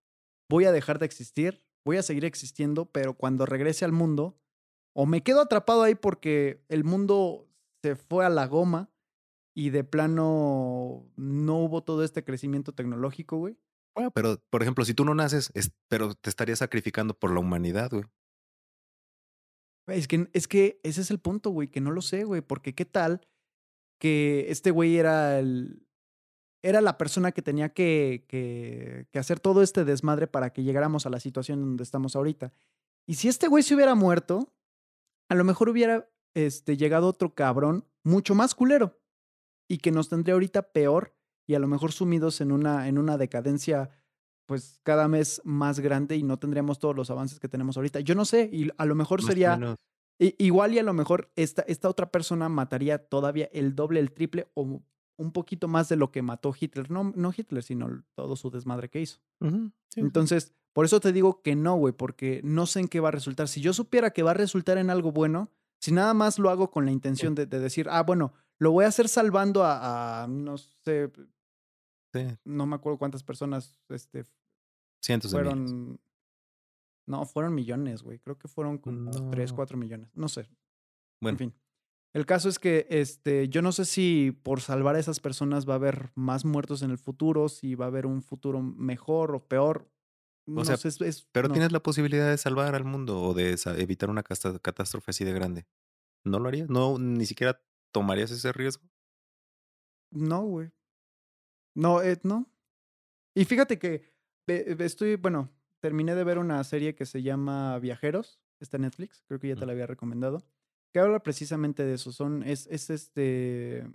[0.51, 4.39] voy a dejar de existir, voy a seguir existiendo, pero cuando regrese al mundo,
[4.97, 7.49] o me quedo atrapado ahí porque el mundo
[7.83, 8.91] se fue a la goma
[9.55, 13.57] y de plano no hubo todo este crecimiento tecnológico, güey.
[13.95, 17.41] Bueno, pero, por ejemplo, si tú no naces, es- pero te estarías sacrificando por la
[17.41, 18.05] humanidad, güey.
[19.89, 22.75] Es que, es que ese es el punto, güey, que no lo sé, güey, porque
[22.75, 23.21] qué tal
[24.01, 25.83] que este güey era el...
[26.63, 31.07] Era la persona que tenía que, que, que hacer todo este desmadre para que llegáramos
[31.07, 32.53] a la situación donde estamos ahorita.
[33.07, 34.53] Y si este güey se hubiera muerto,
[35.29, 39.01] a lo mejor hubiera este, llegado otro cabrón mucho más culero
[39.69, 41.15] y que nos tendría ahorita peor
[41.47, 43.91] y a lo mejor sumidos en una, en una decadencia
[44.47, 48.01] pues cada vez más grande y no tendríamos todos los avances que tenemos ahorita.
[48.01, 49.77] Yo no sé, y a lo mejor Más sería
[50.19, 54.49] igual y a lo mejor esta, esta otra persona mataría todavía el doble, el triple
[54.55, 54.83] o
[55.17, 56.91] un poquito más de lo que mató Hitler.
[56.91, 59.19] No, no Hitler, sino todo su desmadre que hizo.
[59.41, 60.01] Sí.
[60.01, 63.13] Entonces, por eso te digo que no, güey, porque no sé en qué va a
[63.13, 63.49] resultar.
[63.49, 66.71] Si yo supiera que va a resultar en algo bueno, si nada más lo hago
[66.71, 70.27] con la intención de, de decir, ah, bueno, lo voy a hacer salvando a, a,
[70.29, 71.11] no sé,
[72.15, 74.25] Sí, no me acuerdo cuántas personas este,
[75.03, 75.53] cientos de miles.
[75.53, 76.01] fueron.
[77.07, 78.19] No, fueron millones, güey.
[78.21, 79.57] Creo que fueron como 3, No.
[79.57, 80.11] 4 millones.
[80.15, 80.49] No sé.
[81.21, 81.55] Bueno, En fin.
[82.17, 85.75] El caso es que este, yo no sé si por salvar a esas personas va
[85.75, 89.47] a haber más muertos en el futuro, si va a haber un futuro mejor o
[89.47, 89.91] peor.
[90.47, 91.53] No sea, sé, es- es- pero no.
[91.53, 95.67] tienes la posibilidad de salvar al mundo o de evitar una catástrofe así de grande.
[96.25, 96.71] ¿No lo harías?
[96.71, 97.61] ¿No ni siquiera
[97.93, 98.89] tomarías ese riesgo?
[100.11, 100.71] No, güey.
[101.75, 102.51] No, eh, no.
[103.35, 103.95] Y fíjate que
[104.47, 108.85] eh, eh, estoy, bueno, terminé de ver una serie que se llama Viajeros, está en
[108.85, 110.43] Netflix, creo que ya te la había recomendado,
[110.97, 112.11] que habla precisamente de eso.
[112.11, 113.87] Son, es, es este.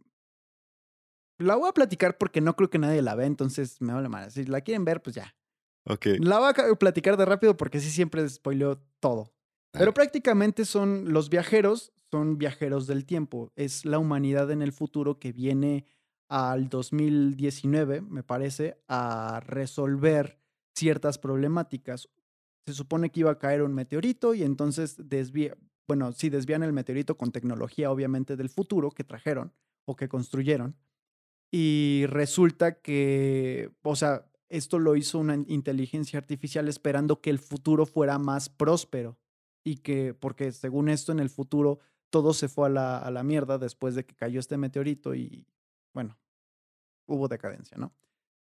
[1.39, 4.29] La voy a platicar porque no creo que nadie la vea, entonces me vale mal.
[4.29, 5.35] Si la quieren ver, pues ya.
[5.87, 6.05] Ok.
[6.19, 9.33] La voy a ca- platicar de rápido porque sí siempre spoileo todo.
[9.71, 13.51] Pero prácticamente son los viajeros, son viajeros del tiempo.
[13.55, 15.87] Es la humanidad en el futuro que viene
[16.29, 20.39] al 2019, me parece, a resolver
[20.75, 22.07] ciertas problemáticas.
[22.67, 25.57] Se supone que iba a caer un meteorito y entonces desvía,
[25.91, 29.51] bueno, sí desvían el meteorito con tecnología obviamente del futuro que trajeron
[29.83, 30.77] o que construyeron.
[31.51, 37.85] Y resulta que, o sea, esto lo hizo una inteligencia artificial esperando que el futuro
[37.85, 39.19] fuera más próspero
[39.65, 43.23] y que, porque según esto en el futuro todo se fue a la, a la
[43.23, 45.45] mierda después de que cayó este meteorito y,
[45.93, 46.17] bueno,
[47.05, 47.93] hubo decadencia, ¿no?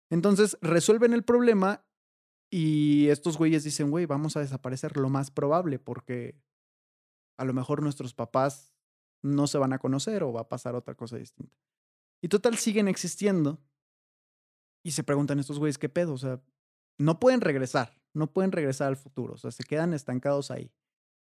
[0.09, 1.85] Entonces resuelven el problema
[2.49, 6.39] y estos güeyes dicen, güey, vamos a desaparecer lo más probable porque
[7.41, 8.75] a lo mejor nuestros papás
[9.23, 11.57] no se van a conocer o va a pasar otra cosa distinta.
[12.23, 13.59] Y total, siguen existiendo.
[14.85, 16.13] Y se preguntan estos güeyes, ¿qué pedo?
[16.13, 16.43] O sea,
[16.99, 20.71] no pueden regresar, no pueden regresar al futuro, o sea, se quedan estancados ahí.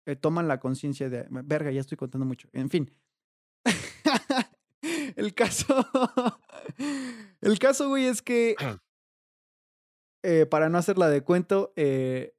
[0.07, 2.49] Eh, toman la conciencia de, verga, ya estoy contando mucho.
[2.53, 2.91] En fin.
[5.15, 5.75] el caso,
[7.41, 8.55] el caso, güey, es que,
[10.23, 12.35] eh, para no hacerla de cuento, eh,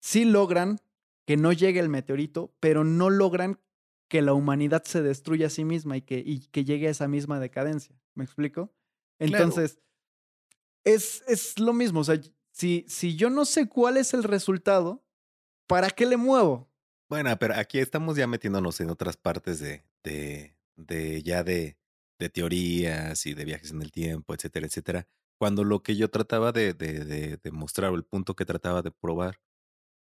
[0.00, 0.78] sí logran
[1.26, 3.60] que no llegue el meteorito, pero no logran
[4.08, 7.08] que la humanidad se destruya a sí misma y que, y que llegue a esa
[7.08, 7.96] misma decadencia.
[8.14, 8.72] ¿Me explico?
[9.18, 9.44] Claro.
[9.44, 9.80] Entonces,
[10.84, 12.00] es, es lo mismo.
[12.00, 12.20] O sea,
[12.52, 15.04] si, si yo no sé cuál es el resultado,
[15.66, 16.70] ¿para qué le muevo?
[17.08, 21.76] Bueno, pero aquí estamos ya metiéndonos en otras partes de, de, de ya de,
[22.18, 25.08] de teorías y de viajes en el tiempo, etcétera, etcétera.
[25.38, 28.82] Cuando lo que yo trataba de, de, de, de mostrar o el punto que trataba
[28.82, 29.40] de probar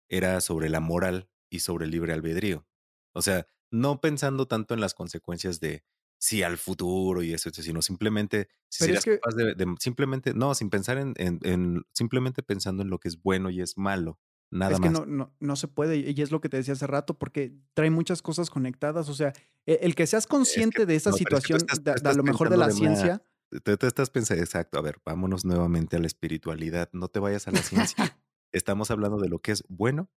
[0.08, 2.66] era sobre la moral y sobre el libre albedrío.
[3.12, 5.84] O sea, no pensando tanto en las consecuencias de
[6.18, 10.54] si al futuro y eso, sino simplemente si serías que capaz de, de simplemente, no,
[10.54, 14.18] sin pensar en, en, en- simplemente pensando en lo que es bueno y es malo,
[14.50, 14.90] nada Es que más.
[14.90, 17.90] no, no, no se puede, y es lo que te decía hace rato, porque trae
[17.90, 19.08] muchas cosas conectadas.
[19.10, 19.34] O sea,
[19.66, 21.92] e- el que seas Es que, consciente de esa no, es que situación, estás, de,
[22.10, 23.22] a lo mejor de la de ciencia,
[23.64, 27.48] Tú, tú estás pensando, exacto, a ver, vámonos nuevamente a la espiritualidad, no te vayas
[27.48, 28.18] a la ciencia.
[28.54, 30.10] Estamos hablando de lo que es bueno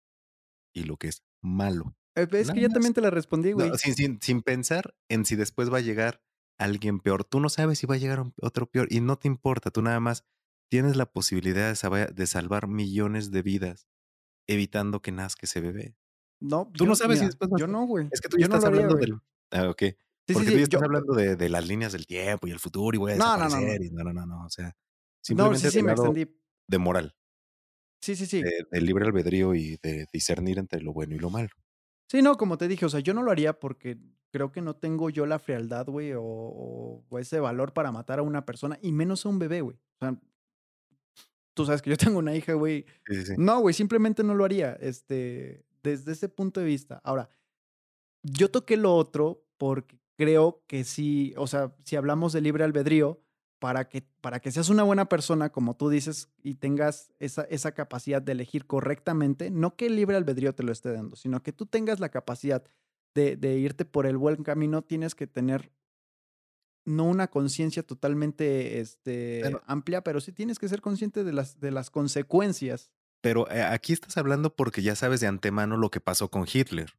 [0.74, 1.96] y lo que es malo.
[2.14, 2.74] eh, es Nada que ya más.
[2.74, 3.70] también te la respondí, No, güey.
[3.78, 6.22] sin, sin, sin pensar en si después va a llegar
[6.58, 7.24] alguien peor.
[7.24, 9.70] Tú no sabes si va a llegar otro peor y no te importa.
[9.70, 10.24] Tú nada más
[10.70, 13.86] tienes la posibilidad de, salvar millones de vidas
[14.48, 15.96] evitando que nazca ese bebé.
[16.40, 18.08] No, Tú yo, no sabes si mira, después va a yo no, güey.
[18.12, 19.18] Es que tú ya no estás haría, hablando del...
[19.52, 19.82] Ah, ok.
[19.82, 22.46] Sí, sí, Porque tú sí, ya estás yo, hablando de, de las líneas del tiempo
[22.46, 23.66] y el futuro y voy a no, no, no, no.
[23.66, 23.82] desaparecer.
[23.84, 24.44] Y no, no, no, no.
[24.44, 26.26] O sea, No, sí, simplemente sí, me extendí.
[26.68, 27.16] de moral,
[28.06, 28.40] Sí, sí, sí.
[28.40, 31.48] de, de libre albedrío y de discernir entre lo bueno y lo malo.
[32.08, 33.98] Sí, no, como te dije, o sea, yo no lo haría porque
[34.30, 38.46] creo que no tengo yo la frialdad, güey, o, ese valor para matar a una
[38.46, 39.76] persona, y menos a un bebé, güey.
[39.76, 40.20] O sea,
[41.52, 42.86] tú sabes que yo tengo una hija, güey.
[43.08, 43.34] Sí, sí, sí.
[43.38, 47.00] No, güey, simplemente no lo haría, este, desde ese punto de vista.
[47.02, 47.28] Ahora,
[48.22, 53.20] yo toqué lo otro porque creo que sí, o sea, si hablamos de libre albedrío,
[53.58, 57.72] para que, para que seas una buena persona, como tú dices, y tengas esa, esa
[57.72, 61.52] capacidad de elegir correctamente, no que el libre albedrío te lo esté dando, sino que
[61.52, 62.64] tú tengas la capacidad
[63.14, 65.72] de, de irte por el buen camino, tienes que tener
[66.84, 71.58] no una conciencia totalmente este, Pero, amplia, pero sí tienes que ser consciente de las,
[71.58, 72.92] de las consecuencias.
[73.20, 76.96] pero eh, aquí estás hablando porque ya sabes de antemano lo que pasó con Hitler.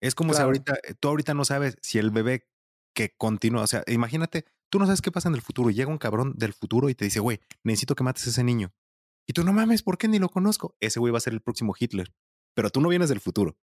[0.00, 2.48] Es como si ahorita, eh, tú ahorita no sabes si el bebé
[2.94, 5.90] que continúa, o sea, imagínate, tú no sabes qué pasa en el futuro y llega
[5.90, 8.72] un cabrón del futuro y te dice, güey, necesito que mates a ese niño.
[9.28, 10.74] Y tú no mames, ¿por qué ni lo conozco?
[10.80, 12.12] Ese güey va a ser el próximo Hitler.
[12.54, 13.56] Pero tú no vienes del futuro.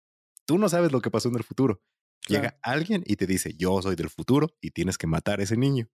[0.46, 1.80] Tú no sabes lo que pasó en el futuro.
[2.20, 2.42] Claro.
[2.42, 5.56] Llega alguien y te dice, yo soy del futuro y tienes que matar a ese
[5.56, 5.88] niño.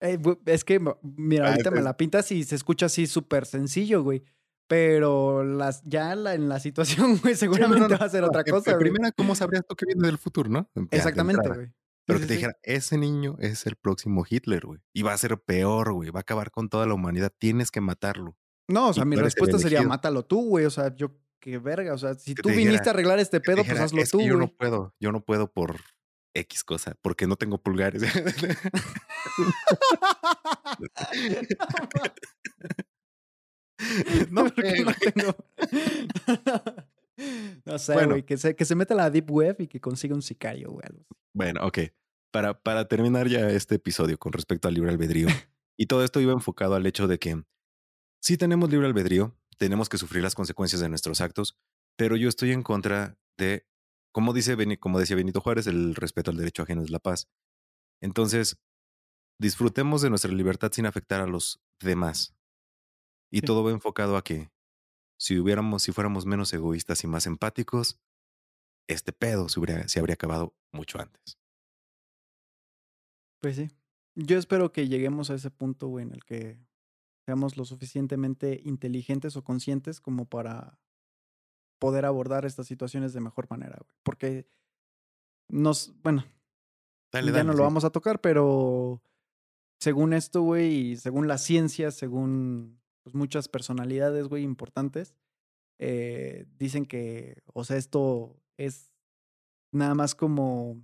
[0.00, 4.02] Eh, es que, mira, Ah, ahorita me la pintas y se escucha así súper sencillo,
[4.02, 4.22] güey.
[4.66, 7.98] Pero las, ya la- en la situación, güey, Sí, no, no, seguramente no.
[7.98, 8.90] va a ser otra en- cosa, en güey.
[8.90, 10.70] primera, ¿cómo sabrías tú que viene del futuro, no?
[10.90, 11.72] Exactamente, güey.
[12.06, 14.80] Pero que te dijera, ese niño es el próximo Hitler, güey.
[14.92, 16.10] Y va a ser peor, güey.
[16.10, 17.32] Va a acabar con toda la humanidad.
[17.38, 18.36] Tienes que matarlo.
[18.68, 20.66] No, o Y sea, mi respuesta sería mátalo tú, güey.
[20.66, 21.94] O sea, yo, qué verga.
[21.94, 24.10] O sea, si Que tú te viniste dijera, a arreglar este pedo, pues hazlo es
[24.10, 25.80] tú, que yo no puedo, yo no puedo por
[26.34, 28.02] X cosa, porque no tengo pulgares.
[34.30, 35.36] no ¿Por qué sé, no tengo?
[37.64, 38.22] no sé, Bueno, güey.
[38.24, 40.86] Que se, que se meta a la Deep Web y que consiga un sicario, güey.
[41.34, 41.78] bueno, ok.
[42.32, 45.28] Para, para terminar ya este episodio con respecto al libre albedrío,
[45.78, 47.44] y todo esto iba enfocado al hecho de que
[48.20, 51.56] sí tenemos libre albedrío, tenemos que sufrir las consecuencias de nuestros actos,
[51.96, 53.66] pero yo estoy en contra de,
[54.12, 57.28] como, dice, como decía Benito Juárez, el respeto al derecho ajeno es la paz.
[58.02, 58.58] Entonces,
[59.40, 62.34] disfrutemos de nuestra libertad sin afectar a los demás.
[63.30, 63.46] Y Sí.
[63.46, 64.50] todo va enfocado a que
[65.18, 68.00] si hubiéramos, si fuéramos menos egoístas y más empáticos,
[68.88, 71.38] este pedo se, habría acabado mucho antes.
[73.40, 73.70] Pues sí.
[74.14, 76.58] Yo espero que lleguemos a ese punto, güey, en el que
[77.26, 80.78] seamos lo suficientemente inteligentes o conscientes como para
[81.80, 83.96] poder abordar estas situaciones de mejor manera, güey.
[84.02, 84.48] Porque
[85.48, 86.24] nos, bueno,
[87.12, 89.00] Dale, ya dale, no lo vamos a tocar, pero
[89.78, 95.14] según esto, güey, y según la ciencia, según pues, muchas personalidades, güey, importantes,
[95.78, 98.90] eh, dicen que, o sea, esto es
[99.72, 100.82] nada más como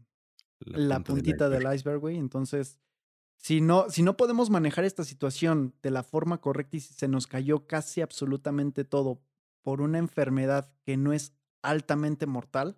[0.61, 2.01] la, puntita del iceberg.
[2.01, 2.17] güey.
[2.17, 2.79] Entonces,
[3.37, 7.09] si no, si no podemos manejar esta situación de la forma correcta y si se
[7.09, 9.23] nos cayó casi absolutamente todo
[9.63, 11.33] por una enfermedad que no es
[11.63, 12.77] altamente mortal,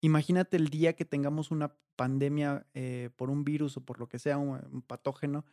[0.00, 4.18] imagínate el día que tengamos una pandemia eh, por un virus o por lo que
[4.18, 5.44] sea, un, un patógeno,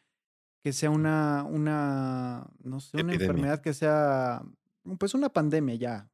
[0.67, 3.25] que sea una, una, no sé, una Epidemia.
[3.25, 4.43] enfermedad que sea,
[4.99, 6.11] pues una pandemia ya.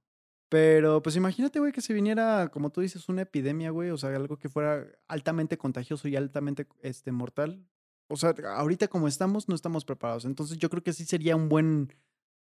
[0.48, 4.16] Pero pues imagínate, güey, que se viniera, como tú dices, una epidemia, güey, o sea,
[4.16, 7.66] algo que fuera altamente contagioso y altamente este, mortal.
[8.10, 10.26] O sea, ahorita como estamos, no estamos preparados.
[10.26, 11.92] Entonces yo creo que sí sería un buen,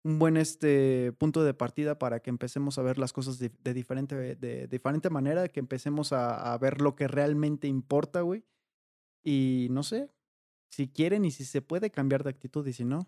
[0.04, 3.74] un buen este, punto de partida para que empecemos a ver las cosas de, de
[3.74, 8.44] diferente, de, diferente manera, que empecemos a, a ver lo que realmente importa, güey.
[9.24, 10.10] Y no sé,
[10.72, 13.08] si quieren y si se puede cambiar de actitud y si no,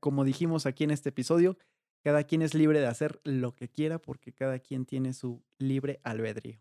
[0.00, 1.56] como dijimos aquí en este episodio,
[2.04, 6.00] cada quien es libre de hacer lo que quiera porque cada quien tiene su libre
[6.04, 6.60] albedrío.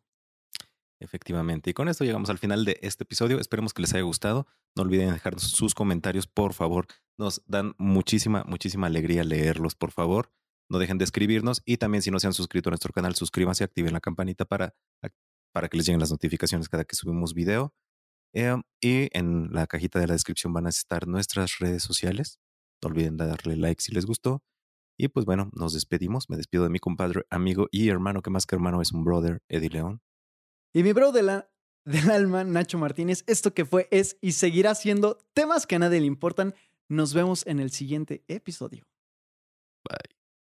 [0.99, 1.71] Efectivamente.
[1.71, 3.39] Y con esto llegamos al final de este episodio.
[3.39, 4.45] Esperemos que les haya gustado.
[4.75, 6.85] No olviden dejarnos sus comentarios, por favor.
[7.17, 10.31] Nos dan muchísima, muchísima alegría leerlos, por favor.
[10.69, 11.63] No dejen de escribirnos.
[11.65, 14.75] Y también si no se han suscrito a nuestro canal, suscríbanse, activen la campanita para
[15.51, 17.73] para que les lleguen las notificaciones cada que subimos video.
[18.33, 22.39] Em, y en la cajita de la descripción van a estar nuestras redes sociales.
[22.81, 24.43] No olviden darle like si les gustó.
[24.97, 26.29] Y pues bueno, nos despedimos.
[26.29, 29.41] Me despido de mi compadre, amigo y hermano, que más que hermano es un brother,
[29.49, 30.01] Eddie León.
[30.73, 31.51] Y mi bro de la,
[31.85, 35.99] del alma, Nacho Martínez, esto que fue, es y seguirá siendo temas que a nadie
[35.99, 36.53] le importan.
[36.87, 38.85] Nos vemos en el siguiente episodio.
[39.83, 40.20] Bye.